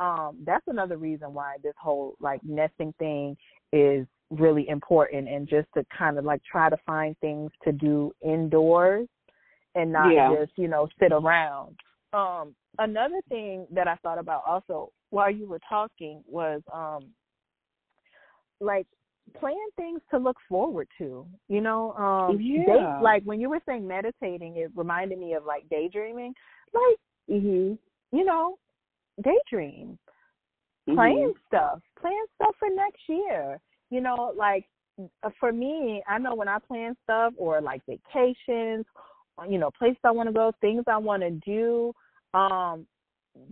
um 0.00 0.38
that's 0.44 0.66
another 0.68 0.96
reason 0.96 1.34
why 1.34 1.56
this 1.62 1.74
whole 1.80 2.14
like 2.20 2.40
nesting 2.44 2.92
thing 2.98 3.36
is 3.72 4.06
really 4.30 4.68
important 4.68 5.28
and 5.28 5.48
just 5.48 5.66
to 5.74 5.84
kind 5.96 6.18
of 6.18 6.24
like 6.24 6.42
try 6.44 6.68
to 6.68 6.76
find 6.86 7.16
things 7.20 7.50
to 7.64 7.72
do 7.72 8.12
indoors 8.22 9.08
and 9.74 9.92
not 9.92 10.12
Yeah. 10.12 10.34
just, 10.36 10.52
you 10.56 10.68
know, 10.68 10.88
sit 11.00 11.12
around. 11.12 11.76
Um 12.12 12.54
another 12.78 13.20
thing 13.28 13.66
that 13.70 13.88
I 13.88 13.96
thought 13.96 14.18
about 14.18 14.42
also 14.46 14.92
while 15.10 15.30
you 15.30 15.48
were 15.48 15.60
talking 15.68 16.22
was 16.26 16.62
um 16.72 17.06
like 18.60 18.86
plan 19.38 19.56
things 19.76 20.00
to 20.10 20.18
look 20.18 20.36
forward 20.48 20.88
to. 20.98 21.26
You 21.48 21.60
know, 21.60 21.92
um 21.94 22.40
Yeah. 22.40 22.66
day, 22.66 23.02
like 23.02 23.22
when 23.24 23.40
you 23.40 23.48
were 23.50 23.60
saying 23.66 23.86
meditating, 23.86 24.56
it 24.56 24.70
reminded 24.74 25.18
me 25.18 25.34
of 25.34 25.44
like 25.44 25.68
daydreaming. 25.70 26.34
Like, 26.72 26.98
Mhm. 27.30 27.78
you 28.12 28.24
know, 28.24 28.58
daydream 29.22 29.98
Mhm. 30.88 30.94
plan 30.94 31.32
stuff 31.46 31.80
plan 32.00 32.24
stuff 32.34 32.54
for 32.58 32.68
next 32.70 33.02
year 33.08 33.60
you 33.90 34.00
know 34.00 34.32
like 34.36 34.66
uh, 35.22 35.30
for 35.38 35.52
me 35.52 36.02
i 36.08 36.18
know 36.18 36.34
when 36.34 36.48
i 36.48 36.58
plan 36.58 36.96
stuff 37.04 37.32
or 37.36 37.60
like 37.60 37.82
vacations 37.86 38.86
you 39.48 39.58
know 39.58 39.70
places 39.78 39.98
i 40.04 40.10
want 40.10 40.28
to 40.28 40.32
go 40.32 40.52
things 40.60 40.84
i 40.88 40.96
want 40.96 41.22
to 41.22 41.30
do 41.30 41.92
um 42.34 42.86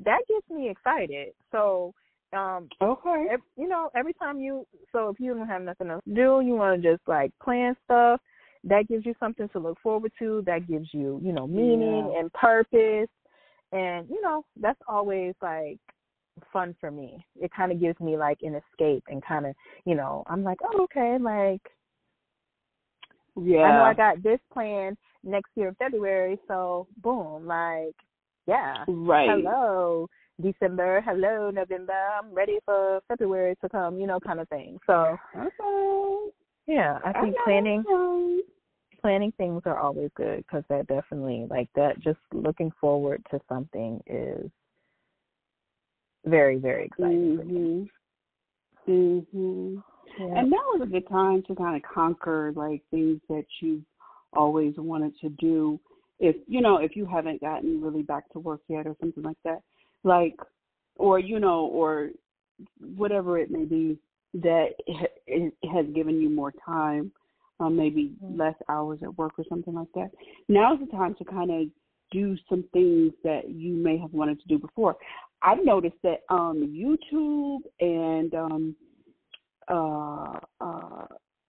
that 0.05 0.21
gets 0.29 0.49
me 0.51 0.69
excited 0.69 1.29
so 1.53 1.93
um 2.33 2.69
Okay. 2.83 3.27
ev- 3.31 3.41
you 3.57 3.69
know 3.69 3.91
every 3.95 4.13
time 4.15 4.41
you 4.41 4.67
so 4.91 5.11
if 5.11 5.21
you 5.21 5.33
don't 5.35 5.47
have 5.47 5.63
nothing 5.63 5.91
else 5.91 6.03
to 6.05 6.15
do 6.15 6.41
you 6.45 6.55
want 6.55 6.83
to 6.83 6.93
just 6.93 7.03
like 7.07 7.31
plan 7.41 7.77
stuff 7.85 8.21
that 8.67 8.89
gives 8.89 9.07
you 9.07 9.15
something 9.21 9.49
to 9.51 9.59
look 9.59 9.79
forward 9.81 10.13
to. 10.19 10.43
That 10.45 10.67
gives 10.67 10.89
you, 10.93 11.21
you 11.23 11.33
know, 11.33 11.47
meaning 11.47 12.11
Yeah. 12.13 12.19
and 12.19 12.33
purpose. 12.33 13.09
And, 13.77 14.09
you 14.09 14.23
know, 14.23 14.45
that's 14.59 14.81
always 14.89 15.35
like 15.43 15.79
fun 16.53 16.75
for 16.81 16.91
me. 16.91 17.25
It 17.41 17.51
kind 17.55 17.73
of 17.73 17.81
gives 17.81 17.99
me 18.01 18.17
like 18.17 18.39
an 18.43 18.55
escape 18.55 19.05
and 19.09 19.23
kind 19.25 19.47
of, 19.47 19.55
you 19.85 19.95
know, 19.95 20.25
I'm 20.29 20.43
like, 20.43 20.59
oh, 20.65 20.85
okay, 20.85 21.19
like 21.21 21.63
Yeah. 23.37 23.65
I 23.65 23.77
know 23.77 23.85
I 23.85 23.95
got 23.95 24.23
this 24.23 24.41
plan 24.53 24.97
next 25.23 25.51
year 25.57 25.69
in 25.69 25.75
February, 25.75 26.39
so 26.49 26.87
boom, 27.03 27.47
like, 27.47 27.95
yeah. 28.47 28.85
right. 28.89 29.31
Hello, 29.31 30.09
December. 30.41 31.03
Hello, 31.05 31.51
November. 31.51 31.93
I'm 32.19 32.33
ready 32.33 32.59
for 32.65 33.01
February 33.09 33.57
to 33.63 33.69
come, 33.69 33.99
you 33.99 34.07
know, 34.07 34.21
kind 34.21 34.41
of 34.41 34.49
thing. 34.49 34.79
So, 34.87 35.19
Okay. 35.37 36.31
yeah, 36.67 36.99
I 37.05 37.13
think 37.21 37.37
know 37.37 37.45
planning 37.45 37.85
right. 37.87 38.43
planning 39.07 39.33
things 39.39 39.63
are 39.67 39.79
always 39.79 40.11
good 40.17 40.39
because 40.39 40.65
that 40.69 40.85
definitely 40.89 41.47
like 41.49 41.69
that. 41.77 41.97
Just 42.01 42.19
looking 42.33 42.73
forward 42.81 43.25
to 43.31 43.39
something 43.49 44.03
is 44.09 44.51
very 46.25 46.57
very 46.57 46.87
exciting. 46.87 47.89
Mhm. 48.89 49.21
Mhm. 49.25 49.85
Yeah. 50.19 50.41
And 50.41 50.51
now 50.51 50.73
is 50.75 50.83
a 50.83 50.87
good 50.87 51.07
time 51.07 51.45
to 51.45 51.55
kind 51.55 51.77
of 51.77 51.89
conquer 51.89 52.53
like 52.57 52.83
things 52.91 53.21
that 53.29 53.47
you've 53.61 53.85
always 54.33 54.77
wanted 54.77 55.17
to 55.21 55.29
do. 55.29 55.79
If 56.19 56.35
you 56.49 56.61
know, 56.61 56.79
if 56.79 56.97
you 56.97 57.07
haven't 57.07 57.41
gotten 57.41 57.81
really 57.81 58.03
back 58.03 58.29
to 58.31 58.41
work 58.41 58.63
yet 58.67 58.89
or 58.89 58.97
something 58.99 59.23
like 59.23 59.39
that, 59.45 59.63
like, 60.03 60.35
or 60.97 61.21
you 61.21 61.39
know, 61.39 61.67
or 61.67 62.11
whatever 62.97 63.39
it 63.39 63.53
may 63.53 63.67
be 63.67 64.01
that 64.35 64.71
it 64.89 65.55
has 65.73 65.87
given 65.95 66.21
you 66.21 66.29
more 66.29 66.53
time, 66.65 67.13
um, 67.61 67.77
maybe 67.77 68.15
Mhm. 68.23 68.39
less 68.39 68.55
hours 68.69 69.03
at 69.03 69.17
work 69.17 69.39
or 69.39 69.45
something 69.49 69.75
like 69.75 69.93
that. 69.95 70.11
Now's 70.49 70.81
the 70.81 70.87
time 70.87 71.15
to 71.17 71.25
kind 71.25 71.51
of 71.51 71.69
do 72.13 72.37
some 72.49 72.63
things 72.73 73.13
that 73.25 73.51
you 73.51 73.75
may 73.75 73.97
have 73.99 74.13
wanted 74.13 74.41
to 74.41 74.49
do 74.49 74.59
before. 74.59 74.97
I've 75.43 75.65
noticed 75.65 76.01
that 76.03 76.21
um 76.29 76.63
YouTube 76.67 77.61
and 77.81 78.35
um 78.35 78.77
uh 79.69 80.39
uh 80.61 81.07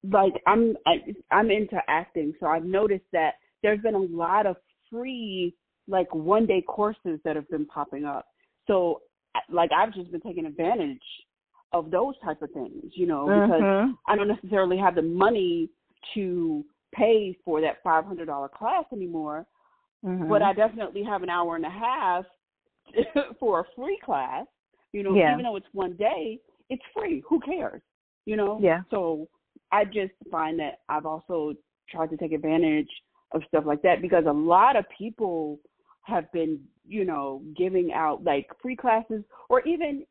like 0.09 0.33
I'm 0.45 0.75
I, 0.85 1.13
I'm 1.31 1.51
into 1.51 1.77
acting, 1.87 2.33
so 2.39 2.47
I've 2.47 2.65
noticed 2.65 3.05
that 3.13 3.35
there's 3.63 3.81
been 3.81 3.95
a 3.95 3.99
lot 3.99 4.45
of 4.45 4.57
free 4.89 5.55
like 5.87 6.13
one 6.13 6.45
day 6.45 6.61
courses 6.61 7.19
that 7.23 7.35
have 7.35 7.49
been 7.49 7.65
popping 7.65 8.05
up. 8.05 8.25
So 8.67 9.01
like 9.49 9.71
I've 9.71 9.93
just 9.93 10.11
been 10.11 10.21
taking 10.21 10.45
advantage 10.45 11.01
of 11.73 11.91
those 11.91 12.15
type 12.23 12.41
of 12.41 12.51
things, 12.51 12.91
you 12.95 13.05
know, 13.05 13.25
because 13.25 13.63
Mhm. 13.63 13.97
I 14.07 14.15
don't 14.15 14.27
necessarily 14.27 14.77
have 14.77 14.95
the 14.95 15.01
money 15.01 15.69
to 16.13 16.65
pay 16.93 17.37
for 17.43 17.61
that 17.61 17.83
five 17.83 18.05
hundred 18.05 18.25
dollar 18.25 18.49
class 18.49 18.85
anymore, 18.91 19.45
Mhm. 20.03 20.29
but 20.29 20.41
I 20.41 20.53
definitely 20.53 21.03
have 21.03 21.23
an 21.23 21.29
hour 21.29 21.55
and 21.55 21.65
a 21.65 21.69
half 21.69 22.25
for 23.39 23.59
a 23.61 23.65
free 23.75 23.99
class. 24.03 24.45
You 24.93 25.03
know, 25.03 25.15
Yeah. 25.15 25.33
even 25.33 25.43
though 25.43 25.57
it's 25.57 25.73
one 25.73 25.93
day, 25.93 26.39
it's 26.69 26.83
free. 26.93 27.21
Who 27.27 27.39
cares? 27.39 27.81
You 28.25 28.37
know? 28.37 28.59
Yeah. 28.61 28.81
So 28.89 29.27
I 29.71 29.85
just 29.85 30.13
find 30.31 30.59
that 30.59 30.79
I've 30.89 31.05
also 31.05 31.53
tried 31.89 32.09
to 32.11 32.17
take 32.17 32.31
advantage 32.31 32.89
of 33.33 33.43
stuff 33.47 33.65
like 33.65 33.81
that 33.81 34.01
because 34.01 34.25
a 34.25 34.31
lot 34.31 34.75
of 34.75 34.85
people 34.89 35.59
have 36.03 36.31
been, 36.31 36.65
you 36.87 37.03
know, 37.03 37.41
giving 37.55 37.91
out 37.91 38.23
like 38.23 38.47
free 38.61 38.75
classes 38.75 39.23
or 39.49 39.61
even 39.61 40.05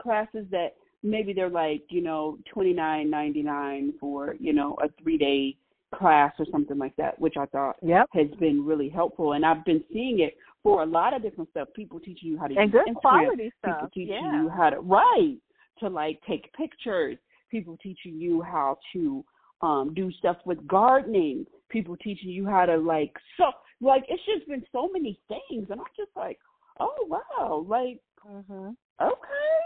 classes 0.00 0.46
that 0.50 0.74
maybe 1.02 1.32
they're 1.32 1.48
like, 1.50 1.82
you 1.90 2.00
know, 2.02 2.38
twenty 2.52 2.72
nine 2.72 3.08
ninety 3.10 3.42
nine 3.42 3.94
for, 4.00 4.34
you 4.38 4.52
know, 4.52 4.76
a 4.82 4.88
three 5.02 5.18
day 5.18 5.56
class 5.94 6.32
or 6.38 6.46
something 6.52 6.78
like 6.78 6.94
that, 6.96 7.18
which 7.18 7.36
I 7.36 7.46
thought 7.46 7.76
Yep. 7.82 8.06
has 8.12 8.28
been 8.38 8.64
really 8.64 8.88
helpful. 8.88 9.32
And 9.32 9.44
I've 9.44 9.64
been 9.64 9.82
seeing 9.92 10.20
it 10.20 10.36
for 10.62 10.82
a 10.82 10.86
lot 10.86 11.14
of 11.14 11.22
different 11.22 11.50
stuff. 11.50 11.68
People 11.74 11.98
teaching 11.98 12.28
you 12.30 12.38
how 12.38 12.46
to 12.46 12.54
And 12.56 12.72
use 12.72 12.82
good 12.84 12.94
Instagram. 12.94 13.00
quality 13.00 13.52
People 13.64 13.78
stuff. 13.78 13.92
teaching 13.92 14.14
Yeah. 14.24 14.42
you 14.42 14.48
how 14.48 14.70
to 14.70 14.80
write, 14.80 15.38
to 15.80 15.88
like 15.88 16.20
take 16.28 16.52
pictures. 16.52 17.18
People 17.50 17.76
teaching 17.82 18.14
you 18.20 18.40
how 18.42 18.78
to 18.92 19.24
um 19.62 19.92
do 19.94 20.12
stuff 20.12 20.36
with 20.44 20.64
gardening. 20.68 21.44
People 21.70 21.96
teaching 21.96 22.30
you 22.30 22.46
how 22.46 22.66
to 22.66 22.76
like 22.76 23.14
so 23.36 23.50
like 23.80 24.04
it's 24.08 24.24
just 24.26 24.46
been 24.46 24.64
so 24.72 24.88
many 24.92 25.18
things 25.28 25.66
and 25.70 25.80
I'm 25.80 25.86
just 25.96 26.14
like, 26.14 26.38
oh 26.78 27.06
wow, 27.08 27.64
like 27.66 28.00
Mhm. 28.24 28.76
okay. 29.00 29.60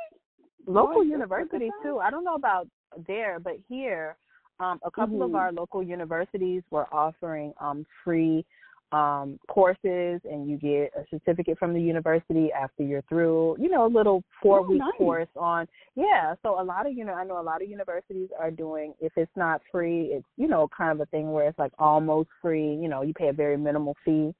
Local 0.66 1.02
Boy, 1.02 1.08
universities 1.08 1.70
too. 1.82 1.98
I 1.98 2.10
don't 2.10 2.24
know 2.24 2.34
about 2.34 2.68
there, 3.06 3.38
but 3.40 3.54
here, 3.68 4.16
um, 4.60 4.80
a 4.84 4.90
couple 4.90 5.22
of 5.22 5.30
Mhm. 5.32 5.38
our 5.38 5.52
local 5.52 5.82
universities 5.82 6.62
were 6.70 6.86
offering 6.92 7.52
um, 7.58 7.84
free 8.04 8.44
um, 8.92 9.40
courses, 9.48 10.20
and 10.24 10.48
you 10.48 10.56
get 10.56 10.92
a 10.94 11.04
certificate 11.10 11.58
from 11.58 11.74
the 11.74 11.80
university 11.80 12.52
after 12.52 12.84
you're 12.84 13.02
through. 13.02 13.56
You 13.58 13.68
know, 13.68 13.86
a 13.86 13.88
little 13.88 14.22
four 14.40 14.62
week 14.62 14.78
nice. 14.78 14.92
course 14.96 15.28
on. 15.36 15.66
Yeah, 15.96 16.36
so 16.42 16.60
a 16.60 16.62
lot 16.62 16.86
of 16.86 16.92
you 16.92 17.04
know, 17.04 17.14
I 17.14 17.24
know 17.24 17.40
a 17.40 17.42
lot 17.42 17.60
of 17.60 17.68
universities 17.68 18.28
are 18.38 18.52
doing. 18.52 18.94
If 19.00 19.12
it's 19.16 19.34
not 19.36 19.62
free, 19.72 20.12
it's 20.12 20.26
you 20.36 20.46
know 20.46 20.68
kind 20.68 20.92
of 20.92 21.00
a 21.00 21.06
thing 21.06 21.32
where 21.32 21.48
it's 21.48 21.58
like 21.58 21.72
almost 21.78 22.28
free. 22.40 22.74
You 22.74 22.88
know, 22.88 23.02
you 23.02 23.12
pay 23.14 23.28
a 23.28 23.32
very 23.32 23.56
minimal 23.56 23.96
fee. 24.04 24.32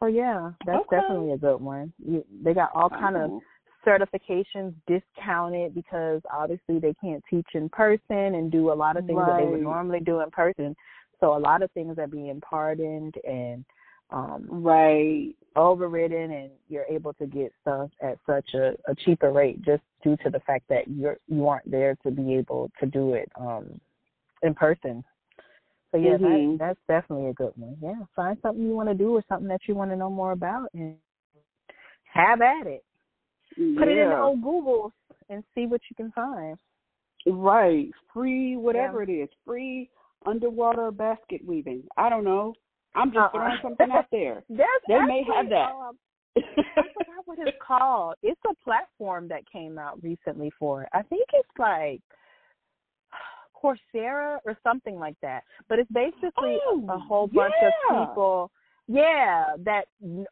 So 0.00 0.06
yeah, 0.06 0.52
that's 0.64 0.86
Okay. 0.86 0.96
definitely 0.96 1.32
a 1.32 1.38
good 1.38 1.60
one. 1.60 1.92
You, 1.98 2.24
they 2.42 2.54
got 2.54 2.70
all 2.74 2.88
kind 2.88 3.16
of 3.16 3.30
Oh. 3.30 3.42
Certifications 3.86 4.74
discounted 4.86 5.74
because 5.74 6.20
obviously 6.32 6.78
they 6.78 6.94
can't 7.00 7.22
teach 7.30 7.46
in 7.54 7.68
person 7.68 8.34
and 8.34 8.50
do 8.50 8.72
a 8.72 8.74
lot 8.74 8.96
of 8.96 9.06
things 9.06 9.20
that 9.26 9.36
they 9.38 9.46
would 9.46 9.62
normally 9.62 10.00
do 10.00 10.20
in 10.20 10.30
person. 10.30 10.74
So 11.20 11.36
a 11.36 11.38
lot 11.38 11.62
of 11.62 11.70
things 11.72 11.98
are 11.98 12.06
being 12.06 12.40
pardoned 12.40 13.14
and 13.26 13.64
um 14.10 14.46
Right. 14.48 15.34
overridden 15.56 16.30
and 16.30 16.50
you're 16.68 16.84
able 16.84 17.12
to 17.14 17.26
get 17.26 17.50
stuff 17.62 17.90
at 18.02 18.18
such 18.26 18.54
a, 18.54 18.74
a 18.86 18.94
cheaper 18.94 19.32
rate 19.32 19.60
just 19.62 19.82
due 20.04 20.16
to 20.18 20.30
the 20.30 20.40
fact 20.40 20.64
that 20.68 20.86
you're 20.88 21.18
you 21.28 21.48
aren't 21.48 21.68
there 21.70 21.96
to 22.04 22.10
be 22.10 22.34
able 22.34 22.70
to 22.78 22.86
do 22.86 23.14
it 23.14 23.30
um 23.40 23.80
in 24.42 24.54
person. 24.54 25.02
So 25.90 25.98
yeah, 25.98 26.18
Mhm. 26.18 26.58
that 26.58 26.58
that's 26.58 26.80
definitely 26.88 27.30
a 27.30 27.34
good 27.34 27.52
one. 27.56 27.76
Yeah. 27.80 28.04
Find 28.14 28.38
something 28.42 28.62
you 28.64 28.74
want 28.74 28.88
to 28.88 28.94
do 28.94 29.16
or 29.16 29.24
something 29.28 29.48
that 29.48 29.66
you 29.66 29.74
want 29.74 29.90
to 29.90 29.96
know 29.96 30.10
more 30.10 30.32
about 30.32 30.68
and 30.74 30.96
have 32.12 32.40
at 32.42 32.66
it. 32.66 32.84
Put 33.56 33.88
it 33.88 33.98
in 33.98 34.10
the 34.10 34.18
old 34.18 34.42
Google 34.42 34.92
and 35.28 35.42
see 35.54 35.66
what 35.66 35.80
you 35.90 35.96
can 35.96 36.12
find. 36.12 36.56
Right. 37.26 37.90
Free 38.12 38.56
whatever 38.56 39.02
it 39.02 39.10
is. 39.10 39.28
Free 39.44 39.90
underwater 40.26 40.90
basket 40.90 41.40
weaving. 41.44 41.84
I 41.96 42.08
don't 42.08 42.24
know. 42.24 42.54
I'm 42.94 43.08
just 43.08 43.18
Uh-uh. 43.18 43.30
throwing 43.30 43.58
something 43.62 43.90
out 43.92 44.06
there. 44.12 44.42
They 44.48 45.00
may 45.02 45.24
have 45.34 45.48
that. 45.50 45.70
Um, 45.72 45.98
I 46.36 46.42
forgot 46.74 47.22
what 47.24 47.38
it's 47.40 47.56
called. 47.66 48.14
It's 48.22 48.40
a 48.48 48.54
platform 48.64 49.28
that 49.28 49.42
came 49.50 49.78
out 49.78 50.02
recently 50.02 50.50
for 50.58 50.82
it. 50.82 50.88
I 50.92 51.02
think 51.02 51.26
it's 51.32 51.48
like 51.58 52.00
Coursera 53.62 54.38
or 54.44 54.56
something 54.62 54.98
like 54.98 55.16
that. 55.22 55.42
But 55.68 55.78
it's 55.78 55.90
basically 55.92 56.58
Oh, 56.66 56.84
a, 56.88 56.94
a 56.94 56.98
whole 56.98 57.26
bunch 57.26 57.54
yeah. 57.60 57.68
of 58.02 58.08
people 58.08 58.50
yeah 58.88 59.46
that 59.58 59.84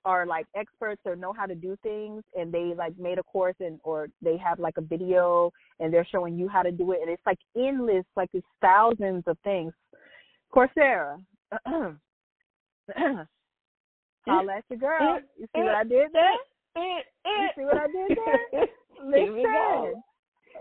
are 0.04 0.26
like 0.26 0.46
experts 0.56 1.00
or 1.04 1.16
know 1.16 1.32
how 1.32 1.44
to 1.44 1.54
do 1.54 1.76
things 1.82 2.22
and 2.36 2.52
they 2.52 2.72
like 2.76 2.96
made 2.98 3.18
a 3.18 3.22
course 3.24 3.56
and 3.58 3.80
or 3.82 4.08
they 4.22 4.36
have 4.36 4.60
like 4.60 4.76
a 4.76 4.82
video 4.82 5.50
and 5.80 5.92
they're 5.92 6.06
showing 6.10 6.38
you 6.38 6.48
how 6.48 6.62
to 6.62 6.70
do 6.70 6.92
it 6.92 7.00
and 7.02 7.10
it's 7.10 7.22
like 7.26 7.38
endless 7.56 8.04
like 8.16 8.30
it's 8.32 8.46
thousands 8.60 9.24
of 9.26 9.36
things 9.42 9.72
coursera 10.54 11.18
Holla 14.26 14.56
at 14.56 14.64
your 14.70 14.78
girl. 14.78 15.20
You 15.38 15.46
see 15.54 15.62
what 15.62 15.74
I 15.74 15.84
did 15.84 16.08
there? 16.12 16.32
You 16.76 17.48
see 17.56 17.64
what 17.64 17.76
I 17.76 17.86
did 17.86 18.18
there? 18.18 18.66
Here 19.20 19.34
we 19.34 19.42
go. 19.42 20.02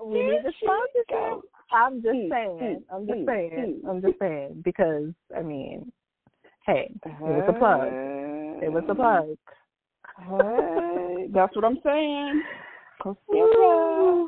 We 0.06 0.24
need 0.24 0.42
the 0.44 0.54
she 0.60 0.66
sponsorship. 0.66 1.50
I'm 1.72 2.02
just 2.02 2.30
saying. 2.30 2.84
I'm 2.92 3.08
just 3.08 3.26
saying. 3.26 3.82
I'm 3.88 4.02
just 4.02 4.20
saying 4.20 4.62
because 4.64 5.10
I 5.36 5.42
mean, 5.42 5.92
hey, 6.66 6.92
it 7.06 7.22
was 7.22 7.44
a 7.48 7.54
plug. 7.54 7.90
It 8.64 8.72
was 8.72 8.84
a 8.88 8.96
plug. 8.96 9.38
Hey, 10.20 11.28
that's 11.34 11.56
what 11.56 11.66
I'm 11.66 11.80
saying. 11.84 12.44
Coursera. 13.02 14.28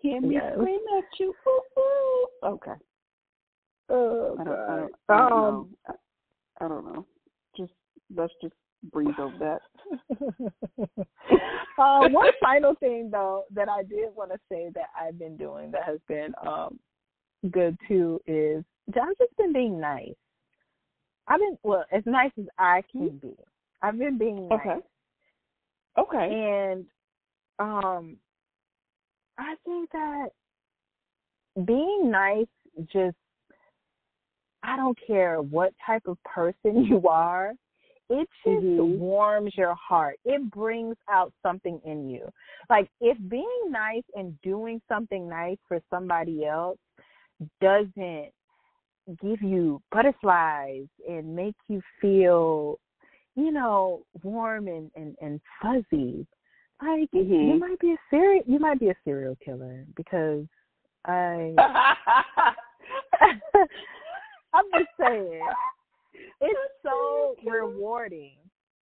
Hear 0.00 0.20
me 0.20 0.34
Yes. 0.34 0.52
scream 0.52 0.80
at 0.98 1.04
you. 1.18 1.34
Ooh, 1.48 1.80
ooh. 1.80 2.26
Okay. 2.44 2.72
Oh 3.88 4.36
I 4.38 4.44
don't, 4.44 4.58
I 4.58 4.76
don't. 4.76 4.92
I 5.08 5.16
don't 5.16 5.32
Um, 5.32 5.38
know. 5.38 5.68
I, 6.60 6.68
don't 6.68 6.84
know. 6.84 7.06
Just 7.56 7.72
let's 8.14 8.32
just 8.42 8.54
breathe 8.92 9.18
over 9.18 9.36
that. 9.38 9.60
uh, 11.78 12.08
one 12.08 12.30
final 12.40 12.74
thing 12.76 13.10
though 13.10 13.44
that 13.52 13.68
I 13.68 13.82
did 13.82 14.14
want 14.14 14.32
to 14.32 14.38
say 14.48 14.70
that 14.74 14.86
I've 15.00 15.18
been 15.18 15.36
doing 15.36 15.70
that 15.70 15.84
has 15.84 16.00
been 16.08 16.34
um 16.44 16.78
good 17.50 17.76
too 17.86 18.20
is 18.26 18.64
I've 18.88 19.18
just 19.18 19.36
been 19.36 19.52
being 19.52 19.80
nice. 19.80 20.14
I've 21.28 21.40
been 21.40 21.58
well 21.62 21.84
as 21.92 22.02
nice 22.06 22.32
as 22.38 22.46
I 22.58 22.82
can 22.90 23.18
be. 23.18 23.34
I've 23.82 23.98
been 23.98 24.18
being 24.18 24.48
nice. 24.48 24.60
Okay. 24.60 24.80
Okay. 25.98 26.72
And 26.72 26.86
um 27.58 28.16
I 29.38 29.54
think 29.64 29.90
that 29.92 30.28
being 31.64 32.10
nice 32.10 32.46
just 32.92 33.16
I 34.62 34.76
don't 34.76 34.98
care 35.06 35.40
what 35.42 35.72
type 35.84 36.02
of 36.06 36.18
person 36.24 36.84
you 36.90 37.06
are, 37.08 37.52
it 38.08 38.28
just 38.44 38.64
Mhm. 38.64 38.98
warms 38.98 39.56
your 39.56 39.74
heart. 39.74 40.16
It 40.24 40.50
brings 40.50 40.96
out 41.08 41.32
something 41.42 41.80
in 41.84 42.08
you. 42.08 42.30
Like 42.70 42.88
if 43.00 43.18
being 43.28 43.62
nice 43.70 44.04
and 44.14 44.40
doing 44.42 44.80
something 44.88 45.28
nice 45.28 45.58
for 45.66 45.80
somebody 45.90 46.46
else 46.46 46.78
doesn't 47.60 48.32
give 49.20 49.40
you 49.42 49.80
butterflies 49.92 50.86
and 51.08 51.34
make 51.34 51.56
you 51.68 51.80
feel, 52.00 52.78
you 53.34 53.50
know, 53.50 54.02
warm 54.22 54.68
and, 54.68 54.90
and, 54.96 55.16
and 55.20 55.40
fuzzy, 55.62 56.26
like 56.82 57.08
you 57.12 57.24
Mhm. 57.24 57.58
might 57.58 57.78
be 57.78 57.92
a 57.92 57.98
serial 58.10 58.42
you 58.46 58.58
might 58.58 58.78
be 58.78 58.88
a 58.90 58.96
serial 59.04 59.36
killer 59.36 59.86
because 59.96 60.44
I 61.06 61.54
I'm 64.52 64.64
just 64.72 64.90
saying 65.00 65.48
it's 66.40 66.60
so 66.82 67.36
rewarding. 67.44 68.36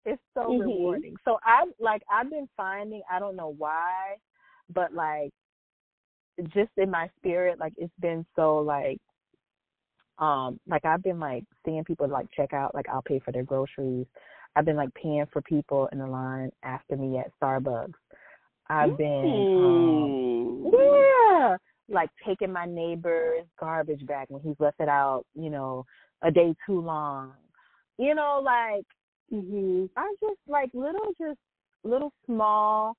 It's 0.04 0.22
so 0.34 0.54
Mhm. 0.54 0.58
rewarding. 0.60 1.16
So 1.24 1.38
I 1.44 1.64
like 1.78 2.02
I've 2.10 2.30
been 2.30 2.48
finding 2.56 3.02
I 3.10 3.18
don't 3.18 3.36
know 3.36 3.54
why, 3.58 4.16
but 4.72 4.92
like 4.94 5.32
just 6.54 6.70
in 6.76 6.90
my 6.90 7.08
spirit, 7.16 7.58
like 7.58 7.72
it's 7.76 7.94
been 8.00 8.24
so 8.34 8.58
like 8.58 9.00
um 10.18 10.58
like 10.66 10.84
I've 10.84 11.02
been 11.02 11.20
like 11.20 11.44
seeing 11.64 11.84
people 11.84 12.08
like 12.08 12.26
check 12.34 12.52
out, 12.52 12.74
like 12.74 12.88
I'll 12.88 13.02
pay 13.02 13.20
for 13.20 13.32
their 13.32 13.42
groceries. 13.42 14.06
I've 14.54 14.64
been 14.64 14.76
like 14.76 14.92
paying 14.94 15.26
for 15.32 15.42
people 15.42 15.88
in 15.92 15.98
the 15.98 16.06
line 16.06 16.50
after 16.62 16.96
me 16.96 17.18
at 17.18 17.30
Starbucks. 17.40 17.92
I've 18.68 18.96
been 18.96 19.46
um 19.56 20.14
Mm. 20.64 20.72
yeah, 20.72 21.56
like 21.88 22.10
taking 22.26 22.52
my 22.52 22.66
neighbor's 22.66 23.44
garbage 23.60 24.04
bag 24.06 24.26
when 24.30 24.42
he's 24.42 24.58
left 24.58 24.80
it 24.80 24.88
out, 24.88 25.24
you 25.34 25.50
know, 25.50 25.84
a 26.22 26.30
day 26.30 26.54
too 26.66 26.80
long. 26.80 27.34
You 27.98 28.14
know, 28.14 28.40
like 28.42 28.86
Mhm. 29.32 29.90
I 29.96 30.14
just 30.20 30.40
like 30.46 30.70
little 30.72 31.12
just 31.18 31.38
little 31.84 32.12
small 32.24 32.96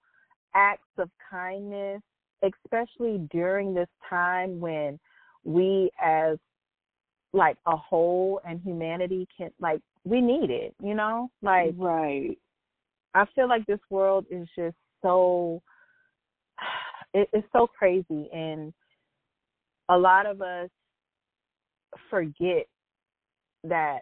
acts 0.54 0.98
of 0.98 1.10
kindness, 1.30 2.02
especially 2.42 3.20
during 3.32 3.74
this 3.74 3.90
time 4.10 4.60
when 4.60 5.00
we 5.44 5.90
as 6.02 6.38
like 7.38 7.58
a 7.68 7.78
whole 7.78 8.42
and 8.46 8.60
humanity 8.62 9.28
can 9.36 9.52
like 9.60 9.82
we 10.04 10.20
need 10.20 10.50
it, 10.50 10.76
you 10.84 10.96
know? 10.96 11.30
Like 11.42 11.76
Right. 11.78 12.38
I 13.14 13.26
feel 13.36 13.48
like 13.48 13.66
this 13.66 13.80
world 13.90 14.26
is 14.30 14.48
just 14.56 14.76
so 15.02 15.62
it, 17.14 17.30
it's 17.32 17.48
so 17.54 17.68
crazy 17.68 18.30
and 18.34 18.74
a 19.90 19.98
lot 19.98 20.26
of 20.26 20.42
us 20.42 20.70
forget 22.10 22.66
that 23.64 24.00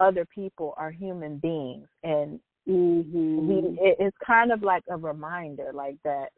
other 0.00 0.24
people 0.24 0.74
are 0.78 0.90
human 0.90 1.38
beings 1.38 1.88
and 2.02 2.40
Mhm. 2.68 3.46
we 3.48 3.56
it, 3.80 3.96
it's 3.98 4.16
kind 4.24 4.52
of 4.52 4.62
like 4.62 4.84
a 4.88 4.96
reminder 4.96 5.72
like 5.74 5.96
that 6.04 6.30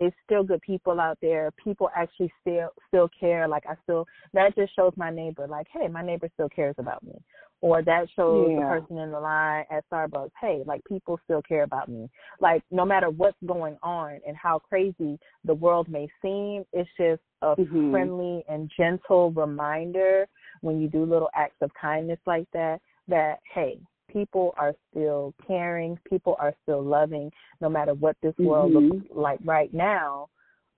it's 0.00 0.16
still 0.24 0.42
good 0.42 0.62
people 0.62 0.98
out 0.98 1.18
there. 1.20 1.50
People 1.62 1.90
actually 1.94 2.32
still 2.40 2.70
still 2.88 3.08
care. 3.18 3.46
Like 3.46 3.64
i 3.68 3.74
still 3.84 4.06
that 4.32 4.56
just 4.56 4.74
shows 4.74 4.92
my 4.96 5.10
neighbor 5.10 5.46
like 5.46 5.66
hey 5.72 5.86
my 5.88 6.02
neighbor 6.02 6.28
still 6.34 6.48
cares 6.48 6.74
about 6.78 7.02
me. 7.04 7.14
Or 7.62 7.82
that 7.82 8.06
shows 8.16 8.48
the 8.56 8.62
person 8.62 8.96
in 8.96 9.10
the 9.10 9.20
line 9.20 9.66
at 9.70 9.84
starbucks 9.90 10.30
hey 10.40 10.62
like 10.64 10.82
people 10.86 11.20
still 11.24 11.42
care 11.42 11.62
about 11.62 11.88
me. 11.88 12.08
Like 12.40 12.62
no 12.70 12.84
matter 12.86 13.10
what's 13.10 13.36
going 13.46 13.76
on 13.82 14.20
and 14.26 14.36
how 14.36 14.58
crazy 14.58 15.18
the 15.44 15.54
world 15.54 15.88
may 15.88 16.08
seem 16.22 16.64
it's 16.72 16.88
just 16.96 17.22
a 17.42 17.56
Mhm. 17.56 17.90
friendly 17.90 18.44
and 18.48 18.70
gentle 18.76 19.30
reminder 19.32 20.26
when 20.62 20.80
you 20.80 20.88
do 20.88 21.04
little 21.04 21.30
acts 21.34 21.60
of 21.60 21.70
kindness 21.74 22.18
like 22.26 22.50
that 22.52 22.80
that 23.08 23.40
hey 23.54 23.78
people 24.12 24.54
are 24.56 24.74
still 24.90 25.34
caring 25.46 25.98
people 26.08 26.36
are 26.38 26.54
still 26.62 26.82
loving 26.82 27.30
no 27.60 27.68
matter 27.68 27.94
what 27.94 28.16
this 28.22 28.36
world 28.38 28.72
Mhm. 28.72 28.90
looks 28.90 29.06
like 29.14 29.40
right 29.44 29.72
now 29.72 30.28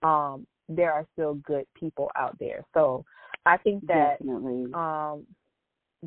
um 0.03 0.47
there 0.69 0.93
are 0.93 1.07
still 1.13 1.35
good 1.35 1.67
people 1.75 2.11
out 2.17 2.37
there 2.39 2.65
so 2.75 3.05
i 3.47 3.57
think 3.57 3.85
that 3.87 4.19
Definitely. 4.19 4.73
um 4.75 5.27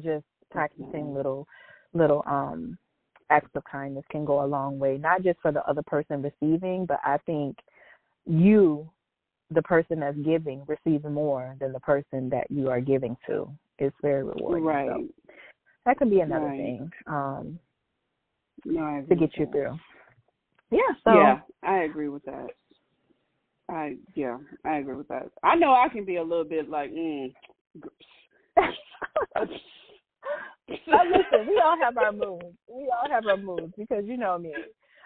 just 0.01 0.26
practicing 0.51 0.86
Definitely. 0.91 1.13
little 1.13 1.47
little 1.93 2.23
um 2.28 2.78
acts 3.30 3.49
of 3.55 3.63
kindness 3.63 4.05
can 4.11 4.26
go 4.26 4.43
a 4.43 4.45
long 4.45 4.78
way 4.78 4.97
not 4.97 5.23
just 5.23 5.39
for 5.41 5.51
the 5.51 5.65
other 5.67 5.84
person 5.84 6.21
receiving 6.21 6.86
but 6.86 6.99
i 7.03 7.17
think 7.26 7.57
you 8.26 8.89
the 9.51 9.61
person 9.61 9.99
that's 9.99 10.17
giving 10.19 10.63
receives 10.67 11.05
more 11.05 11.55
than 11.59 11.71
the 11.71 11.80
person 11.80 12.30
that 12.30 12.49
you 12.49 12.69
are 12.69 12.82
giving 12.82 13.15
to 13.28 13.49
it's 13.80 13.95
very 14.01 14.23
rewarding 14.23 14.65
right. 14.65 14.89
so 14.89 15.07
that 15.86 15.97
could 15.97 16.09
be 16.09 16.19
another 16.21 16.47
Right. 16.47 16.57
thing 16.57 16.91
um 17.07 17.59
No, 18.65 19.05
to 19.07 19.15
get 19.15 19.38
you 19.38 19.45
that. 19.45 19.51
through 19.51 19.79
yeah 20.71 20.79
so 21.03 21.13
yeah, 21.13 21.41
I 21.63 21.83
agree 21.83 22.09
with 22.09 22.23
that. 22.25 22.47
I 23.69 23.97
yeah, 24.13 24.38
I 24.63 24.77
agree 24.77 24.95
with 24.95 25.07
that. 25.07 25.31
I 25.43 25.55
know 25.55 25.73
I 25.73 25.88
can 25.89 26.05
be 26.05 26.17
a 26.17 26.23
little 26.23 26.43
bit 26.43 26.69
like, 26.69 26.91
mm, 26.91 27.33
Now, 28.57 28.65
listen, 31.09 31.47
we 31.47 31.59
all 31.63 31.77
have 31.81 31.97
our 31.97 32.11
moods. 32.11 32.43
We 32.67 32.89
all 32.93 33.09
have 33.09 33.25
our 33.27 33.38
moods 33.38 33.73
because 33.77 34.03
you 34.05 34.17
know 34.17 34.38
me. 34.38 34.53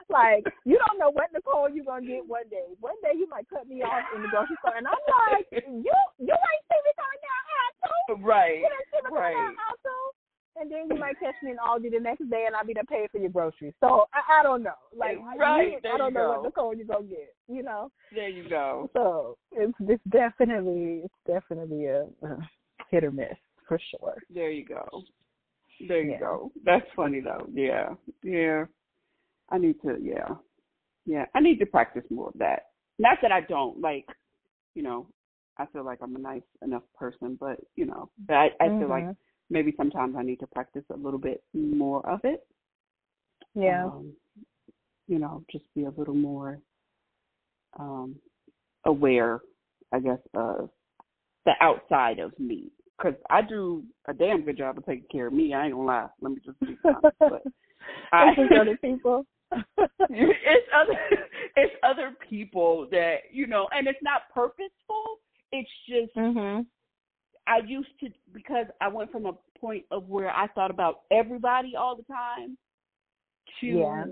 Like 0.10 0.44
you 0.66 0.78
don't 0.88 0.98
know 1.00 1.12
what 1.12 1.32
Nicole 1.34 1.70
you're 1.70 1.86
gonna 1.86 2.06
get 2.06 2.26
one 2.26 2.48
day. 2.50 2.64
One 2.80 2.96
day 3.04 3.12
you 3.16 3.28
might 3.30 3.48
cut 3.50 3.68
me 3.68 3.84
off 3.84 4.04
in 4.16 4.22
the 4.24 4.28
grocery 4.30 4.56
store, 4.60 4.76
and 4.78 4.88
I'm 4.88 4.98
like, 5.08 5.46
you 5.52 5.94
you 6.18 6.34
ain't 6.34 6.66
see 6.68 6.82
me 6.84 6.92
going 6.98 7.22
down 7.22 7.44
Alto. 7.60 7.92
right, 8.26 8.60
You 8.64 8.70
didn't 8.70 8.90
see 8.90 9.02
me 9.06 9.12
right. 9.20 9.56
And 10.72 10.90
then 10.90 10.96
you 10.96 11.02
might 11.02 11.20
catch 11.20 11.36
me 11.42 11.52
in 11.52 11.58
Aldi 11.58 11.92
the 11.92 12.00
next 12.00 12.30
day, 12.30 12.44
and 12.46 12.56
I'll 12.56 12.66
be 12.66 12.74
there 12.74 12.84
paying 12.84 13.08
for 13.12 13.18
your 13.18 13.30
groceries. 13.32 13.74
So 13.80 14.06
I, 14.14 14.40
I 14.40 14.44
don't 14.44 14.62
know. 14.62 14.72
Like 14.96 15.18
Right, 15.38 15.82
you- 15.84 15.90
I 15.92 15.98
don't 15.98 16.14
know 16.14 16.20
go. 16.22 16.30
what 16.30 16.44
Nicole 16.44 16.76
you're 16.76 16.86
gonna 16.86 17.06
get. 17.08 17.34
You 17.48 17.64
know. 17.64 17.92
There 18.14 18.30
you 18.30 18.48
go. 18.48 18.90
So 18.94 19.38
it's 19.52 19.74
it's 19.82 20.04
definitely 20.12 21.02
it's 21.06 21.14
definitely 21.26 21.86
a, 21.86 22.04
a 22.24 22.38
hit 22.92 23.04
or 23.04 23.12
miss 23.12 23.34
for 23.68 23.80
sure. 23.90 24.16
There 24.30 24.52
you 24.52 24.66
go. 24.66 24.86
There 25.88 26.02
you 26.04 26.12
Yeah. 26.12 26.20
go. 26.20 26.52
That's 26.64 26.86
funny 26.96 27.20
though. 27.22 27.48
Yeah, 27.52 27.90
yeah. 28.24 28.66
I 29.50 29.58
need 29.58 29.82
to. 29.84 29.98
Yeah, 30.02 30.36
yeah. 31.06 31.26
I 31.34 31.40
need 31.40 31.58
to 31.60 31.66
practice 31.66 32.04
more 32.12 32.28
of 32.28 32.34
that. 32.38 32.68
Not 33.00 33.18
that 33.24 33.32
I 33.32 33.42
don't 33.42 33.82
like. 33.82 34.06
You 34.76 34.84
know, 34.84 35.08
I 35.58 35.66
feel 35.68 35.84
like 35.84 36.00
I'm 36.04 36.16
a 36.16 36.20
nice 36.20 36.44
enough 36.62 36.84
person, 36.96 37.38
but 37.40 37.60
you 37.76 37.86
know, 37.88 38.10
but 38.28 38.36
I, 38.36 38.50
I 38.60 38.68
feel 38.78 38.88
like 38.90 39.06
Mhm. 39.06 39.16
Maybe 39.50 39.74
sometimes 39.78 40.16
I 40.18 40.24
need 40.24 40.40
to 40.40 40.48
practice 40.48 40.84
a 40.94 40.98
little 40.98 41.20
bit 41.20 41.44
more 41.54 42.08
of 42.08 42.22
it. 42.24 42.46
yeah. 43.56 43.86
um, 43.86 44.14
you 45.08 45.20
know, 45.20 45.44
just 45.52 45.66
be 45.76 45.86
a 45.86 45.94
little 45.98 46.14
more 46.14 46.60
um, 47.80 48.16
aware, 48.86 49.42
I 49.92 50.00
guess, 50.00 50.20
of 50.36 50.70
the 51.46 51.54
outside 51.62 52.20
of 52.20 52.38
me. 52.40 52.72
Because 52.98 53.18
I 53.30 53.42
do 53.42 53.84
a 54.08 54.14
damn 54.14 54.44
good 54.44 54.58
job 54.58 54.78
of 54.78 54.86
taking 54.86 55.06
care 55.12 55.28
of 55.28 55.34
me. 55.34 55.54
I 55.54 55.66
ain't 55.66 55.74
gonna 55.74 55.86
lie. 55.86 56.08
Let 56.22 56.32
me 56.34 56.38
just 56.46 56.60
be 56.60 56.78
honest. 56.84 57.16
But 57.20 57.44
I, 58.12 58.34
It's 58.38 58.54
other 58.60 58.78
people. 58.78 59.26
it's 60.10 60.68
other 60.76 61.00
it's 61.56 61.74
other 61.84 62.14
people 62.30 62.88
that 62.92 63.16
you 63.32 63.48
know, 63.48 63.68
and 63.72 63.88
it's 63.88 64.00
not 64.04 64.24
purposeful. 64.34 65.20
It's 65.52 65.70
just 65.88 66.16
mhm. 66.16 66.66
I 67.50 67.60
used 67.66 67.90
to 68.02 68.10
because 68.32 68.68
I 68.80 68.88
went 68.88 69.12
from 69.12 69.26
a 69.26 69.34
point 69.60 69.86
of 69.92 70.08
where 70.08 70.30
I 70.30 70.48
thought 70.48 70.70
about 70.72 71.02
everybody 71.12 71.76
all 71.76 71.96
the 71.96 72.04
time 72.04 72.58
to 73.60 73.68
Yeah. 73.68 74.06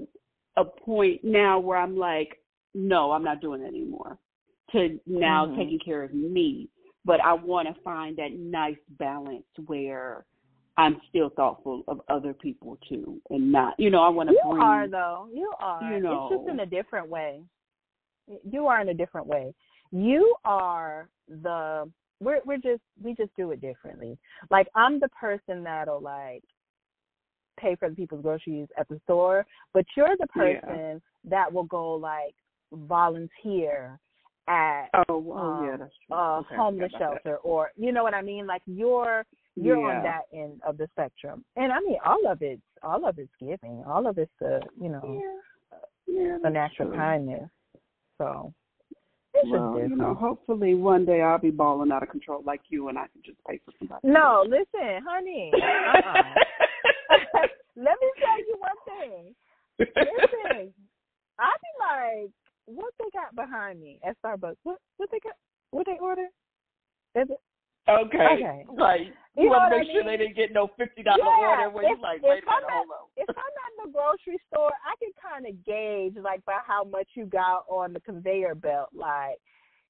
a 0.57 0.65
point 0.65 1.23
now 1.23 1.59
where 1.59 1.77
I'm 1.77 1.95
like, 1.97 2.41
no, 2.73 3.11
I'm 3.11 3.23
not 3.23 3.39
doing 3.41 3.61
it 3.61 3.67
anymore. 3.67 4.17
To 4.71 4.99
now 5.05 5.45
Mhm. 5.45 5.55
taking 5.55 5.79
care 5.79 6.03
of 6.03 6.13
me, 6.13 6.67
but 7.05 7.21
I 7.23 7.33
want 7.33 7.67
to 7.67 7.81
find 7.81 8.17
that 8.17 8.33
nice 8.33 8.79
balance 8.89 9.45
where 9.67 10.25
I'm 10.77 10.99
still 11.09 11.29
thoughtful 11.29 11.83
of 11.87 12.01
other 12.07 12.33
people 12.33 12.77
too, 12.87 13.21
and 13.29 13.51
not, 13.51 13.79
you 13.79 13.89
know, 13.89 14.01
I 14.01 14.09
want 14.09 14.29
to 14.29 14.33
You 14.33 14.41
bring. 14.51 14.61
are 14.61 14.87
though. 14.87 15.27
You 15.31 15.53
are. 15.59 15.93
you 15.93 15.99
know, 15.99 16.27
It's 16.31 16.41
just 16.41 16.49
in 16.49 16.59
a 16.59 16.65
different 16.65 17.07
way. 17.07 17.43
You 18.43 18.67
are 18.67 18.81
in 18.81 18.89
a 18.89 18.93
different 18.93 19.27
way. 19.27 19.53
You 19.91 20.35
are 20.43 21.09
the 21.27 21.89
we're 22.19 22.41
we're 22.45 22.57
just 22.57 22.81
we 23.01 23.13
just 23.13 23.35
do 23.35 23.51
it 23.51 23.61
differently. 23.61 24.17
Like 24.49 24.67
I'm 24.75 24.99
the 24.99 25.09
person 25.09 25.63
that'll 25.63 26.01
like 26.01 26.43
pay 27.59 27.75
for 27.75 27.89
the 27.89 27.95
people's 27.95 28.21
groceries 28.21 28.67
at 28.77 28.87
the 28.87 28.99
store, 29.03 29.45
but 29.73 29.85
you're 29.95 30.15
the 30.17 30.27
Yeah. 30.35 30.59
person 30.61 31.01
that 31.25 31.51
will 31.51 31.63
go 31.63 31.93
like 31.95 32.35
volunteer 32.71 33.99
at 34.47 34.87
Oh, 34.93 35.03
oh 35.09 35.63
yeah, 35.63 35.73
um, 35.73 35.79
that's 35.79 35.93
true. 36.07 36.15
a 36.15 36.39
Okay, 36.39 36.55
homeless 36.55 36.91
about 36.95 37.13
that. 37.13 37.23
shelter 37.23 37.37
or 37.37 37.71
you 37.75 37.91
know 37.91 38.03
what 38.03 38.13
I 38.13 38.21
mean? 38.21 38.47
Like 38.47 38.61
you're 38.65 39.25
you're 39.55 39.79
Yeah. 39.79 39.97
on 39.97 40.03
that 40.03 40.23
end 40.33 40.61
of 40.65 40.77
the 40.77 40.87
spectrum. 40.93 41.43
And 41.55 41.71
I 41.73 41.79
mean 41.79 41.97
all 42.05 42.27
of 42.27 42.41
it's 42.41 42.61
all 42.83 43.05
of 43.07 43.17
it's 43.19 43.33
giving. 43.39 43.83
All 43.87 44.07
of 44.07 44.17
it's 44.17 44.31
the 44.39 44.61
you 44.79 44.89
know 44.89 45.21
Yeah, 46.07 46.21
yeah, 46.21 46.37
the 46.41 46.49
natural 46.49 46.89
true. 46.89 46.97
kindness. 46.97 47.49
So 48.17 48.53
well, 49.45 49.79
you 49.79 49.95
know, 49.95 50.13
hopefully 50.13 50.75
one 50.75 51.05
day 51.05 51.21
I'll 51.21 51.37
be 51.37 51.51
balling 51.51 51.91
out 51.91 52.03
of 52.03 52.09
control 52.09 52.43
like 52.45 52.61
you, 52.69 52.89
and 52.89 52.97
I 52.97 53.07
can 53.07 53.21
just 53.23 53.37
pay 53.47 53.59
for 53.65 53.71
somebody. 53.79 54.07
No, 54.07 54.45
listen, 54.47 55.03
honey. 55.07 55.51
Uh-uh. 55.53 56.23
Let 57.75 57.95
me 58.01 58.09
tell 58.19 58.39
you 58.39 58.57
one 58.59 58.79
thing. 58.85 59.35
Listen, 59.79 60.73
I 61.39 61.51
be 61.61 61.71
like, 61.79 62.31
what 62.65 62.93
they 62.99 63.05
got 63.13 63.35
behind 63.35 63.79
me 63.79 63.99
at 64.03 64.17
Starbucks? 64.21 64.57
What 64.63 64.79
what 64.97 65.09
they 65.11 65.19
got? 65.19 65.35
What 65.71 65.85
they 65.85 65.97
order? 66.01 66.27
Is 67.15 67.29
it? 67.29 67.39
Okay. 67.89 68.17
Okay. 68.33 68.65
Like 68.75 69.01
You 69.35 69.43
you, 69.43 69.49
want 69.49 69.71
to 69.71 69.77
make 69.79 69.87
sure 69.91 70.03
mean? 70.03 70.07
they 70.07 70.17
didn't 70.17 70.35
get 70.35 70.51
no 70.51 70.67
fifty 70.77 71.03
dollar 71.03 71.17
Yeah, 71.19 71.47
order 71.47 71.69
where 71.69 71.83
if- 71.85 71.97
you 71.97 72.01
like, 72.03 72.21
wait 72.21 72.43
a 72.43 72.45
minute, 72.45 72.63
hold 72.67 72.89
on. 72.91 73.07
If 73.15 73.29
I'm 73.29 73.35
at 73.37 73.85
the 73.85 73.91
grocery 73.91 74.39
store, 74.51 74.71
I 74.85 74.95
can 74.99 75.11
kind 75.21 75.45
of 75.47 75.65
gauge 75.65 76.15
like 76.23 76.43
by 76.45 76.59
how 76.65 76.83
much 76.83 77.07
you 77.15 77.25
got 77.25 77.65
on 77.69 77.93
the 77.93 77.99
conveyor 78.01 78.55
belt. 78.55 78.89
Like, 78.93 79.37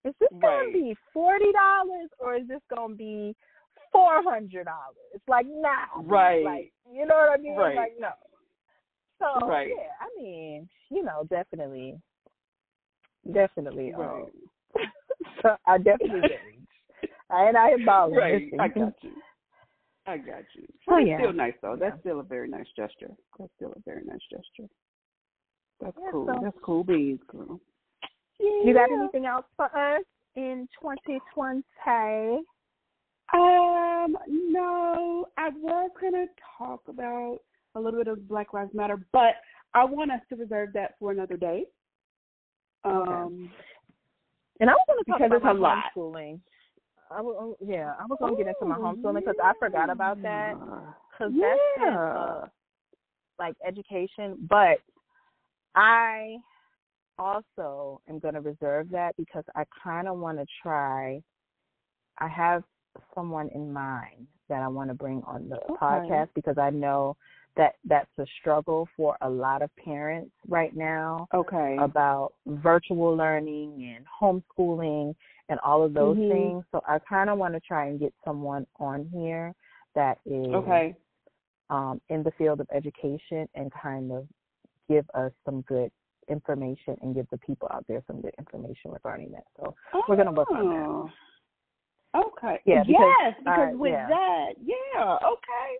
is 0.05 0.13
this 0.19 0.29
gonna 0.41 0.71
be 0.71 0.95
forty 1.13 1.51
dollars 1.51 2.09
or 2.19 2.35
is 2.35 2.47
this 2.47 2.61
gonna 2.73 2.95
be 2.95 3.35
four 3.91 4.21
hundred 4.23 4.65
dollars? 4.65 4.95
It's 5.13 5.27
like 5.27 5.45
nah, 5.47 6.01
Right. 6.03 6.43
Like, 6.45 6.73
you 6.91 7.05
know 7.05 7.15
what 7.15 7.39
I 7.39 7.41
mean? 7.41 7.55
Right. 7.57 7.75
Like, 7.75 7.93
no. 7.99 8.11
So 9.19 9.47
Right. 9.47 9.67
yeah, 9.69 9.89
I 9.99 10.21
mean, 10.21 10.69
you 10.91 11.03
know, 11.03 11.23
definitely, 11.29 11.99
definitely. 13.33 13.93
Right. 13.97 14.23
Um, 14.75 14.85
so 15.41 15.55
I 15.65 15.77
definitely 15.79 16.21
gauge. 17.29 17.37
and 17.47 17.57
I 17.57 17.69
am 17.69 17.85
balling. 17.85 18.15
Right. 18.15 18.51
I 18.59 18.67
got 18.67 18.93
you. 19.01 19.11
I 20.05 20.17
got 20.17 20.43
you. 20.55 20.65
Oh, 20.87 20.95
That's 20.97 21.07
yeah. 21.07 21.17
still 21.19 21.33
nice 21.33 21.53
though. 21.61 21.75
That's 21.79 21.95
Yeah. 21.95 21.99
still 21.99 22.19
a 22.21 22.23
very 22.23 22.47
nice 22.47 22.67
gesture. 22.75 23.11
That's 23.37 23.51
still 23.55 23.73
a 23.75 23.79
very 23.85 24.03
nice 24.05 24.21
gesture. 24.31 24.69
That's 25.81 25.97
Yeah, 26.01 26.11
cool. 26.11 26.25
so- 26.27 26.39
That's 26.41 26.57
cool 26.63 26.83
beans, 26.83 27.21
girl. 27.27 27.59
You 28.39 28.73
got 28.73 28.91
anything 28.91 29.25
else 29.25 29.45
for 29.55 29.65
us 29.75 30.03
in 30.35 30.67
2020? 30.79 32.45
Um, 33.33 34.17
no, 34.27 35.27
I 35.37 35.49
was 35.49 35.91
gonna 35.99 36.27
talk 36.57 36.87
about 36.87 37.39
a 37.75 37.79
little 37.79 37.99
bit 37.99 38.07
of 38.07 38.27
Black 38.27 38.53
Lives 38.53 38.73
Matter, 38.73 38.97
but 39.11 39.35
I 39.73 39.83
want 39.83 40.11
us 40.11 40.21
to 40.29 40.35
reserve 40.35 40.71
that 40.73 40.97
for 40.99 41.11
another 41.11 41.35
day. 41.37 41.65
Um, 42.83 43.51
And 44.59 44.69
I 44.69 44.73
was 44.73 44.83
going 44.87 44.97
to 44.99 45.11
talk 45.11 45.17
Because 45.19 45.37
about 45.41 45.51
it's 45.51 45.59
a 45.59 45.61
lot. 45.61 45.83
homeschooling. 45.95 46.39
I 47.09 47.21
was, 47.21 47.55
yeah, 47.65 47.93
I 47.99 48.05
was 48.05 48.17
going 48.19 48.35
to 48.35 48.43
get 48.43 48.47
into 48.49 48.65
my 48.65 48.77
homeschooling 48.77 49.15
because 49.19 49.35
I 49.43 49.53
forgot 49.59 49.89
about 49.89 50.21
that. 50.23 50.53
Because 51.11 51.33
that's 51.39 51.59
been, 51.77 51.93
uh, 51.93 52.47
like 53.39 53.55
education, 53.65 54.47
but 54.49 54.77
I 55.75 56.37
also 57.19 58.01
am 58.09 58.19
going 58.19 58.33
to 58.33 58.41
reserve 58.41 58.89
that 58.91 59.15
because 59.17 59.43
I 59.55 59.63
kind 59.83 60.07
of 60.07 60.17
want 60.17 60.37
to 60.39 60.45
try. 60.61 61.21
I 62.19 62.27
have 62.27 62.63
someone 63.13 63.49
in 63.53 63.71
mind 63.71 64.27
that 64.49 64.61
I 64.61 64.67
want 64.67 64.89
to 64.89 64.95
bring 64.95 65.21
on 65.25 65.49
the 65.49 65.57
Okay. 65.69 65.81
podcast 65.81 66.29
because 66.35 66.57
I 66.57 66.69
know 66.69 67.15
that 67.57 67.75
that's 67.85 68.09
a 68.19 68.25
struggle 68.39 68.87
for 68.95 69.17
a 69.21 69.29
lot 69.29 69.61
of 69.61 69.75
parents 69.75 70.31
right 70.47 70.75
now 70.75 71.27
Okay. 71.33 71.77
about 71.79 72.33
virtual 72.45 73.15
learning 73.15 73.95
and 73.95 74.05
homeschooling 74.07 75.15
and 75.49 75.59
all 75.61 75.83
of 75.83 75.93
those 75.93 76.17
Mhm. 76.17 76.29
things. 76.29 76.65
So 76.71 76.81
I 76.87 76.99
kind 76.99 77.29
of 77.29 77.37
want 77.37 77.53
to 77.55 77.59
try 77.59 77.87
and 77.87 77.99
get 77.99 78.13
someone 78.23 78.65
on 78.79 79.05
here 79.05 79.53
that 79.95 80.19
is 80.25 80.53
Okay. 80.53 80.95
um, 81.69 81.99
in 82.07 82.23
the 82.23 82.31
field 82.31 82.61
of 82.61 82.67
education 82.71 83.49
and 83.55 83.69
kind 83.73 84.11
of 84.11 84.25
give 84.87 85.09
us 85.13 85.33
some 85.43 85.61
good 85.61 85.91
information 86.29 86.97
and 87.01 87.13
give 87.13 87.27
the 87.29 87.37
people 87.39 87.67
out 87.71 87.85
there 87.87 88.01
some 88.07 88.21
good 88.21 88.33
information 88.37 88.91
regarding 88.91 89.31
that. 89.31 89.45
So 89.59 89.75
we're 90.07 90.15
gonna 90.15 90.31
work 90.31 90.49
on 90.51 90.69
that. 90.69 90.85
Oh. 90.85 91.11
Okay. 92.15 92.61
Yeah, 92.65 92.83
because, 92.83 93.15
yes, 93.21 93.35
because 93.39 93.73
uh, 93.73 93.77
with 93.77 93.91
yeah. 93.91 94.07
that, 94.07 94.53
yeah, 94.61 95.17
okay. 95.23 95.77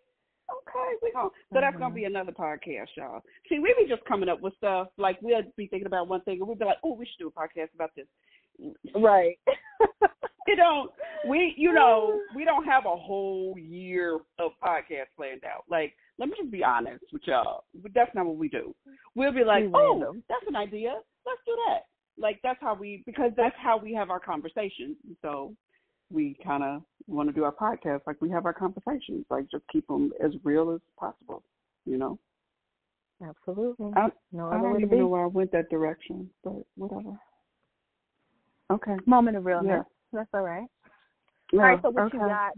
Okay, 0.70 0.95
we 1.01 1.11
going 1.11 1.30
so 1.53 1.59
that's 1.61 1.78
gonna 1.78 1.93
be 1.93 2.01
mm-hmm. 2.01 2.15
another 2.15 2.32
podcast, 2.32 2.88
y'all. 2.95 3.22
See, 3.49 3.59
we 3.59 3.74
be 3.78 3.89
just 3.89 4.05
coming 4.05 4.30
up 4.30 4.41
with 4.41 4.55
stuff 4.57 4.88
like 4.97 5.18
we'll 5.22 5.41
be 5.55 5.68
thinking 5.68 5.88
about 5.88 6.07
one 6.07 6.22
thing 6.22 6.39
and 6.39 6.47
we'll 6.47 6.55
be 6.55 6.65
like, 6.65 6.78
oh, 6.84 6.93
we 6.93 7.05
should 7.05 7.20
do 7.20 7.28
a 7.28 7.39
podcast 7.39 7.74
about 7.76 7.91
this. 7.95 8.07
Right. 8.95 9.38
You 10.47 10.55
don't 10.55 10.89
we 11.28 11.53
you 11.57 11.74
know, 11.74 12.22
we 12.36 12.45
don't 12.45 12.63
have 12.63 12.86
a 12.86 12.95
whole 12.95 13.53
year 13.57 14.20
of 14.39 14.51
podcast 14.63 15.07
planned 15.18 15.43
out. 15.43 15.65
Like, 15.70 15.93
let 16.18 16.30
me 16.30 16.36
just 16.39 16.51
be 16.51 16.63
honest 16.63 17.03
with 17.11 17.24
y'all. 17.26 17.65
But 17.76 17.91
that's 17.93 18.15
not 18.15 18.26
what 18.26 18.38
we 18.38 18.47
do. 18.47 18.74
We'll 19.13 19.34
be 19.34 19.43
like, 19.43 19.65
Oh, 19.76 20.15
that's 20.30 20.45
an 20.47 20.55
idea. 20.55 20.93
Let's 21.26 21.41
do 21.45 21.51
that. 21.68 21.82
Like 22.18 22.39
that's 22.43 22.59
how 22.61 22.76
we 22.76 23.03
because 23.05 23.32
that's 23.36 23.55
how 23.61 23.78
we 23.78 23.93
have 23.93 24.09
our 24.09 24.22
conversations. 24.22 24.95
So 25.22 25.53
we 26.12 26.38
kind 26.43 26.64
of 26.64 26.82
want 27.08 27.30
to 27.30 27.34
do 27.34 27.43
our 27.43 27.53
podcast 27.53 28.01
like 28.08 28.22
we 28.22 28.30
have 28.30 28.45
our 28.45 28.53
conversations, 28.53 29.26
like 29.30 29.49
just 29.49 29.64
keep 29.72 29.88
them 29.88 30.12
as 30.24 30.32
real 30.43 30.72
as 30.72 30.82
possible. 30.99 31.43
You 31.86 31.97
know, 31.97 32.20
Absolutely. 33.24 33.91
I, 33.95 34.10
no 34.32 34.49
I 34.49 34.62
don't 34.62 34.78
even 34.78 34.89
be. 34.89 34.97
know 34.97 35.08
why 35.08 35.24
I 35.24 35.28
went 35.28 35.51
that 35.51 35.70
direction, 35.70 36.30
but 36.43 36.53
whatever. 36.76 37.18
Okay. 38.72 38.95
Moment 39.05 39.38
of 39.38 39.45
realness. 39.45 39.86
Yeah. 40.14 40.20
That's 40.20 40.30
all 40.34 40.41
right. 40.41 40.68
Yeah, 41.53 41.60
all 41.62 41.66
right, 41.66 41.80
so 41.82 41.89
what 41.89 42.03
okay. 42.08 42.18
you 42.18 42.28
got 42.28 42.51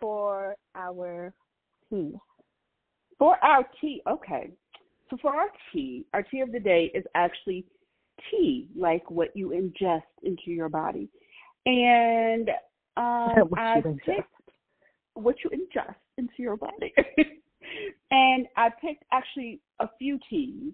for 0.00 0.54
our 0.74 1.32
tea? 1.90 2.12
For 3.18 3.36
our 3.44 3.66
tea, 3.80 4.02
okay. 4.08 4.50
So 5.10 5.16
for 5.20 5.34
our 5.34 5.48
tea, 5.72 6.04
our 6.14 6.22
tea 6.22 6.40
of 6.40 6.52
the 6.52 6.60
day 6.60 6.90
is 6.94 7.04
actually 7.14 7.64
tea, 8.30 8.68
like 8.76 9.10
what 9.10 9.36
you 9.36 9.48
ingest 9.48 10.02
into 10.22 10.50
your 10.50 10.68
body. 10.68 11.08
And 11.64 12.50
um, 12.96 13.32
What 13.48 13.60
I 13.60 13.76
you 13.78 13.82
ingest. 13.82 14.04
picked 14.04 14.32
what 15.14 15.36
you 15.44 15.50
ingest 15.50 15.94
into 16.18 16.34
your 16.38 16.56
body. 16.56 16.92
and 18.10 18.46
I 18.56 18.68
picked 18.80 19.04
actually 19.12 19.60
a 19.80 19.88
few 19.98 20.18
teas 20.28 20.72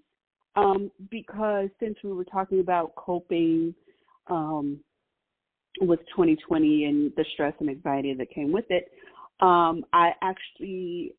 um, 0.56 0.90
because 1.10 1.68
since 1.80 1.96
we 2.02 2.12
were 2.12 2.24
talking 2.24 2.60
about 2.60 2.94
coping 2.96 3.74
um, 4.28 4.80
with 5.80 6.00
2020 6.10 6.84
and 6.84 7.12
the 7.16 7.24
stress 7.32 7.54
and 7.60 7.70
anxiety 7.70 8.14
that 8.14 8.30
came 8.30 8.52
with 8.52 8.66
it, 8.70 8.90
um, 9.40 9.84
I 9.92 10.12
actually 10.22 11.14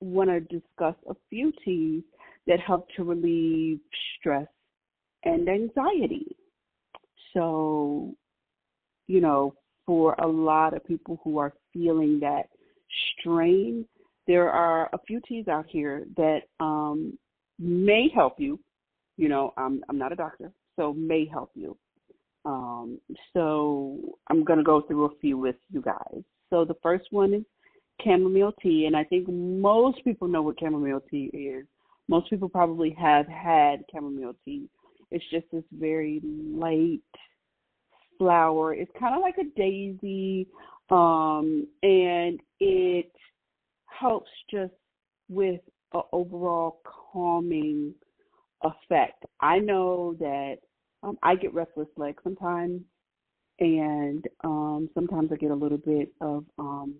want 0.00 0.30
to 0.30 0.40
discuss 0.40 0.94
a 1.08 1.14
few 1.28 1.52
teas 1.64 2.02
that 2.46 2.60
help 2.60 2.86
to 2.96 3.04
relieve 3.04 3.80
stress 4.18 4.46
and 5.24 5.48
anxiety. 5.48 6.36
So, 7.34 8.14
you 9.06 9.20
know, 9.20 9.54
for 9.88 10.12
a 10.18 10.26
lot 10.26 10.76
of 10.76 10.84
people 10.84 11.18
who 11.24 11.38
are 11.38 11.54
feeling 11.72 12.20
that 12.20 12.42
strain, 13.18 13.86
there 14.26 14.50
are 14.50 14.90
a 14.92 14.98
few 15.06 15.18
teas 15.26 15.48
out 15.48 15.64
here 15.66 16.04
that 16.18 16.40
um, 16.60 17.16
may 17.58 18.10
help 18.14 18.34
you. 18.38 18.60
You 19.16 19.30
know, 19.30 19.54
I'm 19.56 19.82
I'm 19.88 19.96
not 19.96 20.12
a 20.12 20.14
doctor, 20.16 20.52
so 20.76 20.92
may 20.92 21.24
help 21.26 21.52
you. 21.54 21.74
Um, 22.44 23.00
so 23.32 23.96
I'm 24.28 24.44
going 24.44 24.58
to 24.58 24.64
go 24.64 24.82
through 24.82 25.06
a 25.06 25.18
few 25.22 25.38
with 25.38 25.56
you 25.72 25.80
guys. 25.80 26.22
So 26.50 26.66
the 26.66 26.76
first 26.82 27.06
one 27.10 27.32
is 27.32 27.42
chamomile 28.04 28.52
tea, 28.62 28.84
and 28.84 28.94
I 28.94 29.04
think 29.04 29.26
most 29.26 30.04
people 30.04 30.28
know 30.28 30.42
what 30.42 30.60
chamomile 30.60 31.00
tea 31.10 31.30
is. 31.32 31.64
Most 32.08 32.28
people 32.28 32.50
probably 32.50 32.94
have 33.00 33.26
had 33.26 33.84
chamomile 33.90 34.34
tea. 34.44 34.68
It's 35.10 35.24
just 35.30 35.46
this 35.50 35.64
very 35.72 36.20
light 36.22 37.00
flower. 38.18 38.74
It's 38.74 38.90
kind 38.98 39.14
of 39.14 39.22
like 39.22 39.36
a 39.38 39.44
daisy, 39.56 40.48
um, 40.90 41.66
and 41.82 42.40
it 42.60 43.12
helps 43.86 44.30
just 44.50 44.72
with 45.28 45.60
an 45.92 46.02
overall 46.12 46.80
calming 47.12 47.94
effect. 48.62 49.24
I 49.40 49.58
know 49.58 50.14
that 50.18 50.56
um, 51.02 51.18
I 51.22 51.36
get 51.36 51.54
restless 51.54 51.88
legs 51.96 52.22
sometimes, 52.24 52.82
and 53.60 54.24
um, 54.44 54.90
sometimes 54.94 55.30
I 55.32 55.36
get 55.36 55.50
a 55.50 55.54
little 55.54 55.78
bit 55.78 56.12
of 56.20 56.44
um, 56.58 56.96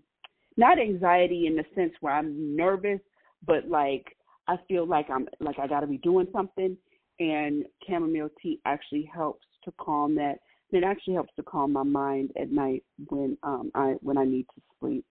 not 0.56 0.78
anxiety 0.78 1.46
in 1.46 1.56
the 1.56 1.64
sense 1.74 1.92
where 2.00 2.14
I'm 2.14 2.56
nervous, 2.56 3.00
but 3.46 3.68
like 3.68 4.16
I 4.48 4.56
feel 4.66 4.86
like 4.86 5.08
I'm 5.10 5.26
like 5.40 5.58
I 5.58 5.66
got 5.66 5.80
to 5.80 5.86
be 5.86 5.98
doing 5.98 6.26
something, 6.32 6.76
and 7.20 7.64
chamomile 7.86 8.30
tea 8.42 8.60
actually 8.64 9.10
helps 9.12 9.46
to 9.64 9.72
calm 9.78 10.14
that. 10.16 10.38
And 10.72 10.82
it 10.82 10.86
actually 10.86 11.14
helps 11.14 11.34
to 11.36 11.42
calm 11.42 11.72
my 11.72 11.82
mind 11.82 12.30
at 12.40 12.50
night 12.50 12.84
when 13.08 13.38
um, 13.42 13.70
I 13.74 13.94
when 14.00 14.18
I 14.18 14.24
need 14.24 14.46
to 14.54 14.62
sleep. 14.80 15.04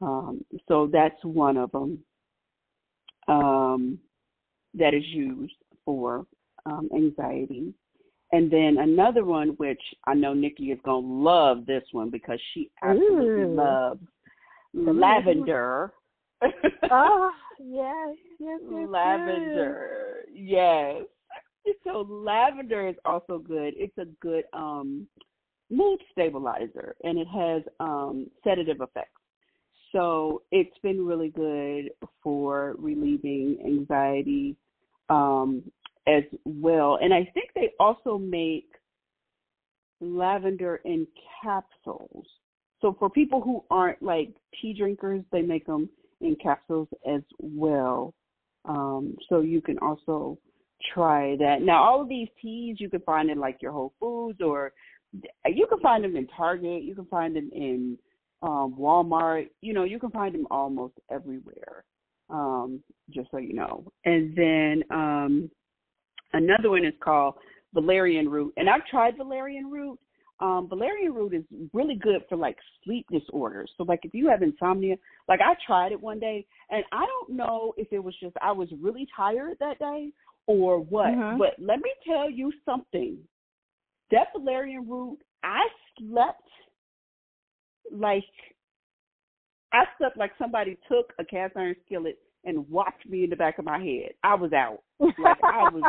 Um, 0.00 0.44
so 0.68 0.88
that's 0.92 1.22
one 1.22 1.56
of 1.56 1.72
them 1.72 1.98
um, 3.28 3.98
that 4.74 4.94
is 4.94 5.04
used 5.06 5.54
for 5.84 6.26
um, 6.66 6.88
anxiety. 6.94 7.72
And 8.32 8.50
then 8.50 8.78
another 8.80 9.24
one, 9.24 9.50
which 9.50 9.80
I 10.06 10.14
know 10.14 10.34
Nikki 10.34 10.64
is 10.64 10.78
going 10.84 11.04
to 11.04 11.08
love 11.08 11.66
this 11.66 11.84
one 11.92 12.10
because 12.10 12.40
she 12.52 12.70
absolutely 12.82 13.44
Ooh. 13.44 13.54
loves 13.54 14.00
Ooh. 14.76 14.92
lavender. 14.92 15.92
oh, 16.90 17.30
yes, 17.58 18.16
yes, 18.38 18.60
yes, 18.68 18.88
lavender. 18.90 20.24
Yes. 20.32 21.02
So 21.84 22.06
lavender 22.08 22.88
is 22.88 22.96
also 23.04 23.38
good. 23.38 23.74
It's 23.76 23.96
a 23.98 24.06
good 24.20 24.44
um 24.52 25.06
mood 25.70 26.00
stabilizer 26.12 26.94
and 27.04 27.18
it 27.18 27.26
has 27.26 27.62
um, 27.80 28.28
sedative 28.44 28.80
effects. 28.80 29.20
So 29.92 30.42
it's 30.50 30.76
been 30.82 31.04
really 31.04 31.30
good 31.30 31.90
for 32.22 32.76
relieving 32.78 33.58
anxiety 33.64 34.56
um, 35.08 35.62
as 36.06 36.24
well. 36.44 36.98
And 37.00 37.14
I 37.14 37.30
think 37.34 37.50
they 37.54 37.70
also 37.80 38.18
make 38.18 38.68
lavender 40.00 40.80
in 40.84 41.06
capsules. 41.42 42.26
So 42.80 42.94
for 42.98 43.08
people 43.08 43.40
who 43.40 43.64
aren't 43.70 44.02
like 44.02 44.34
tea 44.60 44.74
drinkers, 44.74 45.24
they 45.32 45.42
make 45.42 45.66
them 45.66 45.88
in 46.20 46.36
capsules 46.42 46.88
as 47.10 47.22
well. 47.38 48.12
Um, 48.66 49.16
so 49.28 49.40
you 49.40 49.60
can 49.62 49.78
also 49.78 50.36
try 50.94 51.36
that. 51.36 51.62
Now, 51.62 51.82
all 51.82 52.02
of 52.02 52.08
these 52.08 52.28
teas 52.40 52.76
you 52.78 52.90
can 52.90 53.00
find 53.00 53.30
in 53.30 53.38
like 53.38 53.58
your 53.60 53.72
Whole 53.72 53.92
Foods, 54.00 54.40
or 54.40 54.72
you 55.46 55.66
can 55.66 55.80
find 55.80 56.04
them 56.04 56.16
in 56.16 56.26
Target. 56.36 56.82
You 56.82 56.94
can 56.94 57.06
find 57.06 57.34
them 57.34 57.50
in 57.52 57.98
um, 58.42 58.76
Walmart. 58.78 59.48
You 59.60 59.72
know, 59.74 59.84
you 59.84 59.98
can 59.98 60.10
find 60.10 60.34
them 60.34 60.46
almost 60.50 60.94
everywhere. 61.10 61.84
Um, 62.28 62.82
just 63.10 63.30
so 63.30 63.38
you 63.38 63.54
know. 63.54 63.84
And 64.04 64.36
then 64.36 64.82
um, 64.90 65.50
another 66.32 66.70
one 66.70 66.84
is 66.84 66.94
called 67.02 67.34
valerian 67.72 68.28
root, 68.28 68.52
and 68.56 68.68
I've 68.68 68.86
tried 68.86 69.16
valerian 69.16 69.70
root. 69.70 69.98
Um, 70.38 70.68
valerian 70.68 71.14
root 71.14 71.32
is 71.32 71.44
really 71.72 71.94
good 71.94 72.20
for 72.28 72.36
like 72.36 72.56
sleep 72.84 73.06
disorders. 73.10 73.70
So 73.76 73.84
like 73.84 74.00
if 74.02 74.12
you 74.12 74.28
have 74.28 74.42
insomnia, 74.42 74.96
like 75.28 75.40
I 75.40 75.54
tried 75.66 75.92
it 75.92 76.00
one 76.00 76.18
day, 76.18 76.44
and 76.68 76.84
I 76.92 77.06
don't 77.06 77.36
know 77.36 77.72
if 77.76 77.88
it 77.92 78.00
was 78.00 78.14
just 78.20 78.36
I 78.42 78.52
was 78.52 78.68
really 78.80 79.06
tired 79.16 79.56
that 79.60 79.78
day 79.78 80.10
or 80.46 80.78
what. 80.80 81.08
Mhm. 81.08 81.38
But 81.38 81.54
let 81.58 81.80
me 81.80 81.92
tell 82.06 82.30
you 82.30 82.52
something. 82.64 83.18
That 84.10 84.32
valerian 84.32 84.88
root, 84.88 85.18
I 85.42 85.68
slept 85.98 86.48
like 87.90 88.24
I 89.72 89.84
slept 89.98 90.16
like 90.16 90.32
somebody 90.38 90.78
took 90.88 91.12
a 91.18 91.24
cast 91.24 91.56
iron 91.56 91.74
skillet 91.84 92.18
and 92.44 92.68
whacked 92.70 93.06
me 93.08 93.24
in 93.24 93.30
the 93.30 93.36
back 93.36 93.58
of 93.58 93.64
my 93.64 93.78
head. 93.78 94.12
I 94.22 94.34
was 94.34 94.52
out. 94.52 94.82
Like 95.00 95.42
I 95.44 95.68
was 95.68 95.82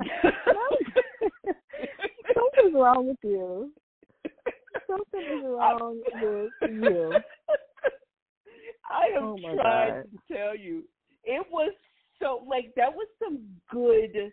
Something's 2.34 2.74
wrong 2.74 3.08
with 3.08 3.16
you. 3.22 3.72
Something 4.86 5.20
is 5.20 5.44
wrong 5.44 6.00
with 6.06 6.52
you. 6.70 7.14
I 8.90 9.06
am 9.16 9.22
Oh 9.22 9.38
trying 9.38 9.56
God. 9.56 10.04
to 10.04 10.34
tell 10.34 10.56
you. 10.56 10.84
It 11.24 11.46
was 11.50 11.72
so 12.20 12.44
like 12.48 12.72
that 12.76 12.92
was 12.92 13.06
some 13.22 13.40
good 13.70 14.32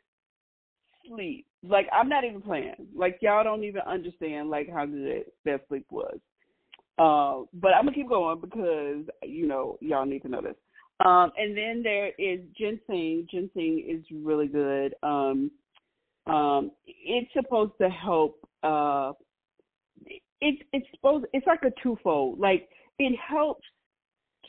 sleep. 1.08 1.46
Like 1.64 1.88
I'm 1.92 2.10
not 2.10 2.24
even 2.24 2.42
playing. 2.42 2.76
Like 2.96 3.18
y'all 3.22 3.44
don't 3.44 3.64
even 3.64 3.82
understand 3.82 4.50
like 4.50 4.70
how 4.72 4.86
good 4.86 5.26
that 5.46 5.62
sleep 5.68 5.86
was. 5.90 6.18
Uh, 6.98 7.46
but 7.54 7.74
I'm 7.74 7.86
gonna 7.86 7.96
keep 7.96 8.10
going 8.10 8.40
because 8.40 9.06
you 9.24 9.48
know 9.48 9.78
y'all 9.82 10.06
need 10.06 10.22
to 10.24 10.30
know 10.30 10.42
this. 10.42 10.56
Um, 11.02 11.32
and 11.38 11.58
then 11.58 11.82
there 11.84 12.12
is 12.18 12.40
ginseng. 12.58 13.28
Ginseng 13.30 13.86
is 13.88 14.06
really 14.14 14.48
good. 14.48 14.96
Um, 15.04 15.52
um, 16.26 16.72
it's 16.86 17.32
supposed 17.34 17.74
to 17.82 17.90
help. 17.90 18.40
Uh, 18.64 19.12
it's 20.42 20.62
it's 20.72 20.88
supposed. 20.96 21.26
It's 21.34 21.46
like 21.48 21.64
a 21.64 21.72
twofold. 21.84 22.40
Like 22.40 22.70
it 22.98 23.18
helps 23.18 23.66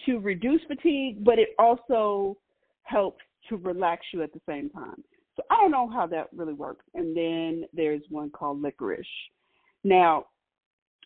to 0.07 0.19
reduce 0.19 0.61
fatigue, 0.69 1.25
but 1.25 1.39
it 1.39 1.49
also 1.59 2.37
helps 2.85 3.23
to 3.49 3.57
relax 3.57 4.07
you 4.13 4.23
at 4.23 4.33
the 4.33 4.41
same 4.49 4.71
time. 4.71 5.03
So 5.37 5.43
I 5.51 5.57
don't 5.57 5.71
know 5.71 5.89
how 5.89 6.07
that 6.09 6.29
really 6.35 6.55
works. 6.55 6.85
And 6.95 7.17
then 7.17 7.65
there's 7.73 8.03
one 8.09 8.31
called 8.31 8.63
licorice. 8.63 9.07
Now, 9.85 10.27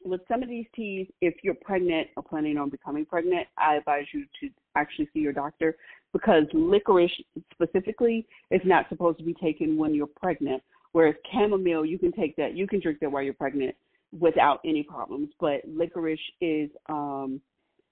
with 0.05 0.21
some 0.29 0.43
of 0.43 0.49
these 0.49 0.67
teas, 0.75 1.07
if 1.21 1.35
you're 1.43 1.55
pregnant 1.55 2.09
or 2.17 2.23
planning 2.23 2.57
on 2.57 2.71
becoming 2.71 3.05
pregnant, 3.05 3.47
I 3.59 3.77
advise 3.77 4.07
you 4.15 4.25
to 4.41 4.49
actually 4.77 5.09
see 5.13 5.21
your 5.21 5.33
doctor 5.33 5.77
because 6.13 6.45
licorice 6.53 7.13
specifically 7.53 8.27
is 8.51 8.61
not 8.65 8.89
supposed 8.89 9.19
to 9.19 9.25
be 9.25 9.35
taken 9.35 9.77
when 9.77 9.95
you're 9.95 10.07
pregnant. 10.07 10.63
Whereas 10.93 11.15
chamomile, 11.31 11.85
you 11.85 11.99
can 11.99 12.13
take 12.13 12.35
that, 12.37 12.57
you 12.57 12.67
can 12.67 12.81
drink 12.81 12.99
that 13.01 13.13
while 13.13 13.23
you're 13.23 13.35
pregnant 13.35 13.75
without 14.19 14.61
any 14.65 14.83
problems. 14.83 15.31
But 15.39 15.61
licorice 15.67 16.19
is 16.41 16.71
um 16.89 17.41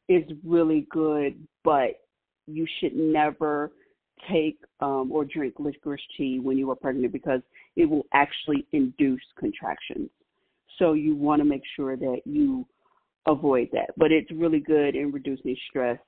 is 0.09 0.25
really 0.45 0.87
good, 0.91 1.47
but 1.65 2.01
you 2.47 2.67
should 2.81 2.97
never 2.97 3.71
take 4.31 4.59
um 4.81 5.11
or 5.13 5.25
drink 5.25 5.55
licorice 5.59 6.01
tea 6.17 6.39
when 6.39 6.59
you 6.59 6.71
are 6.71 6.77
pregnant 6.77 7.13
because 7.13 7.41
it 7.77 7.87
will 7.89 8.07
actually 8.13 8.67
induce 8.73 9.23
contractions. 9.39 10.11
So 10.79 10.93
you 10.93 11.15
want 11.17 11.41
to 11.41 11.45
make 11.45 11.63
sure 11.77 11.97
that 11.97 12.21
you 12.25 12.67
avoid 13.27 13.69
that. 13.73 13.91
But 13.97 14.13
it's 14.13 14.31
really 14.31 14.61
good 14.61 14.95
in 14.95 15.13
reducing 15.13 15.57
stress 15.69 15.99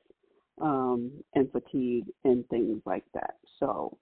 um, 0.60 1.10
and 1.34 1.50
fatigue 1.50 2.06
and 2.24 2.46
things 2.48 2.80
like 2.84 3.04
that. 3.14 3.34
So 3.58 3.96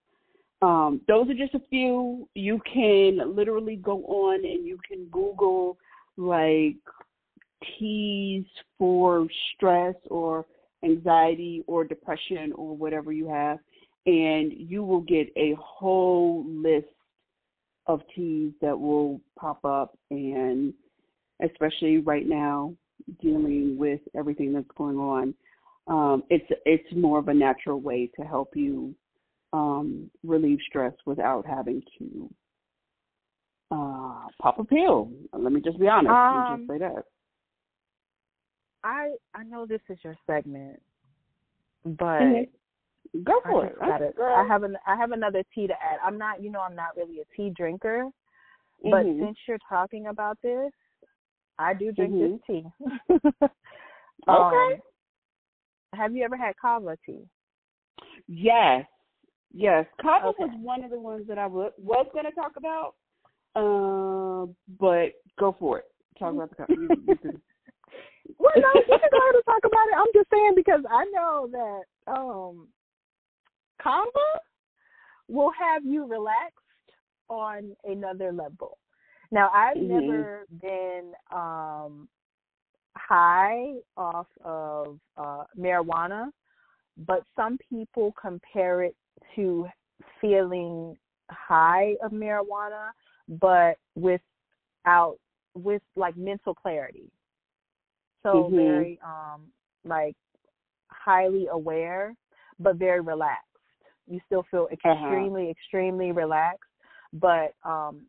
um, 0.63 1.01
those 1.07 1.29
are 1.29 1.35
just 1.35 1.55
a 1.55 1.63
few. 1.71 2.29
You 2.35 2.61
can 2.73 3.35
literally 3.35 3.77
go 3.77 4.05
on 4.05 4.45
and 4.45 4.67
you 4.67 4.79
can 4.89 5.07
Google 5.07 5.79
like 6.17 6.77
teas 7.79 8.45
for 8.79 9.27
stress 9.55 9.95
or 10.11 10.47
anxiety 10.85 11.63
or 11.67 11.85
depression 11.85 12.53
or 12.55 12.77
whatever 12.77 13.13
you 13.13 13.29
have, 13.29 13.59
and 14.09 14.53
you 14.57 14.83
will 14.83 15.03
get 15.03 15.29
a 15.37 15.55
whole 15.61 16.45
list 16.49 16.87
of 17.87 18.01
teas 18.15 18.53
that 18.63 18.79
will 18.79 19.21
pop 19.39 19.63
up 19.65 19.99
and 20.11 20.73
especially 21.45 21.99
right 21.99 22.27
now 22.27 22.75
dealing 23.21 23.77
with 23.79 24.01
everything 24.17 24.53
that's 24.53 24.67
going 24.77 24.97
on 24.97 25.35
um, 25.89 26.23
it's 26.31 26.47
it's 26.65 26.89
more 26.95 27.19
of 27.19 27.29
a 27.29 27.35
natural 27.35 27.81
way 27.81 28.11
to 28.19 28.23
help 28.23 28.57
you 28.57 28.95
um, 29.53 30.11
relieve 30.25 30.59
stress 30.67 30.93
without 31.07 31.47
having 31.47 31.83
to 31.99 32.31
uh, 33.71 34.27
pop 34.41 34.59
a 34.59 34.65
pill. 34.65 35.11
Let 35.33 35.53
me 35.53 35.61
just 35.61 35.79
be 35.79 35.89
honest 35.89 36.15
Um, 36.15 36.47
just 36.49 36.71
say 36.71 36.79
that. 36.79 37.05
I 38.85 39.15
I 39.35 39.43
know 39.45 39.67
this 39.67 39.81
is 39.89 39.99
your 40.03 40.17
segment, 40.27 40.81
but 41.85 42.23
Mhm. 42.23 42.49
Go 43.25 43.41
for 43.43 43.65
just 43.65 43.75
it. 43.75 43.79
gotta, 43.81 44.13
Girl. 44.17 44.35
I 44.37 44.45
have 44.47 44.63
an 44.63 44.77
I 44.87 44.97
have 44.97 45.13
another 45.13 45.43
tea 45.55 45.67
to 45.67 45.73
add. 45.75 45.99
I'm 46.05 46.19
not 46.19 46.43
you 46.43 46.51
know 46.51 46.61
I'm 46.61 46.77
not 46.77 46.97
really 46.97 47.21
a 47.21 47.25
tea 47.37 47.51
drinker, 47.57 48.05
but 48.83 49.05
Mhm. 49.07 49.21
since 49.21 49.39
you're 49.47 49.59
talking 49.69 50.09
about 50.09 50.39
this, 50.43 50.71
I 51.59 51.75
do 51.75 51.91
drink 51.93 52.15
Mhm. 52.15 52.33
this 52.33 52.41
tea. 52.47 52.67
Okay. 54.29 54.75
Um, 54.75 54.81
have 55.95 56.15
you 56.15 56.23
ever 56.25 56.37
had 56.37 56.55
kava 56.61 56.99
tea? 57.07 57.27
Yes, 58.27 58.87
yes. 59.55 59.87
Kava 60.03 60.29
Okay. 60.29 60.45
was 60.45 60.55
one 60.61 60.85
of 60.85 60.91
the 60.91 61.01
ones 61.01 61.27
that 61.29 61.39
I 61.39 61.47
wa- 61.47 61.71
was 61.79 62.07
going 62.13 62.27
to 62.27 62.33
talk 62.33 62.57
about, 62.57 62.95
uh, 63.57 64.53
but 64.79 65.15
go 65.39 65.53
for 65.59 65.79
it. 65.79 65.87
Talk 66.19 66.35
about 66.35 66.51
the 66.51 66.57
kava. 66.57 66.73
You, 66.75 66.89
you 67.07 67.17
can- 67.17 67.41
Well, 68.39 68.53
no, 68.57 68.69
you 68.75 68.83
can 68.87 69.09
go 69.11 69.19
ahead 69.19 69.35
and 69.35 69.45
talk 69.47 69.65
about 69.65 69.89
it. 69.89 69.97
I'm 69.97 70.13
just 70.13 70.29
saying 70.31 70.53
because 70.55 70.83
I 70.91 71.05
know 71.07 71.49
that 71.51 72.13
um 72.13 72.69
Kava 73.83 74.41
will 75.29 75.53
have 75.59 75.85
you 75.85 76.07
relaxed 76.07 76.59
on 77.29 77.77
another 77.85 78.33
level. 78.33 78.79
Now, 79.31 79.51
I've 79.53 79.77
Mhm. 79.77 79.89
never 79.89 80.47
been 80.63 81.13
um 81.31 82.09
high 82.97 83.75
off 83.97 84.27
of 84.45 84.99
uh 85.17 85.45
marijuana, 85.57 86.31
but 86.97 87.23
some 87.37 87.59
people 87.71 88.13
compare 88.21 88.83
it 88.83 88.97
to 89.37 89.69
feeling 90.21 90.97
high 91.31 91.95
of 92.03 92.13
marijuana, 92.13 92.91
but 93.29 93.77
without 93.95 95.19
with 95.55 95.83
like 95.97 96.17
mental 96.17 96.55
clarity. 96.55 97.11
So 98.23 98.49
Mhm. 98.49 98.57
very 98.57 98.99
um 99.05 99.53
like 99.85 100.17
highly 100.91 101.47
aware 101.49 102.15
but 102.59 102.77
very 102.77 103.01
relaxed. 103.01 103.48
You 104.09 104.21
still 104.27 104.45
feel 104.51 104.69
extremely 104.73 105.51
extremely 105.51 106.13
relaxed, 106.13 106.71
but 107.13 107.55
um 107.65 108.07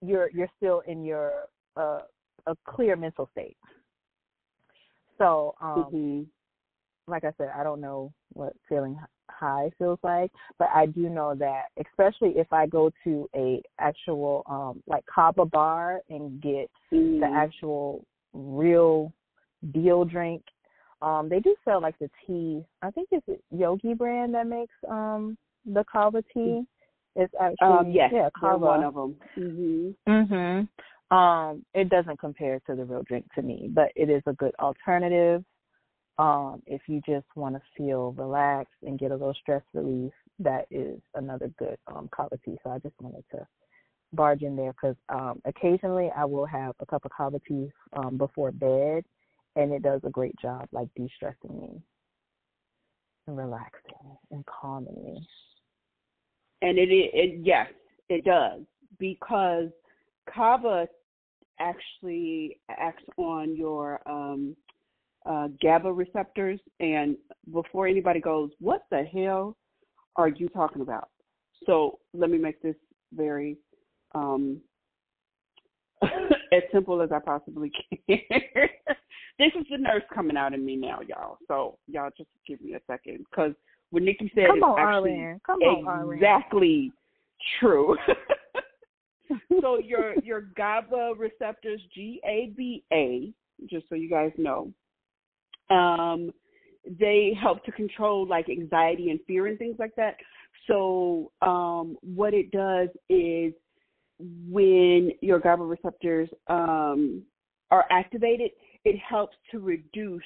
you're 0.00 0.30
you're 0.30 0.50
still 0.56 0.80
in 0.86 1.04
your 1.04 1.32
uh 1.76 2.00
a 2.46 2.56
clear 2.66 2.96
mental 2.96 3.28
state. 3.32 3.56
So 5.18 5.54
um 5.60 5.92
Mhm. 5.92 6.26
like 7.06 7.24
I 7.24 7.32
said, 7.38 7.50
I 7.56 7.62
don't 7.62 7.80
know 7.80 8.12
what 8.34 8.54
feeling 8.68 8.98
high 9.30 9.70
feels 9.78 9.98
like, 10.02 10.30
but 10.58 10.68
I 10.74 10.86
do 10.86 11.08
know 11.08 11.34
that 11.36 11.66
especially 11.78 12.38
if 12.38 12.52
I 12.52 12.66
go 12.66 12.90
to 13.04 13.28
a 13.34 13.62
actual 13.78 14.42
um 14.46 14.82
like 14.86 15.04
kava 15.06 15.44
bar 15.44 16.00
and 16.08 16.40
get 16.40 16.70
Mhm. 16.92 17.20
the 17.20 17.26
actual 17.26 18.04
real 18.32 19.12
deal 19.72 20.04
drink. 20.04 20.42
Um, 21.00 21.28
they 21.28 21.40
do 21.40 21.54
sell 21.64 21.80
like 21.80 21.98
the 21.98 22.10
tea. 22.26 22.64
I 22.82 22.90
think 22.90 23.08
it's 23.12 23.26
Yogi 23.50 23.94
brand 23.94 24.34
that 24.34 24.46
makes 24.46 24.74
um 24.88 25.36
the 25.64 25.84
kava 25.90 26.22
tea. 26.34 26.64
It's 27.16 27.32
actually 27.40 27.68
Um, 27.68 27.90
yes, 27.90 28.10
yeah 28.12 28.30
kava. 28.38 28.58
one 28.58 28.84
of 28.84 28.94
them. 28.94 29.16
Mhm. 29.36 29.94
Mhm. 30.06 30.68
Um, 31.10 31.64
it 31.74 31.88
doesn't 31.88 32.18
compare 32.18 32.60
to 32.60 32.74
the 32.74 32.84
real 32.84 33.02
drink 33.02 33.26
to 33.34 33.42
me, 33.42 33.68
but 33.72 33.90
it 33.96 34.10
is 34.10 34.22
a 34.26 34.32
good 34.34 34.54
alternative. 34.58 35.44
Um, 36.18 36.62
if 36.66 36.82
you 36.88 37.00
just 37.06 37.26
want 37.36 37.54
to 37.54 37.62
feel 37.76 38.12
relaxed 38.12 38.74
and 38.82 38.98
get 38.98 39.12
a 39.12 39.16
little 39.16 39.34
stress 39.34 39.62
relief, 39.72 40.12
that 40.40 40.66
is 40.70 41.00
another 41.14 41.48
good 41.58 41.78
um, 41.86 42.08
kava 42.14 42.36
tea. 42.44 42.58
So 42.64 42.70
I 42.70 42.78
just 42.80 43.00
wanted 43.00 43.24
to 43.30 43.46
barge 44.12 44.42
in 44.42 44.56
there 44.56 44.72
because 44.72 44.96
um, 45.08 45.40
occasionally 45.44 46.10
I 46.16 46.24
will 46.24 46.46
have 46.46 46.74
a 46.80 46.86
cup 46.86 47.04
of 47.04 47.12
kava 47.16 47.40
tea 47.46 47.70
um, 47.92 48.16
before 48.18 48.50
bed, 48.50 49.04
and 49.56 49.72
it 49.72 49.82
does 49.82 50.00
a 50.04 50.10
great 50.10 50.34
job, 50.40 50.68
like 50.72 50.88
de-stressing 50.96 51.60
me 51.60 51.82
and 53.26 53.36
relaxing 53.36 54.16
and 54.30 54.44
calming 54.46 55.02
me. 55.04 55.26
And 56.62 56.78
it, 56.78 56.90
it, 56.90 57.10
it 57.14 57.40
yes, 57.42 57.68
it 58.08 58.24
does 58.24 58.62
because 58.98 59.68
kava 60.32 60.88
actually 61.60 62.58
acts 62.70 63.04
on 63.16 63.56
your 63.56 64.00
um, 64.06 64.56
uh, 65.26 65.48
GABA 65.60 65.92
receptors. 65.92 66.60
And 66.80 67.16
before 67.52 67.86
anybody 67.86 68.20
goes, 68.20 68.50
what 68.60 68.82
the 68.90 69.04
hell 69.04 69.56
are 70.16 70.28
you 70.28 70.48
talking 70.48 70.82
about? 70.82 71.08
So 71.66 71.98
let 72.14 72.30
me 72.30 72.38
make 72.38 72.60
this 72.62 72.76
very 73.12 73.58
um, 74.14 74.60
as 76.02 76.62
simple 76.72 77.02
as 77.02 77.10
I 77.12 77.18
possibly 77.18 77.70
can. 78.08 78.18
this 79.38 79.52
is 79.58 79.66
the 79.70 79.78
nurse 79.78 80.02
coming 80.12 80.36
out 80.36 80.52
in 80.54 80.64
me 80.64 80.76
now, 80.76 81.00
y'all. 81.06 81.38
So 81.46 81.78
y'all 81.86 82.10
just 82.16 82.28
give 82.46 82.60
me 82.60 82.74
a 82.74 82.80
second 82.86 83.24
because 83.30 83.52
what 83.90 84.02
Nikki 84.02 84.30
said 84.34 84.48
Come 84.48 84.58
is 84.58 84.62
on, 84.62 84.78
actually 84.78 85.40
Come 85.46 85.60
on, 85.60 86.14
exactly 86.14 86.92
true. 87.60 87.96
so 89.60 89.78
your 89.84 90.14
your 90.22 90.40
GABA 90.56 91.14
receptors, 91.16 91.80
G 91.94 92.20
A 92.24 92.52
B 92.56 92.84
A, 92.92 93.32
just 93.68 93.88
so 93.88 93.94
you 93.94 94.10
guys 94.10 94.32
know, 94.36 94.72
um, 95.70 96.30
they 96.98 97.36
help 97.40 97.64
to 97.64 97.72
control 97.72 98.26
like 98.26 98.48
anxiety 98.48 99.10
and 99.10 99.20
fear 99.26 99.46
and 99.46 99.58
things 99.58 99.76
like 99.78 99.94
that. 99.96 100.16
So 100.66 101.32
um, 101.42 101.96
what 102.02 102.34
it 102.34 102.50
does 102.50 102.88
is 103.08 103.52
when 104.50 105.12
your 105.20 105.38
GABA 105.38 105.64
receptors 105.64 106.28
um, 106.48 107.22
are 107.70 107.84
activated, 107.90 108.50
it 108.84 108.98
helps 108.98 109.36
to 109.50 109.58
reduce 109.58 110.22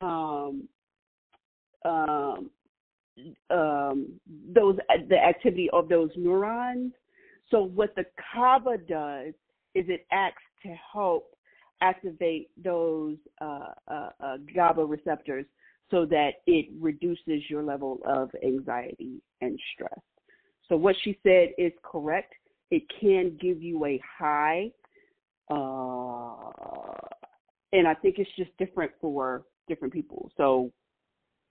um, 0.00 0.68
um, 1.84 2.50
um, 3.50 4.08
those 4.52 4.76
the 5.08 5.18
activity 5.18 5.68
of 5.72 5.88
those 5.88 6.10
neurons. 6.16 6.92
So 7.50 7.62
what 7.62 7.94
the 7.94 8.06
kava 8.32 8.78
does 8.78 9.34
is 9.74 9.84
it 9.88 10.06
acts 10.10 10.42
to 10.62 10.74
help 10.92 11.34
activate 11.80 12.50
those 12.62 13.16
uh, 13.40 13.72
uh, 13.88 14.10
uh, 14.20 14.36
GABA 14.54 14.84
receptors 14.84 15.44
so 15.90 16.06
that 16.06 16.30
it 16.46 16.66
reduces 16.80 17.42
your 17.48 17.62
level 17.62 18.00
of 18.06 18.30
anxiety 18.42 19.20
and 19.42 19.58
stress. 19.74 19.98
So 20.68 20.76
what 20.76 20.96
she 21.04 21.18
said 21.22 21.50
is 21.58 21.72
correct. 21.82 22.32
It 22.70 22.82
can 23.00 23.36
give 23.40 23.62
you 23.62 23.84
a 23.84 24.00
high, 24.18 24.70
uh, 25.50 25.54
and 27.74 27.88
I 27.88 27.94
think 27.94 28.18
it's 28.18 28.30
just 28.38 28.56
different 28.56 28.92
for 29.00 29.42
different 29.68 29.92
people. 29.92 30.30
So 30.36 30.70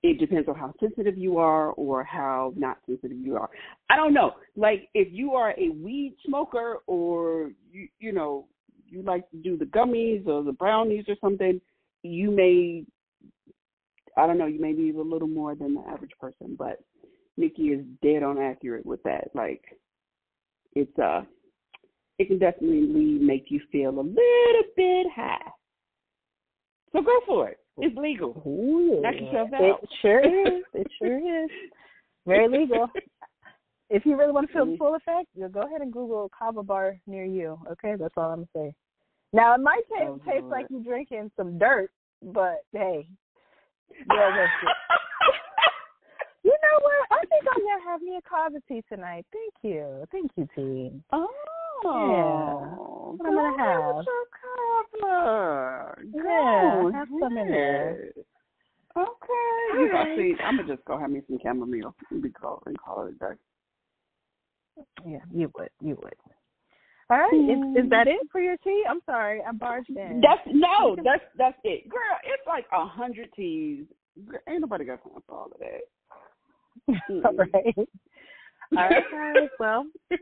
it 0.04 0.20
depends 0.20 0.48
on 0.48 0.56
how 0.56 0.74
sensitive 0.80 1.18
you 1.18 1.38
are 1.38 1.72
or 1.72 2.04
how 2.04 2.54
not 2.56 2.78
sensitive 2.88 3.18
you 3.18 3.36
are. 3.36 3.50
I 3.90 3.98
don't 3.98 4.14
know. 4.14 4.32
Like 4.56 4.90
if 4.94 5.10
you 5.12 5.34
are 5.34 5.54
a 5.58 5.70
weed 5.70 6.16
smoker 6.26 6.78
or 6.88 7.52
you 7.72 7.88
you 8.00 8.14
know 8.14 8.48
you 8.86 9.04
like 9.04 9.30
to 9.32 9.38
do 9.38 9.58
the 9.58 9.66
gummies 9.66 10.26
or 10.26 10.44
the 10.44 10.54
brownies 10.54 11.06
or 11.08 11.16
something, 11.22 11.60
you 12.04 12.32
may 12.32 12.86
I 14.16 14.26
don't 14.26 14.38
know, 14.38 14.46
you 14.46 14.62
may 14.62 14.74
be 14.74 14.92
a 14.92 15.02
little 15.02 15.28
more 15.28 15.56
than 15.56 15.76
the 15.76 15.82
average 15.90 16.12
person, 16.22 16.56
but 16.58 16.80
Nikki 17.36 17.70
is 17.70 17.84
dead 18.02 18.24
on 18.24 18.38
accurate 18.40 18.86
with 18.86 19.04
that. 19.04 19.30
Like 19.34 19.62
it's 20.74 20.98
uh 20.98 21.22
it 22.18 22.28
can 22.28 22.40
definitely 22.40 23.18
make 23.20 23.48
you 23.50 23.60
feel 23.74 23.90
a 23.90 24.00
little 24.00 24.70
bit 24.78 25.08
high. 25.14 25.52
So 26.94 27.02
go 27.02 27.20
for 27.26 27.50
it. 27.50 27.60
It's 27.78 27.98
legal. 27.98 28.42
Ooh, 28.46 29.02
Knock 29.02 29.16
yourself 29.16 29.50
out. 29.54 29.80
It 29.84 29.90
sure 30.02 30.20
is. 30.58 30.64
It 30.74 30.88
sure 31.00 31.44
is. 31.44 31.50
Very 32.26 32.48
legal. 32.48 32.90
If 33.90 34.06
you 34.06 34.18
really 34.18 34.32
want 34.32 34.48
to 34.48 34.54
feel 34.54 34.66
the 34.66 34.78
full 34.78 34.96
effect, 34.96 35.28
you'll 35.36 35.50
go 35.50 35.62
ahead 35.62 35.82
and 35.82 35.92
Google 35.92 36.30
kava 36.38 36.64
bar 36.64 36.98
near 37.06 37.26
you. 37.26 37.60
Okay, 37.72 37.96
that's 38.00 38.14
all 38.16 38.32
I'm 38.32 38.48
gonna 38.56 38.70
say. 38.70 38.74
Now 39.34 39.56
it 39.56 39.62
might 39.62 39.84
taste, 39.90 40.08
Oh, 40.10 40.20
taste 40.26 40.46
like 40.46 40.68
you're 40.70 40.84
drinking 40.84 41.32
some 41.36 41.58
dirt, 41.58 41.92
but 42.22 42.64
hey, 42.72 43.08
it. 43.90 44.08
You 46.44 46.52
know 46.52 46.80
what? 46.82 47.08
I 47.12 47.26
think 47.28 47.44
I'm 47.56 47.62
gonna 47.62 47.90
have 47.90 48.02
me 48.02 48.18
a 48.18 48.22
kava 48.30 48.58
tea 48.68 48.84
tonight. 48.90 49.26
Thank 49.32 49.54
you, 49.62 50.06
thank 50.12 50.32
you, 50.36 50.48
team. 50.56 51.04
Oh, 51.14 51.30
Yeah. 51.86 52.76
What 53.16 53.28
I'm 53.28 53.36
gonna 53.36 53.52
go 53.52 53.64
have. 53.64 54.06
With 54.94 55.02
your. 55.02 55.98
Yeah, 56.14 56.82
Go 56.82 56.92
have 56.92 57.08
some 57.20 57.38
in 57.38 57.48
there. 57.48 58.12
Okay. 58.96 59.74
You 59.74 59.90
see, 60.16 60.36
I'm 60.44 60.58
gonna 60.58 60.76
just 60.76 60.86
go 60.86 61.00
have 61.00 61.10
me 61.10 61.22
some 61.28 61.40
chamomile 61.42 61.96
and 62.12 62.22
be 62.22 62.30
call 62.30 62.62
and 62.66 62.78
call 62.80 63.08
it 63.08 63.16
a 63.16 63.30
day. 63.30 63.40
Yeah, 65.06 65.20
you 65.32 65.52
would, 65.58 65.70
you 65.82 65.98
would. 66.02 66.14
All 67.10 67.18
right, 67.18 67.34
is, 67.34 67.84
is 67.84 67.90
that 67.90 68.08
it 68.08 68.28
for 68.32 68.40
your 68.40 68.58
tea? 68.58 68.84
I'm 68.90 69.02
sorry, 69.06 69.42
I 69.48 69.52
barged 69.52 69.90
in. 69.90 70.22
That's 70.22 70.42
no, 70.48 70.96
that's 70.96 71.24
that's 71.38 71.58
it, 71.64 71.90
girl. 71.90 72.02
It's 72.24 72.48
like 72.48 72.66
a 72.72 72.86
hundred 72.86 73.30
teas. 73.36 73.86
Girl, 74.26 74.40
ain't 74.48 74.62
nobody 74.62 74.86
got 74.86 75.04
time 75.04 75.22
for 75.28 75.36
all 75.36 75.52
of 75.52 75.60
that. 75.60 75.82
all 77.26 77.34
right. 77.36 77.88
All 78.78 78.90
right, 78.90 79.04
guys. 79.12 79.50
Well, 79.60 79.86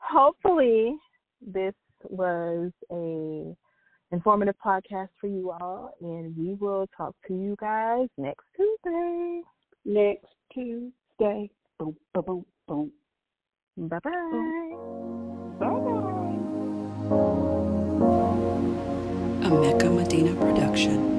hopefully 0.00 0.96
this 1.40 1.74
was 2.08 2.72
a 2.90 3.56
informative 4.12 4.54
podcast 4.64 5.08
for 5.20 5.26
you 5.26 5.50
all, 5.50 5.94
and 6.00 6.36
we 6.36 6.54
will 6.54 6.86
talk 6.96 7.14
to 7.26 7.34
you 7.34 7.56
guys 7.60 8.08
next 8.16 8.44
Tuesday. 8.56 9.42
Next 9.84 10.26
Tuesday. 10.52 11.50
Boom, 11.78 11.96
boom, 12.14 12.24
boom, 12.24 12.44
boom. 12.66 12.92
Bye 13.88 13.98
bye. 14.02 14.72
Bye 15.58 15.68
bye. 15.68 16.06
A 19.46 19.50
Mecca 19.50 19.90
Medina 19.90 20.34
production. 20.40 21.16